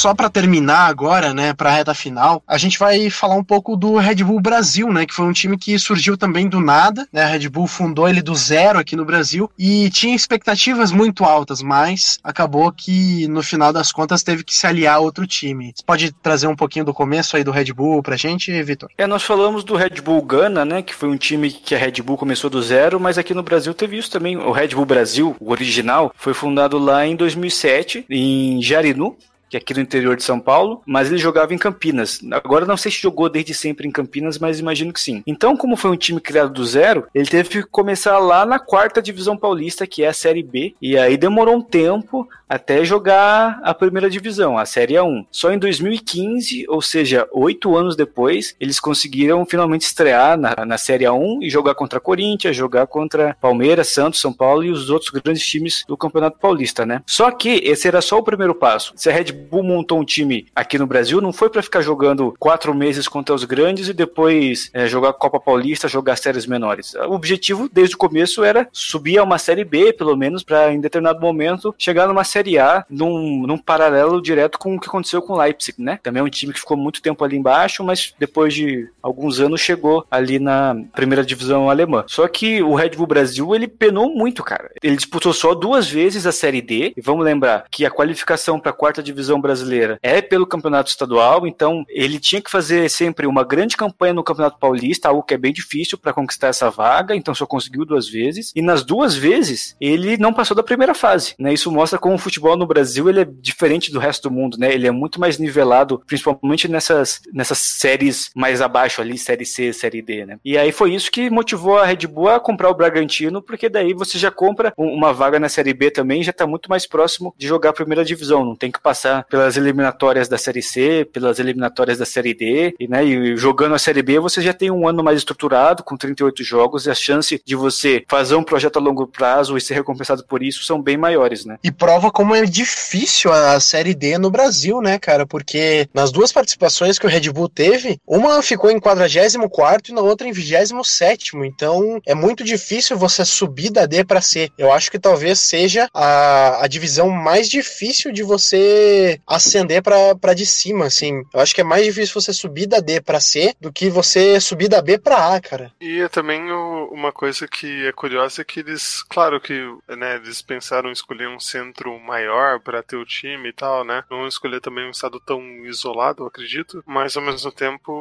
só 0.00 0.14
para 0.14 0.30
terminar 0.30 0.86
agora, 0.86 1.34
né, 1.34 1.52
para 1.52 1.68
a 1.68 1.72
reta 1.74 1.92
final, 1.92 2.42
a 2.48 2.56
gente 2.56 2.78
vai 2.78 3.10
falar 3.10 3.34
um 3.34 3.44
pouco 3.44 3.76
do 3.76 3.98
Red 3.98 4.24
Bull 4.24 4.40
Brasil, 4.40 4.90
né, 4.90 5.04
que 5.04 5.12
foi 5.12 5.26
um 5.26 5.32
time 5.32 5.58
que 5.58 5.78
surgiu 5.78 6.16
também 6.16 6.48
do 6.48 6.58
nada, 6.58 7.06
né, 7.12 7.22
a 7.22 7.26
Red 7.26 7.50
Bull 7.50 7.66
fundou 7.66 8.08
ele 8.08 8.22
do 8.22 8.34
zero 8.34 8.78
aqui 8.78 8.96
no 8.96 9.04
Brasil 9.04 9.50
e 9.58 9.90
tinha 9.90 10.16
expectativas 10.16 10.90
muito 10.90 11.22
altas, 11.22 11.60
mas 11.60 12.18
acabou 12.24 12.72
que 12.72 13.28
no 13.28 13.42
final 13.42 13.74
das 13.74 13.92
contas 13.92 14.22
teve 14.22 14.42
que 14.42 14.54
se 14.54 14.66
aliar 14.66 14.96
a 14.96 15.00
outro 15.00 15.26
time. 15.26 15.70
Você 15.76 15.82
pode 15.84 16.12
trazer 16.12 16.46
um 16.46 16.56
pouquinho 16.56 16.86
do 16.86 16.94
começo 16.94 17.36
aí 17.36 17.44
do 17.44 17.50
Red 17.50 17.70
Bull 17.74 18.02
pra 18.02 18.16
gente, 18.16 18.50
Vitor? 18.62 18.88
É, 18.96 19.06
nós 19.06 19.22
falamos 19.22 19.62
do 19.64 19.76
Red 19.76 20.00
Bull 20.02 20.22
Gana, 20.22 20.64
né, 20.64 20.80
que 20.80 20.94
foi 20.94 21.10
um 21.10 21.18
time 21.18 21.50
que 21.50 21.74
a 21.74 21.78
Red 21.78 22.00
Bull 22.02 22.16
começou 22.16 22.48
do 22.48 22.62
zero, 22.62 22.98
mas 22.98 23.18
aqui 23.18 23.34
no 23.34 23.42
Brasil 23.42 23.74
teve 23.74 23.98
isso 23.98 24.10
também. 24.10 24.38
O 24.38 24.50
Red 24.50 24.68
Bull 24.68 24.86
Brasil, 24.86 25.36
o 25.38 25.50
original, 25.50 26.10
foi 26.16 26.32
fundado 26.32 26.78
lá 26.78 27.06
em 27.06 27.14
2007 27.14 28.06
em 28.08 28.62
Jarinu, 28.62 29.14
que 29.50 29.56
é 29.56 29.58
aqui 29.58 29.74
no 29.74 29.80
interior 29.80 30.16
de 30.16 30.22
São 30.22 30.38
Paulo, 30.38 30.80
mas 30.86 31.08
ele 31.08 31.18
jogava 31.18 31.52
em 31.52 31.58
Campinas. 31.58 32.20
Agora 32.30 32.64
não 32.64 32.76
sei 32.76 32.92
se 32.92 33.02
jogou 33.02 33.28
desde 33.28 33.52
sempre 33.52 33.86
em 33.86 33.90
Campinas, 33.90 34.38
mas 34.38 34.60
imagino 34.60 34.92
que 34.92 35.00
sim. 35.00 35.24
Então, 35.26 35.56
como 35.56 35.76
foi 35.76 35.90
um 35.90 35.96
time 35.96 36.20
criado 36.20 36.52
do 36.52 36.64
zero, 36.64 37.08
ele 37.12 37.26
teve 37.26 37.48
que 37.48 37.62
começar 37.64 38.16
lá 38.18 38.46
na 38.46 38.60
quarta 38.60 39.02
divisão 39.02 39.36
paulista, 39.36 39.88
que 39.88 40.04
é 40.04 40.08
a 40.08 40.12
Série 40.12 40.42
B, 40.42 40.74
e 40.80 40.96
aí 40.96 41.16
demorou 41.16 41.56
um 41.56 41.62
tempo 41.62 42.28
até 42.50 42.84
jogar 42.84 43.60
a 43.62 43.72
primeira 43.72 44.10
divisão, 44.10 44.58
a 44.58 44.66
Série 44.66 44.94
A1. 44.94 45.24
Só 45.30 45.52
em 45.52 45.58
2015, 45.58 46.66
ou 46.68 46.82
seja, 46.82 47.28
oito 47.30 47.76
anos 47.76 47.94
depois, 47.94 48.56
eles 48.58 48.80
conseguiram 48.80 49.46
finalmente 49.46 49.82
estrear 49.82 50.36
na, 50.36 50.66
na 50.66 50.76
Série 50.76 51.04
A1 51.04 51.38
e 51.42 51.48
jogar 51.48 51.76
contra 51.76 52.00
Corinthians, 52.00 52.56
jogar 52.56 52.88
contra 52.88 53.36
Palmeiras, 53.40 53.86
Santos, 53.86 54.20
São 54.20 54.32
Paulo 54.32 54.64
e 54.64 54.70
os 54.70 54.90
outros 54.90 55.10
grandes 55.10 55.46
times 55.46 55.84
do 55.86 55.96
Campeonato 55.96 56.40
Paulista, 56.40 56.84
né? 56.84 57.02
Só 57.06 57.30
que 57.30 57.60
esse 57.64 57.86
era 57.86 58.00
só 58.00 58.18
o 58.18 58.22
primeiro 58.24 58.54
passo. 58.54 58.92
Se 58.96 59.08
a 59.08 59.12
Red 59.12 59.30
Bull 59.30 59.62
montou 59.62 60.00
um 60.00 60.04
time 60.04 60.46
aqui 60.52 60.76
no 60.76 60.88
Brasil, 60.88 61.20
não 61.20 61.32
foi 61.32 61.50
para 61.50 61.62
ficar 61.62 61.82
jogando 61.82 62.34
quatro 62.36 62.74
meses 62.74 63.06
contra 63.06 63.32
os 63.32 63.44
grandes 63.44 63.86
e 63.86 63.92
depois 63.92 64.70
é, 64.74 64.88
jogar 64.88 65.12
Copa 65.12 65.38
Paulista, 65.38 65.86
jogar 65.86 66.16
séries 66.16 66.46
menores. 66.46 66.94
O 66.94 67.12
objetivo 67.12 67.68
desde 67.72 67.94
o 67.94 67.98
começo 67.98 68.42
era 68.42 68.68
subir 68.72 69.18
a 69.18 69.22
uma 69.22 69.38
Série 69.38 69.64
B, 69.64 69.92
pelo 69.92 70.16
menos, 70.16 70.42
para 70.42 70.72
em 70.72 70.80
determinado 70.80 71.20
momento 71.20 71.72
chegar 71.78 72.08
numa 72.08 72.24
Série 72.24 72.39
A 72.58 72.84
num, 72.88 73.46
num 73.46 73.58
paralelo 73.58 74.20
direto 74.20 74.58
com 74.58 74.74
o 74.74 74.80
que 74.80 74.88
aconteceu 74.88 75.22
com 75.22 75.34
o 75.34 75.38
Leipzig, 75.38 75.80
né? 75.80 75.98
Também 76.02 76.20
é 76.20 76.24
um 76.24 76.28
time 76.28 76.52
que 76.52 76.60
ficou 76.60 76.76
muito 76.76 77.02
tempo 77.02 77.24
ali 77.24 77.36
embaixo, 77.36 77.84
mas 77.84 78.14
depois 78.18 78.54
de 78.54 78.88
alguns 79.02 79.40
anos 79.40 79.60
chegou 79.60 80.04
ali 80.10 80.38
na 80.38 80.76
primeira 80.94 81.24
divisão 81.24 81.70
alemã. 81.70 82.04
Só 82.06 82.26
que 82.28 82.62
o 82.62 82.74
Red 82.74 82.90
Bull 82.90 83.06
Brasil, 83.06 83.54
ele 83.54 83.68
penou 83.68 84.14
muito, 84.14 84.42
cara. 84.42 84.70
Ele 84.82 84.96
disputou 84.96 85.32
só 85.32 85.54
duas 85.54 85.88
vezes 85.88 86.26
a 86.26 86.32
Série 86.32 86.62
D, 86.62 86.92
e 86.96 87.00
vamos 87.00 87.24
lembrar 87.24 87.64
que 87.70 87.84
a 87.84 87.90
qualificação 87.90 88.58
para 88.58 88.70
a 88.70 88.74
quarta 88.74 89.02
divisão 89.02 89.40
brasileira 89.40 89.98
é 90.02 90.20
pelo 90.20 90.46
campeonato 90.46 90.90
estadual, 90.90 91.46
então 91.46 91.84
ele 91.88 92.18
tinha 92.18 92.40
que 92.40 92.50
fazer 92.50 92.88
sempre 92.88 93.26
uma 93.26 93.44
grande 93.44 93.76
campanha 93.76 94.14
no 94.14 94.24
Campeonato 94.24 94.58
Paulista, 94.58 95.08
algo 95.08 95.22
que 95.22 95.34
é 95.34 95.38
bem 95.38 95.52
difícil 95.52 95.98
para 95.98 96.12
conquistar 96.12 96.48
essa 96.48 96.70
vaga, 96.70 97.14
então 97.14 97.34
só 97.34 97.46
conseguiu 97.46 97.84
duas 97.84 98.08
vezes, 98.08 98.52
e 98.54 98.62
nas 98.62 98.84
duas 98.84 99.14
vezes 99.14 99.76
ele 99.80 100.16
não 100.16 100.32
passou 100.32 100.56
da 100.56 100.62
primeira 100.62 100.94
fase, 100.94 101.34
né? 101.38 101.52
Isso 101.52 101.70
mostra 101.70 101.98
como 101.98 102.14
o 102.14 102.18
futebol 102.30 102.56
no 102.56 102.66
Brasil 102.66 103.08
ele 103.08 103.20
é 103.20 103.24
diferente 103.24 103.92
do 103.92 103.98
resto 103.98 104.28
do 104.28 104.34
mundo, 104.34 104.56
né? 104.56 104.72
Ele 104.72 104.86
é 104.86 104.90
muito 104.90 105.20
mais 105.20 105.36
nivelado, 105.38 106.00
principalmente 106.06 106.68
nessas, 106.68 107.20
nessas 107.32 107.58
séries 107.58 108.30
mais 108.34 108.62
abaixo 108.62 109.00
ali, 109.00 109.18
série 109.18 109.44
C, 109.44 109.72
série 109.72 110.00
D, 110.00 110.24
né? 110.24 110.38
E 110.44 110.56
aí 110.56 110.70
foi 110.70 110.94
isso 110.94 111.10
que 111.10 111.28
motivou 111.28 111.78
a 111.78 111.84
Red 111.84 112.06
Bull 112.06 112.28
a 112.28 112.40
comprar 112.40 112.70
o 112.70 112.74
Bragantino, 112.74 113.42
porque 113.42 113.68
daí 113.68 113.92
você 113.92 114.16
já 114.16 114.30
compra 114.30 114.72
uma 114.76 115.12
vaga 115.12 115.40
na 115.40 115.48
série 115.48 115.74
B 115.74 115.90
também, 115.90 116.22
já 116.22 116.32
tá 116.32 116.46
muito 116.46 116.70
mais 116.70 116.86
próximo 116.86 117.34
de 117.36 117.46
jogar 117.46 117.70
a 117.70 117.74
primeira 117.74 118.04
divisão, 118.04 118.44
não 118.44 118.54
tem 118.54 118.70
que 118.70 118.80
passar 118.80 119.24
pelas 119.24 119.56
eliminatórias 119.56 120.28
da 120.28 120.38
série 120.38 120.62
C, 120.62 121.08
pelas 121.12 121.38
eliminatórias 121.38 121.98
da 121.98 122.06
série 122.06 122.32
D, 122.32 122.74
e, 122.78 122.86
né, 122.86 123.04
e 123.04 123.36
jogando 123.36 123.74
a 123.74 123.78
série 123.78 124.02
B 124.02 124.20
você 124.20 124.40
já 124.40 124.52
tem 124.52 124.70
um 124.70 124.86
ano 124.86 125.02
mais 125.02 125.18
estruturado, 125.18 125.82
com 125.82 125.96
38 125.96 126.44
jogos, 126.44 126.86
e 126.86 126.90
a 126.90 126.94
chance 126.94 127.40
de 127.44 127.56
você 127.56 128.04
fazer 128.08 128.36
um 128.36 128.44
projeto 128.44 128.78
a 128.78 128.80
longo 128.80 129.06
prazo 129.06 129.56
e 129.56 129.60
ser 129.60 129.74
recompensado 129.74 130.24
por 130.24 130.42
isso 130.42 130.62
são 130.62 130.80
bem 130.80 130.96
maiores, 130.96 131.44
né? 131.44 131.58
E 131.64 131.72
prova 131.72 132.10
como 132.20 132.34
é 132.34 132.44
difícil 132.44 133.32
a 133.32 133.58
Série 133.58 133.94
D 133.94 134.18
no 134.18 134.30
Brasil, 134.30 134.82
né, 134.82 134.98
cara? 134.98 135.24
Porque 135.24 135.88
nas 135.94 136.12
duas 136.12 136.30
participações 136.30 136.98
que 136.98 137.06
o 137.06 137.08
Red 137.08 137.32
Bull 137.32 137.48
teve, 137.48 137.98
uma 138.06 138.42
ficou 138.42 138.70
em 138.70 138.78
44 138.78 139.90
e 139.90 139.94
na 139.94 140.02
outra 140.02 140.28
em 140.28 140.30
27. 140.30 141.34
Então 141.46 141.98
é 142.06 142.14
muito 142.14 142.44
difícil 142.44 142.98
você 142.98 143.24
subir 143.24 143.70
da 143.70 143.86
D 143.86 144.04
para 144.04 144.20
C. 144.20 144.50
Eu 144.58 144.70
acho 144.70 144.90
que 144.90 144.98
talvez 144.98 145.40
seja 145.40 145.88
a, 145.94 146.62
a 146.62 146.66
divisão 146.66 147.08
mais 147.08 147.48
difícil 147.48 148.12
de 148.12 148.22
você 148.22 149.18
ascender 149.26 149.82
para 149.82 150.34
de 150.34 150.44
cima, 150.44 150.84
assim. 150.84 151.22
Eu 151.32 151.40
acho 151.40 151.54
que 151.54 151.62
é 151.62 151.64
mais 151.64 151.86
difícil 151.86 152.20
você 152.20 152.34
subir 152.34 152.66
da 152.66 152.80
D 152.80 153.00
para 153.00 153.18
C 153.18 153.54
do 153.58 153.72
que 153.72 153.88
você 153.88 154.38
subir 154.40 154.68
da 154.68 154.82
B 154.82 154.98
para 154.98 155.34
A, 155.36 155.40
cara. 155.40 155.72
E 155.80 156.00
é 156.02 156.08
também 156.10 156.52
uma 156.52 157.12
coisa 157.12 157.48
que 157.48 157.86
é 157.86 157.92
curiosa 157.92 158.42
é 158.42 158.44
que 158.44 158.60
eles, 158.60 159.02
claro 159.04 159.40
que 159.40 159.54
né, 159.96 160.16
eles 160.16 160.42
pensaram 160.42 160.90
em 160.90 160.92
escolher 160.92 161.26
um 161.26 161.40
centro 161.40 161.98
maior 162.10 162.58
para 162.60 162.82
ter 162.82 162.96
o 162.96 163.06
time 163.06 163.50
e 163.50 163.52
tal, 163.52 163.84
né? 163.84 164.02
Não 164.10 164.26
escolher 164.26 164.60
também 164.60 164.86
um 164.86 164.90
estado 164.90 165.20
tão 165.20 165.40
isolado, 165.64 166.26
acredito, 166.26 166.82
mas 166.84 167.16
ao 167.16 167.22
mesmo 167.22 167.52
tempo 167.52 167.92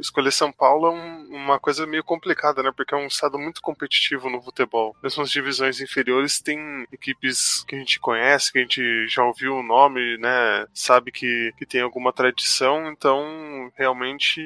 escolher 0.00 0.32
São 0.32 0.52
Paulo 0.52 0.88
é 0.88 0.90
um, 0.90 1.28
uma 1.34 1.58
coisa 1.58 1.86
meio 1.86 2.04
complicada, 2.04 2.62
né? 2.62 2.72
Porque 2.74 2.94
é 2.94 2.98
um 2.98 3.06
estado 3.06 3.38
muito 3.38 3.60
competitivo 3.60 4.28
no 4.28 4.42
futebol. 4.42 4.96
Mesmo 5.02 5.22
as 5.22 5.30
divisões 5.30 5.80
inferiores 5.80 6.40
tem 6.40 6.86
equipes 6.92 7.64
que 7.66 7.74
a 7.74 7.78
gente 7.78 8.00
conhece, 8.00 8.52
que 8.52 8.58
a 8.58 8.62
gente 8.62 9.08
já 9.08 9.24
ouviu 9.24 9.56
o 9.56 9.62
nome, 9.62 10.16
né? 10.18 10.66
Sabe 10.72 11.10
que, 11.10 11.52
que 11.58 11.66
tem 11.66 11.80
alguma 11.80 12.12
tradição, 12.12 12.88
então 12.88 13.70
realmente 13.76 14.40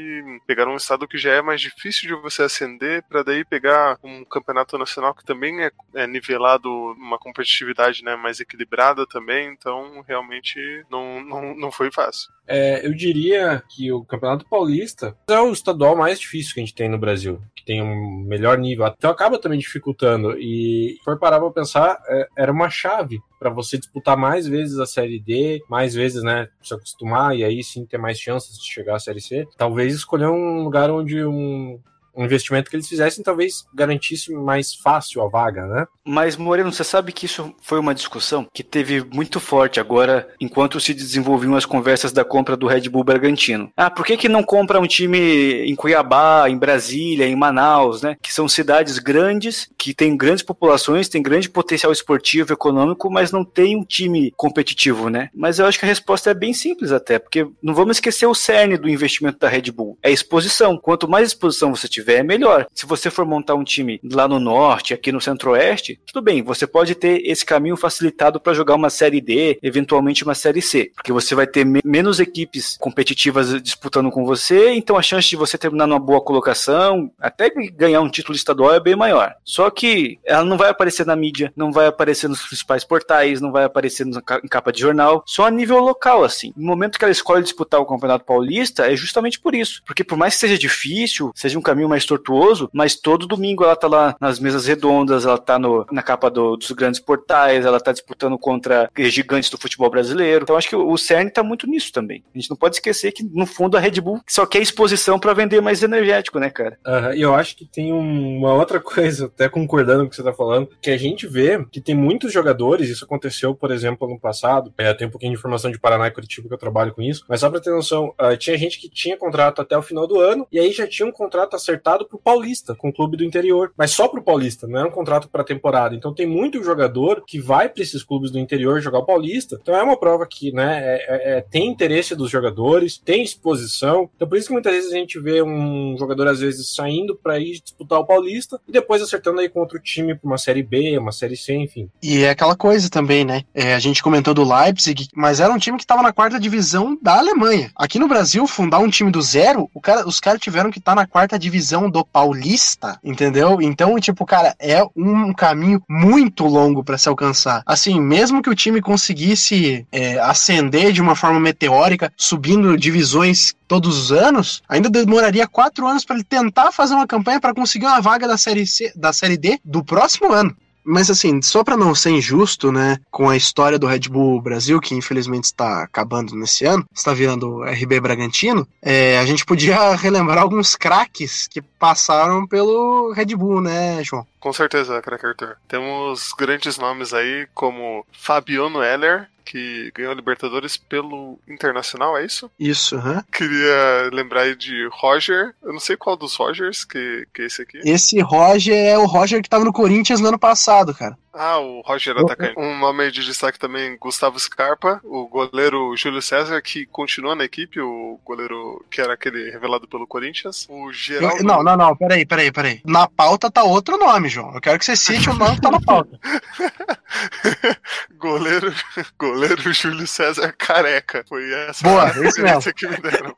pegar 0.46 0.66
um 0.68 0.76
estado 0.76 1.08
que 1.08 1.18
já 1.18 1.32
é 1.32 1.42
mais 1.42 1.60
difícil 1.60 2.08
de 2.08 2.22
você 2.22 2.42
ascender 2.42 3.02
para 3.08 3.22
daí 3.22 3.44
pegar 3.44 3.98
um 4.02 4.24
campeonato 4.24 4.78
nacional 4.78 5.14
que 5.14 5.24
também 5.24 5.62
é, 5.62 5.70
é 5.94 6.06
nivelado 6.06 6.70
uma 6.92 7.18
competitividade 7.18 8.02
né, 8.02 8.16
mais 8.16 8.40
equilibrada 8.40 9.06
também, 9.06 9.48
então 9.48 10.04
realmente 10.06 10.84
não, 10.90 11.22
não, 11.22 11.54
não 11.54 11.70
foi 11.70 11.90
fácil. 11.90 12.30
É, 12.48 12.86
eu 12.86 12.94
diria 12.94 13.62
que 13.68 13.92
o 13.92 14.04
Campeonato 14.04 14.46
Paulista 14.48 15.16
é 15.28 15.38
o 15.38 15.52
estadual 15.52 15.94
mais 15.94 16.18
difícil 16.18 16.54
que 16.54 16.60
a 16.60 16.64
gente 16.64 16.74
tem 16.74 16.88
no 16.88 16.98
Brasil, 16.98 17.40
que 17.54 17.64
tem 17.64 17.82
um 17.82 18.24
melhor 18.26 18.58
nível, 18.58 18.86
então 18.96 19.10
acaba 19.10 19.38
também 19.38 19.58
dificultando. 19.58 20.36
E 20.38 20.96
for 21.04 21.18
parar 21.18 21.38
pra 21.40 21.50
pensar, 21.50 21.98
é, 22.08 22.26
era 22.36 22.52
uma 22.52 22.70
chave 22.70 23.20
para 23.38 23.50
você 23.50 23.78
disputar 23.78 24.16
mais 24.16 24.46
vezes 24.48 24.78
a 24.78 24.86
Série 24.86 25.20
D, 25.20 25.62
mais 25.68 25.94
vezes, 25.94 26.22
né, 26.22 26.48
se 26.62 26.74
acostumar 26.74 27.36
e 27.36 27.44
aí 27.44 27.62
sim 27.62 27.84
ter 27.84 27.98
mais 27.98 28.18
chances 28.18 28.58
de 28.58 28.66
chegar 28.66 28.96
à 28.96 28.98
Série 28.98 29.20
C. 29.20 29.46
Talvez 29.56 29.94
escolher 29.94 30.28
um 30.28 30.62
lugar 30.62 30.90
onde 30.90 31.24
um 31.24 31.78
um 32.18 32.24
investimento 32.24 32.68
que 32.68 32.74
eles 32.74 32.88
fizessem 32.88 33.22
talvez 33.22 33.64
garantisse 33.72 34.32
mais 34.32 34.74
fácil 34.74 35.22
a 35.22 35.28
vaga, 35.28 35.64
né? 35.66 35.86
Mas, 36.04 36.36
Moreno, 36.36 36.72
você 36.72 36.82
sabe 36.82 37.12
que 37.12 37.26
isso 37.26 37.54
foi 37.60 37.78
uma 37.78 37.94
discussão 37.94 38.46
que 38.52 38.64
teve 38.64 39.04
muito 39.12 39.38
forte 39.38 39.78
agora, 39.78 40.28
enquanto 40.40 40.80
se 40.80 40.92
desenvolviam 40.92 41.54
as 41.54 41.64
conversas 41.64 42.12
da 42.12 42.24
compra 42.24 42.56
do 42.56 42.66
Red 42.66 42.88
Bull 42.88 43.04
Bragantino. 43.04 43.70
Ah, 43.76 43.90
por 43.90 44.04
que, 44.04 44.16
que 44.16 44.28
não 44.28 44.42
compra 44.42 44.80
um 44.80 44.86
time 44.86 45.64
em 45.64 45.76
Cuiabá, 45.76 46.48
em 46.48 46.58
Brasília, 46.58 47.26
em 47.26 47.36
Manaus, 47.36 48.02
né? 48.02 48.16
Que 48.20 48.32
são 48.32 48.48
cidades 48.48 48.98
grandes, 48.98 49.68
que 49.78 49.94
têm 49.94 50.16
grandes 50.16 50.42
populações, 50.42 51.08
têm 51.08 51.22
grande 51.22 51.48
potencial 51.48 51.92
esportivo, 51.92 52.52
econômico, 52.52 53.10
mas 53.10 53.30
não 53.30 53.44
tem 53.44 53.76
um 53.76 53.84
time 53.84 54.32
competitivo, 54.36 55.08
né? 55.08 55.28
Mas 55.34 55.58
eu 55.58 55.66
acho 55.66 55.78
que 55.78 55.84
a 55.84 55.88
resposta 55.88 56.30
é 56.30 56.34
bem 56.34 56.52
simples 56.52 56.90
até, 56.90 57.18
porque 57.18 57.46
não 57.62 57.74
vamos 57.74 57.98
esquecer 57.98 58.26
o 58.26 58.34
cerne 58.34 58.76
do 58.76 58.88
investimento 58.88 59.38
da 59.38 59.48
Red 59.48 59.70
Bull. 59.70 59.98
É 60.02 60.10
exposição. 60.10 60.76
Quanto 60.76 61.08
mais 61.08 61.28
exposição 61.28 61.74
você 61.74 61.86
tiver, 61.86 62.07
tiver, 62.08 62.20
é 62.20 62.22
melhor. 62.22 62.66
Se 62.74 62.86
você 62.86 63.10
for 63.10 63.26
montar 63.26 63.54
um 63.54 63.64
time 63.64 64.00
lá 64.02 64.26
no 64.26 64.40
norte, 64.40 64.94
aqui 64.94 65.12
no 65.12 65.20
centro-oeste, 65.20 66.00
tudo 66.06 66.22
bem, 66.24 66.42
você 66.42 66.66
pode 66.66 66.94
ter 66.94 67.22
esse 67.24 67.44
caminho 67.44 67.76
facilitado 67.76 68.40
para 68.40 68.54
jogar 68.54 68.74
uma 68.74 68.90
série 68.90 69.20
D, 69.20 69.58
eventualmente 69.62 70.24
uma 70.24 70.34
série 70.34 70.62
C, 70.62 70.90
porque 70.94 71.12
você 71.12 71.34
vai 71.34 71.46
ter 71.46 71.64
me 71.64 71.80
menos 71.84 72.18
equipes 72.18 72.76
competitivas 72.80 73.62
disputando 73.62 74.10
com 74.10 74.24
você, 74.24 74.72
então 74.72 74.96
a 74.96 75.02
chance 75.02 75.28
de 75.28 75.36
você 75.36 75.58
terminar 75.58 75.86
numa 75.86 76.00
boa 76.00 76.20
colocação, 76.20 77.10
até 77.20 77.50
ganhar 77.50 78.00
um 78.00 78.10
título 78.10 78.36
estadual 78.36 78.74
é 78.74 78.80
bem 78.80 78.96
maior. 78.96 79.34
Só 79.44 79.68
que 79.70 80.18
ela 80.24 80.44
não 80.44 80.56
vai 80.56 80.70
aparecer 80.70 81.04
na 81.04 81.16
mídia, 81.16 81.52
não 81.54 81.70
vai 81.70 81.86
aparecer 81.86 82.28
nos 82.28 82.42
principais 82.42 82.84
portais, 82.84 83.40
não 83.40 83.52
vai 83.52 83.64
aparecer 83.64 84.06
em 84.06 84.48
capa 84.48 84.72
de 84.72 84.80
jornal, 84.80 85.22
só 85.26 85.46
a 85.46 85.50
nível 85.50 85.78
local, 85.78 86.24
assim. 86.24 86.52
No 86.56 86.66
momento 86.66 86.98
que 86.98 87.04
ela 87.04 87.12
escolhe 87.12 87.42
disputar 87.42 87.80
o 87.80 87.86
Campeonato 87.86 88.24
Paulista, 88.24 88.90
é 88.90 88.96
justamente 88.96 89.40
por 89.40 89.54
isso. 89.54 89.82
Porque 89.84 90.04
por 90.04 90.16
mais 90.16 90.34
que 90.34 90.40
seja 90.40 90.58
difícil, 90.58 91.32
seja 91.34 91.58
um 91.58 91.62
caminho 91.62 91.88
mais 91.88 91.97
mais 91.98 92.06
tortuoso, 92.06 92.70
mas 92.72 92.94
todo 92.94 93.26
domingo 93.26 93.64
ela 93.64 93.74
tá 93.74 93.88
lá 93.88 94.16
nas 94.20 94.38
mesas 94.38 94.66
redondas, 94.66 95.26
ela 95.26 95.38
tá 95.38 95.58
no, 95.58 95.84
na 95.90 96.02
capa 96.02 96.30
do, 96.30 96.56
dos 96.56 96.70
grandes 96.70 97.00
portais, 97.00 97.66
ela 97.66 97.80
tá 97.80 97.90
disputando 97.90 98.38
contra 98.38 98.88
gigantes 98.96 99.50
do 99.50 99.58
futebol 99.58 99.90
brasileiro. 99.90 100.44
Então 100.44 100.56
acho 100.56 100.68
que 100.68 100.76
o, 100.76 100.96
CERN 100.96 101.28
tá 101.28 101.42
muito 101.42 101.66
nisso 101.66 101.92
também. 101.92 102.22
A 102.32 102.38
gente 102.38 102.50
não 102.50 102.56
pode 102.56 102.76
esquecer 102.76 103.12
que, 103.12 103.24
no 103.24 103.46
fundo, 103.46 103.76
a 103.76 103.80
Red 103.80 104.00
Bull 104.00 104.20
só 104.28 104.46
quer 104.46 104.60
exposição 104.60 105.18
para 105.18 105.34
vender 105.34 105.60
mais 105.60 105.82
energético, 105.82 106.38
né, 106.38 106.50
cara? 106.50 106.78
E 107.14 107.22
eu 107.22 107.34
acho 107.34 107.56
que 107.56 107.64
tem 107.64 107.92
um, 107.92 108.38
uma 108.38 108.54
outra 108.54 108.78
coisa, 108.80 109.26
até 109.26 109.48
concordando 109.48 110.00
com 110.00 110.06
o 110.06 110.10
que 110.10 110.16
você 110.16 110.22
tá 110.22 110.32
falando, 110.32 110.68
que 110.80 110.90
a 110.90 110.96
gente 110.96 111.26
vê 111.26 111.64
que 111.72 111.80
tem 111.80 111.94
muitos 111.94 112.32
jogadores, 112.32 112.88
isso 112.88 113.04
aconteceu, 113.04 113.54
por 113.54 113.72
exemplo, 113.72 114.06
ano 114.06 114.20
passado, 114.20 114.72
é, 114.78 114.92
tem 114.94 115.08
um 115.08 115.10
pouquinho 115.10 115.32
de 115.32 115.38
informação 115.38 115.70
de 115.70 115.78
Paraná 115.78 116.06
e 116.06 116.10
Curitiba 116.10 116.46
que 116.46 116.54
eu 116.54 116.58
trabalho 116.58 116.94
com 116.94 117.02
isso, 117.02 117.24
mas 117.28 117.40
só 117.40 117.50
pra 117.50 117.60
ter 117.60 117.70
noção, 117.70 118.14
uh, 118.20 118.36
tinha 118.36 118.56
gente 118.56 118.78
que 118.78 118.88
tinha 118.88 119.16
contrato 119.16 119.60
até 119.60 119.76
o 119.76 119.82
final 119.82 120.06
do 120.06 120.20
ano, 120.20 120.46
e 120.52 120.58
aí 120.58 120.70
já 120.72 120.86
tinha 120.86 121.06
um 121.06 121.12
contrato 121.12 121.56
acertado 121.56 121.77
contratado 121.78 122.06
pro 122.06 122.18
Paulista, 122.18 122.74
com 122.74 122.88
o 122.88 122.92
clube 122.92 123.16
do 123.16 123.24
interior. 123.24 123.72
Mas 123.76 123.92
só 123.92 124.08
pro 124.08 124.22
Paulista, 124.22 124.66
não 124.66 124.80
é 124.80 124.84
um 124.84 124.90
contrato 124.90 125.28
para 125.28 125.44
temporada. 125.44 125.94
Então 125.94 126.12
tem 126.12 126.26
muito 126.26 126.62
jogador 126.62 127.22
que 127.26 127.40
vai 127.40 127.68
para 127.68 127.82
esses 127.82 128.02
clubes 128.02 128.30
do 128.30 128.38
interior 128.38 128.80
jogar 128.80 128.98
o 128.98 129.06
Paulista. 129.06 129.58
Então 129.60 129.74
é 129.74 129.82
uma 129.82 129.98
prova 129.98 130.26
que, 130.26 130.52
né, 130.52 130.80
é, 130.80 130.96
é, 130.96 131.38
é, 131.38 131.40
tem 131.40 131.68
interesse 131.68 132.14
dos 132.14 132.30
jogadores, 132.30 132.98
tem 132.98 133.22
exposição. 133.22 134.10
Então 134.16 134.28
por 134.28 134.36
isso 134.36 134.48
que 134.48 134.52
muitas 134.52 134.72
vezes 134.72 134.92
a 134.92 134.96
gente 134.96 135.18
vê 135.20 135.42
um 135.42 135.96
jogador, 135.98 136.28
às 136.28 136.40
vezes, 136.40 136.74
saindo 136.74 137.16
para 137.16 137.38
ir 137.38 137.60
disputar 137.60 138.00
o 138.00 138.06
Paulista 138.06 138.60
e 138.66 138.72
depois 138.72 139.00
acertando 139.00 139.40
aí 139.40 139.48
com 139.48 139.60
outro 139.60 139.78
time 139.80 140.14
pra 140.14 140.28
uma 140.28 140.38
Série 140.38 140.62
B, 140.62 140.98
uma 140.98 141.12
Série 141.12 141.36
C, 141.36 141.54
enfim. 141.54 141.88
E 142.02 142.24
é 142.24 142.30
aquela 142.30 142.56
coisa 142.56 142.90
também, 142.90 143.24
né? 143.24 143.44
É, 143.54 143.74
a 143.74 143.78
gente 143.78 144.02
comentou 144.02 144.34
do 144.34 144.44
Leipzig, 144.44 145.08
mas 145.14 145.40
era 145.40 145.52
um 145.52 145.58
time 145.58 145.76
que 145.76 145.84
estava 145.84 146.02
na 146.02 146.12
quarta 146.12 146.40
divisão 146.40 146.98
da 147.00 147.18
Alemanha. 147.18 147.70
Aqui 147.76 147.98
no 147.98 148.08
Brasil, 148.08 148.46
fundar 148.46 148.78
um 148.78 148.90
time 148.90 149.10
do 149.10 149.22
zero, 149.22 149.70
cara, 149.82 150.06
os 150.06 150.20
caras 150.20 150.40
tiveram 150.40 150.70
que 150.70 150.78
estar 150.78 150.92
tá 150.94 151.00
na 151.00 151.06
quarta 151.06 151.38
divisão 151.38 151.67
divisão 151.68 151.90
do 151.90 152.04
Paulista, 152.04 152.98
entendeu? 153.04 153.60
Então, 153.60 153.98
tipo, 154.00 154.24
cara, 154.24 154.54
é 154.58 154.82
um 154.96 155.32
caminho 155.34 155.82
muito 155.88 156.44
longo 156.44 156.82
para 156.82 156.96
se 156.96 157.08
alcançar. 157.08 157.62
Assim, 157.66 158.00
mesmo 158.00 158.42
que 158.42 158.48
o 158.48 158.54
time 158.54 158.80
conseguisse 158.80 159.86
é, 159.92 160.18
ascender 160.18 160.92
de 160.92 161.02
uma 161.02 161.14
forma 161.14 161.38
meteórica, 161.38 162.10
subindo 162.16 162.76
divisões 162.76 163.54
todos 163.66 163.98
os 163.98 164.12
anos, 164.12 164.62
ainda 164.66 164.88
demoraria 164.88 165.46
quatro 165.46 165.86
anos 165.86 166.04
para 166.04 166.16
ele 166.16 166.24
tentar 166.24 166.72
fazer 166.72 166.94
uma 166.94 167.06
campanha 167.06 167.40
para 167.40 167.54
conseguir 167.54 167.84
uma 167.84 168.00
vaga 168.00 168.26
da 168.26 168.38
série 168.38 168.66
C, 168.66 168.90
da 168.96 169.12
série 169.12 169.36
D 169.36 169.60
do 169.62 169.84
próximo 169.84 170.32
ano. 170.32 170.56
Mas 170.84 171.10
assim, 171.10 171.42
só 171.42 171.62
para 171.62 171.76
não 171.76 171.94
ser 171.94 172.10
injusto, 172.10 172.72
né, 172.72 172.98
com 173.10 173.28
a 173.28 173.36
história 173.36 173.78
do 173.78 173.86
Red 173.86 174.08
Bull 174.10 174.40
Brasil, 174.40 174.80
que 174.80 174.94
infelizmente 174.94 175.44
está 175.44 175.82
acabando 175.82 176.34
nesse 176.34 176.64
ano, 176.64 176.84
está 176.92 177.12
virando 177.12 177.62
RB 177.62 178.00
Bragantino, 178.00 178.66
é, 178.82 179.18
a 179.18 179.26
gente 179.26 179.44
podia 179.44 179.94
relembrar 179.96 180.38
alguns 180.38 180.76
craques 180.76 181.46
que 181.48 181.60
passaram 181.60 182.46
pelo 182.46 183.12
Red 183.12 183.36
Bull, 183.36 183.60
né, 183.60 184.02
João? 184.02 184.26
Com 184.40 184.52
certeza, 184.52 185.02
craque 185.02 185.26
Arthur. 185.26 185.56
Temos 185.66 186.32
grandes 186.32 186.78
nomes 186.78 187.12
aí, 187.12 187.46
como 187.54 188.06
Fabiano 188.12 188.82
Heller, 188.82 189.28
que 189.48 189.90
ganhou 189.94 190.12
a 190.12 190.14
Libertadores 190.14 190.76
pelo 190.76 191.38
Internacional, 191.48 192.18
é 192.18 192.24
isso? 192.24 192.50
Isso, 192.60 192.96
aham. 192.96 193.14
Uhum. 193.14 193.22
Queria 193.32 194.10
lembrar 194.12 194.42
aí 194.42 194.54
de 194.54 194.86
Roger, 194.92 195.54
eu 195.62 195.72
não 195.72 195.80
sei 195.80 195.96
qual 195.96 196.16
dos 196.16 196.34
Rogers 196.34 196.84
que, 196.84 197.26
que 197.32 197.42
é 197.42 197.46
esse 197.46 197.62
aqui. 197.62 197.78
Esse 197.82 198.20
Roger 198.20 198.76
é 198.76 198.98
o 198.98 199.06
Roger 199.06 199.42
que 199.42 199.48
tava 199.48 199.64
no 199.64 199.72
Corinthians 199.72 200.20
no 200.20 200.28
ano 200.28 200.38
passado, 200.38 200.94
cara. 200.94 201.16
Ah, 201.32 201.58
o 201.58 201.80
Roger 201.82 202.16
atacante. 202.16 202.58
Um 202.58 202.78
nome 202.78 203.10
de 203.10 203.24
destaque 203.24 203.58
também, 203.58 203.96
Gustavo 203.98 204.38
Scarpa, 204.38 205.00
o 205.04 205.26
goleiro 205.28 205.94
Júlio 205.96 206.22
César, 206.22 206.60
que 206.62 206.86
continua 206.86 207.34
na 207.34 207.44
equipe, 207.44 207.80
o 207.80 208.18
goleiro 208.24 208.84
que 208.90 209.00
era 209.00 209.12
aquele 209.12 209.50
revelado 209.50 209.86
pelo 209.86 210.06
Corinthians. 210.06 210.66
O 210.68 210.92
Geraldo... 210.92 211.44
Não, 211.44 211.62
não, 211.62 211.76
não, 211.76 211.96
peraí, 211.96 212.24
peraí, 212.24 212.50
peraí. 212.50 212.80
Na 212.84 213.06
pauta 213.06 213.50
tá 213.50 213.62
outro 213.62 213.98
nome, 213.98 214.28
João. 214.28 214.54
Eu 214.54 214.60
quero 214.60 214.78
que 214.78 214.84
você 214.84 214.96
cite 214.96 215.28
o 215.28 215.34
nome 215.34 215.56
que 215.56 215.62
tá 215.62 215.70
na 215.70 215.80
pauta. 215.80 216.18
goleiro, 218.16 218.74
goleiro 219.18 219.72
Júlio 219.72 220.06
César 220.06 220.54
Careca. 220.56 221.24
Foi 221.28 221.52
essa 221.68 221.86
Boa, 221.86 222.04
a 222.04 222.26
isso 222.26 222.42
mesmo. 222.42 222.74
que 222.74 222.88
me 222.88 222.96
deram. 222.96 223.36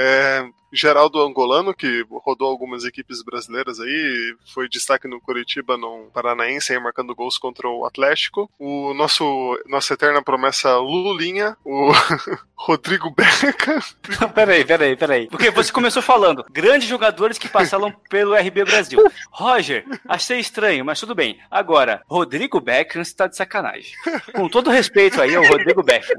É, 0.00 0.48
Geraldo 0.72 1.20
Angolano, 1.20 1.74
que 1.74 2.06
rodou 2.24 2.48
algumas 2.48 2.84
equipes 2.84 3.22
brasileiras 3.22 3.80
aí, 3.80 4.34
foi 4.54 4.68
destaque 4.68 5.06
no 5.06 5.20
Curitiba, 5.20 5.76
no 5.76 6.10
Paranaense, 6.14 6.72
aí 6.72 6.80
marcando 6.80 7.14
gols 7.14 7.36
contra 7.36 7.68
o 7.68 7.84
Atlético. 7.84 8.50
O 8.58 8.94
nosso 8.94 9.58
nossa 9.66 9.92
eterna 9.92 10.22
promessa 10.22 10.76
Lulinha, 10.78 11.54
o 11.64 11.92
Rodrigo 12.56 13.10
Beca. 13.10 13.80
peraí, 14.34 14.64
peraí, 14.64 14.96
peraí. 14.96 15.26
Porque 15.28 15.50
você 15.50 15.72
começou 15.72 16.00
falando, 16.02 16.46
grandes 16.50 16.88
jogadores 16.88 17.36
que 17.36 17.48
passaram 17.48 17.92
pelo 18.08 18.34
RB 18.34 18.64
Brasil. 18.64 19.02
Roger, 19.30 19.84
achei 20.08 20.38
estranho, 20.38 20.84
mas 20.84 21.00
tudo 21.00 21.14
bem. 21.14 21.38
Agora, 21.50 22.02
Rodrigo 22.08 22.60
Beckham 22.60 23.02
está 23.02 23.26
de 23.26 23.36
sacanagem. 23.36 23.92
Com 24.34 24.48
todo 24.48 24.70
respeito 24.70 25.20
aí 25.20 25.34
ao 25.34 25.44
Rodrigo 25.44 25.82
Beckham. 25.82 26.16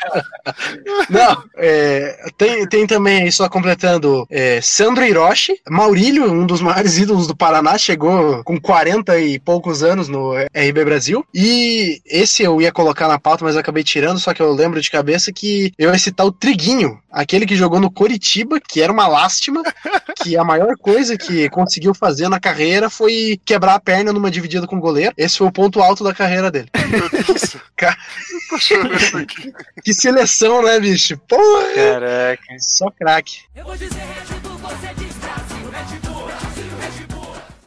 Não, 1.08 1.44
é, 1.56 2.30
tem, 2.36 2.66
tem 2.66 2.86
também 2.86 3.22
aí, 3.22 3.32
só 3.32 3.48
completando, 3.48 4.26
é, 4.30 4.60
Sandro 4.60 5.04
Hiroshi, 5.04 5.60
Maurílio, 5.68 6.30
um 6.30 6.46
dos 6.46 6.60
maiores 6.60 6.98
ídolos 6.98 7.26
do 7.26 7.36
Paraná, 7.36 7.76
chegou 7.78 8.42
com 8.44 8.60
40 8.60 9.18
e 9.20 9.38
poucos 9.38 9.82
anos 9.82 10.08
no 10.08 10.32
RB 10.34 10.84
Brasil. 10.84 11.24
E 11.34 12.00
esse 12.06 12.42
eu 12.42 12.60
ia 12.60 12.72
colocar 12.72 13.08
na 13.08 13.18
pauta, 13.18 13.44
mas 13.44 13.56
acabei 13.56 13.82
tirando, 13.82 14.18
só 14.18 14.32
que 14.32 14.42
eu 14.42 14.52
lembro 14.52 14.80
de 14.80 14.90
cabeça 14.90 15.32
que 15.32 15.72
eu 15.78 15.90
ia 15.90 15.98
citar 15.98 16.26
o 16.26 16.32
Triguinho, 16.32 16.98
aquele 17.10 17.46
que 17.46 17.56
jogou 17.56 17.80
no 17.80 17.90
Coritiba, 17.90 18.60
que 18.60 18.80
era 18.80 18.92
uma 18.92 19.06
lástima, 19.06 19.62
que 20.22 20.36
a 20.36 20.44
maior 20.44 20.76
coisa 20.76 21.16
que 21.16 21.48
conseguiu 21.50 21.94
fazer 21.94 22.28
na 22.28 22.40
carreira 22.40 22.88
foi 22.88 23.40
quebrar 23.44 23.74
a 23.74 23.80
perna 23.80 24.12
numa 24.12 24.30
dividida 24.30 24.66
com 24.66 24.76
o 24.76 24.80
goleiro. 24.80 25.12
Esse 25.16 25.38
foi 25.38 25.46
o 25.46 25.52
ponto 25.52 25.80
alto 25.80 26.04
da 26.04 26.14
carreira 26.14 26.50
dele. 26.50 26.68
Cara... 27.76 27.96
Tô 28.50 28.58
chorando 28.58 29.18
aqui. 29.18 29.52
Que 29.90 29.94
seleção, 29.94 30.62
né, 30.62 30.78
bicho? 30.78 31.18
Porra! 31.26 31.74
Caraca. 31.74 32.42
Só 32.60 32.88
craque. 32.92 33.40
Eu 33.56 33.64
vou 33.64 33.76
dizer 33.76 33.98
Red 33.98 34.38
Bull, 34.38 34.56
você 34.58 34.94
diz 34.94 35.09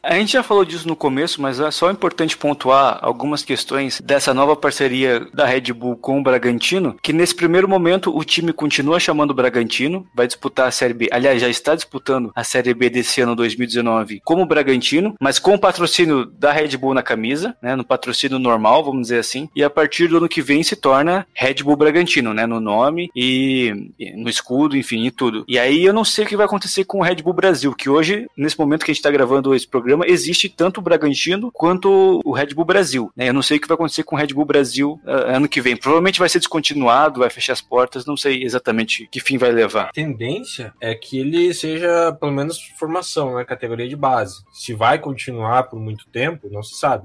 A 0.06 0.16
gente 0.16 0.34
já 0.34 0.44
falou 0.44 0.66
disso 0.66 0.86
no 0.86 0.98
começo, 0.98 1.42
mas 1.42 1.62
é 1.62 1.72
só 1.72 1.90
importante 1.90 2.36
pontuar 2.36 3.00
algumas 3.02 3.42
questões 3.42 4.02
dessa 4.02 4.34
nova 4.34 4.54
parceria 4.54 5.26
da 5.34 5.46
Red 5.46 5.72
Bull 5.72 5.96
com 5.96 6.20
o 6.20 6.22
Bragantino, 6.24 6.98
que 7.02 7.14
nesse 7.14 7.34
primeiro 7.34 7.70
momento 7.70 8.14
o 8.14 8.22
time 8.22 8.52
continua 8.52 9.00
chamando 9.00 9.32
o 9.32 9.34
Bragantino, 9.34 10.06
vai 10.14 10.28
disputar 10.28 10.68
a 10.68 10.72
Série 10.72 10.94
B, 10.94 11.08
aliás, 11.10 11.40
já 11.40 11.48
está 11.48 11.74
disputando 11.74 12.34
a 12.36 12.44
Série 12.44 12.74
B 12.74 12.90
desse 12.90 13.22
ano 13.22 13.34
2019 13.34 14.22
como 14.26 14.46
Bragantino, 14.46 15.16
mas 15.22 15.40
com 15.40 15.54
o 15.54 15.60
patrocínio 15.60 16.26
da 16.26 16.52
Red 16.52 16.76
Bull 16.76 16.94
na 16.94 17.02
camisa, 17.02 17.56
né, 17.62 17.74
no 17.74 17.86
patrocínio 17.86 18.38
normal, 18.38 18.84
vamos 18.84 19.04
dizer 19.04 19.20
assim, 19.20 19.48
e 19.56 19.64
a 19.64 19.70
partir 19.70 20.10
do 20.10 20.18
ano 20.18 20.28
que 20.28 20.42
vem 20.42 20.64
se 20.64 20.76
torna 20.76 21.26
Red 21.34 21.64
Bull 21.64 21.78
Bragantino, 21.78 22.34
né, 22.34 22.46
no 22.46 22.60
nome 22.60 23.10
e 23.16 23.74
no 24.18 24.30
escudo, 24.30 24.76
enfim, 24.76 25.06
e 25.06 25.12
tudo. 25.12 25.46
E 25.48 25.58
aí 25.58 25.86
eu 25.86 25.94
não 25.94 26.04
sei 26.04 26.26
o 26.26 26.28
que 26.28 26.36
vai 26.36 26.46
acontecer 26.46 26.84
com 26.84 27.00
o 27.00 27.04
Red 27.04 27.24
Bull 27.24 27.34
Brasil, 27.34 27.74
que 27.74 27.90
hoje, 27.90 28.28
nesse 28.36 28.60
momento 28.60 28.84
que 28.84 28.92
a 28.92 28.94
gente 28.94 29.00
está 29.00 29.10
gravando 29.10 29.56
esse 29.56 29.66
programa, 29.66 29.93
existe 30.06 30.50
tanto 30.50 30.80
o 30.80 30.82
Bragantino 30.82 31.52
quanto 31.52 32.22
o 32.24 32.32
Red 32.32 32.54
Bull 32.54 32.66
Brasil. 32.66 33.12
Né? 33.16 33.30
Eu 33.30 33.34
não 33.34 33.42
sei 33.42 33.58
o 33.58 33.60
que 33.60 33.68
vai 33.68 33.76
acontecer 33.76 34.04
com 34.04 34.16
o 34.16 34.20
Red 34.20 34.28
Bull 34.28 34.46
Brasil 34.46 35.00
uh, 35.06 35.36
ano 35.36 35.50
que 35.50 35.62
vem. 35.62 35.76
Provavelmente 35.76 36.20
vai 36.20 36.30
ser 36.30 36.40
descontinuado, 36.40 37.20
vai 37.20 37.30
fechar 37.30 37.54
as 37.54 37.62
portas, 37.62 38.06
não 38.06 38.18
sei 38.18 38.44
exatamente 38.44 39.08
que 39.12 39.20
fim 39.20 39.38
vai 39.38 39.52
levar. 39.52 39.90
A 39.90 39.92
tendência 39.92 40.74
é 40.80 40.96
que 40.96 41.20
ele 41.20 41.54
seja, 41.54 42.16
pelo 42.20 42.32
menos, 42.32 42.60
formação, 42.80 43.36
né? 43.36 43.46
categoria 43.46 43.88
de 43.88 43.96
base. 43.96 44.44
Se 44.54 44.74
vai 44.74 45.00
continuar 45.00 45.64
por 45.64 45.80
muito 45.80 46.08
tempo, 46.08 46.50
não 46.50 46.64
se 46.64 46.78
sabe. 46.78 47.04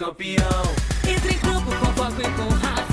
Campeão, 0.00 0.62
entre 1.06 1.34
em 1.34 1.38
campo 1.38 1.66
com 1.66 1.92
foco 1.92 2.22
e 2.22 2.24
com 2.24 2.48
raça. 2.54 2.89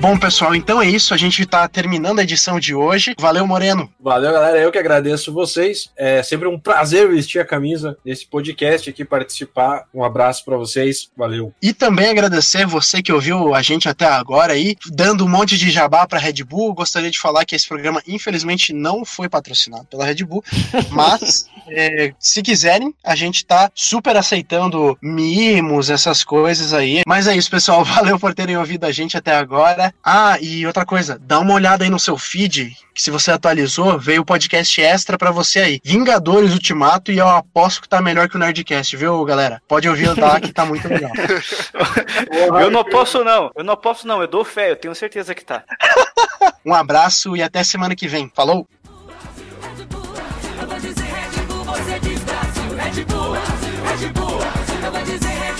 Bom, 0.00 0.16
pessoal, 0.16 0.54
então 0.54 0.80
é 0.80 0.88
isso. 0.88 1.12
A 1.12 1.16
gente 1.18 1.44
tá 1.44 1.68
terminando 1.68 2.20
a 2.20 2.22
edição 2.22 2.58
de 2.58 2.74
hoje. 2.74 3.14
Valeu, 3.18 3.46
Moreno. 3.46 3.92
Valeu, 4.00 4.32
galera. 4.32 4.58
Eu 4.58 4.72
que 4.72 4.78
agradeço 4.78 5.30
vocês. 5.30 5.90
É 5.94 6.22
sempre 6.22 6.48
um 6.48 6.58
prazer 6.58 7.06
vestir 7.06 7.38
a 7.38 7.44
camisa 7.44 7.98
desse 8.02 8.26
podcast 8.26 8.88
aqui, 8.88 9.04
participar. 9.04 9.84
Um 9.92 10.02
abraço 10.02 10.42
para 10.42 10.56
vocês. 10.56 11.10
Valeu. 11.14 11.52
E 11.60 11.74
também 11.74 12.08
agradecer 12.08 12.64
você 12.64 13.02
que 13.02 13.12
ouviu 13.12 13.54
a 13.54 13.60
gente 13.60 13.90
até 13.90 14.06
agora 14.06 14.54
aí, 14.54 14.74
dando 14.86 15.26
um 15.26 15.28
monte 15.28 15.58
de 15.58 15.70
jabá 15.70 16.06
pra 16.06 16.18
Red 16.18 16.44
Bull. 16.44 16.72
Gostaria 16.72 17.10
de 17.10 17.18
falar 17.18 17.44
que 17.44 17.54
esse 17.54 17.68
programa, 17.68 18.02
infelizmente, 18.08 18.72
não 18.72 19.04
foi 19.04 19.28
patrocinado 19.28 19.84
pela 19.84 20.06
Red 20.06 20.24
Bull, 20.24 20.42
mas 20.90 21.46
é, 21.68 22.14
se 22.18 22.42
quiserem, 22.42 22.94
a 23.04 23.14
gente 23.14 23.44
tá 23.44 23.70
super 23.74 24.16
aceitando 24.16 24.96
mimos, 25.02 25.90
essas 25.90 26.24
coisas 26.24 26.72
aí. 26.72 27.02
Mas 27.06 27.26
é 27.26 27.36
isso, 27.36 27.50
pessoal. 27.50 27.84
Valeu 28.00 28.18
por 28.18 28.32
terem 28.32 28.56
ouvido 28.56 28.84
a 28.84 28.92
gente 28.92 29.14
até 29.18 29.36
agora. 29.36 29.89
Ah, 30.02 30.36
e 30.40 30.66
outra 30.66 30.84
coisa, 30.84 31.18
dá 31.20 31.38
uma 31.38 31.54
olhada 31.54 31.84
aí 31.84 31.90
no 31.90 31.98
seu 31.98 32.16
feed, 32.16 32.76
que 32.94 33.02
se 33.02 33.10
você 33.10 33.30
atualizou, 33.30 33.98
veio 33.98 34.22
o 34.22 34.24
podcast 34.24 34.80
extra 34.80 35.18
pra 35.18 35.30
você 35.30 35.60
aí. 35.60 35.80
Vingadores 35.84 36.52
Ultimato, 36.52 37.12
e 37.12 37.18
eu 37.18 37.28
aposto 37.28 37.82
que 37.82 37.88
tá 37.88 38.00
melhor 38.00 38.28
que 38.28 38.36
o 38.36 38.38
Nerdcast, 38.38 38.96
viu, 38.96 39.24
galera? 39.24 39.62
Pode 39.68 39.88
ouvir 39.88 40.18
lá 40.18 40.40
que 40.40 40.52
tá 40.52 40.64
muito 40.64 40.88
legal. 40.88 41.12
eu 42.60 42.70
não 42.70 42.84
posso 42.84 43.24
não, 43.24 43.50
eu 43.54 43.64
não 43.64 43.76
posso 43.76 44.06
não, 44.06 44.20
eu 44.20 44.28
dou 44.28 44.44
fé, 44.44 44.70
eu 44.70 44.76
tenho 44.76 44.94
certeza 44.94 45.34
que 45.34 45.44
tá. 45.44 45.64
um 46.64 46.74
abraço 46.74 47.36
e 47.36 47.42
até 47.42 47.62
semana 47.62 47.94
que 47.94 48.08
vem. 48.08 48.30
Falou! 48.34 48.66
Dizer 50.80 51.02
Red 51.02 51.44
Bull, 51.46 51.64
Red 52.76 53.04
Bull, 53.04 53.32
Red 53.32 54.08
Bull, 54.14 54.40
eu 54.84 54.92
vou 54.92 55.02
dizer 55.02 55.28
Red 55.28 55.59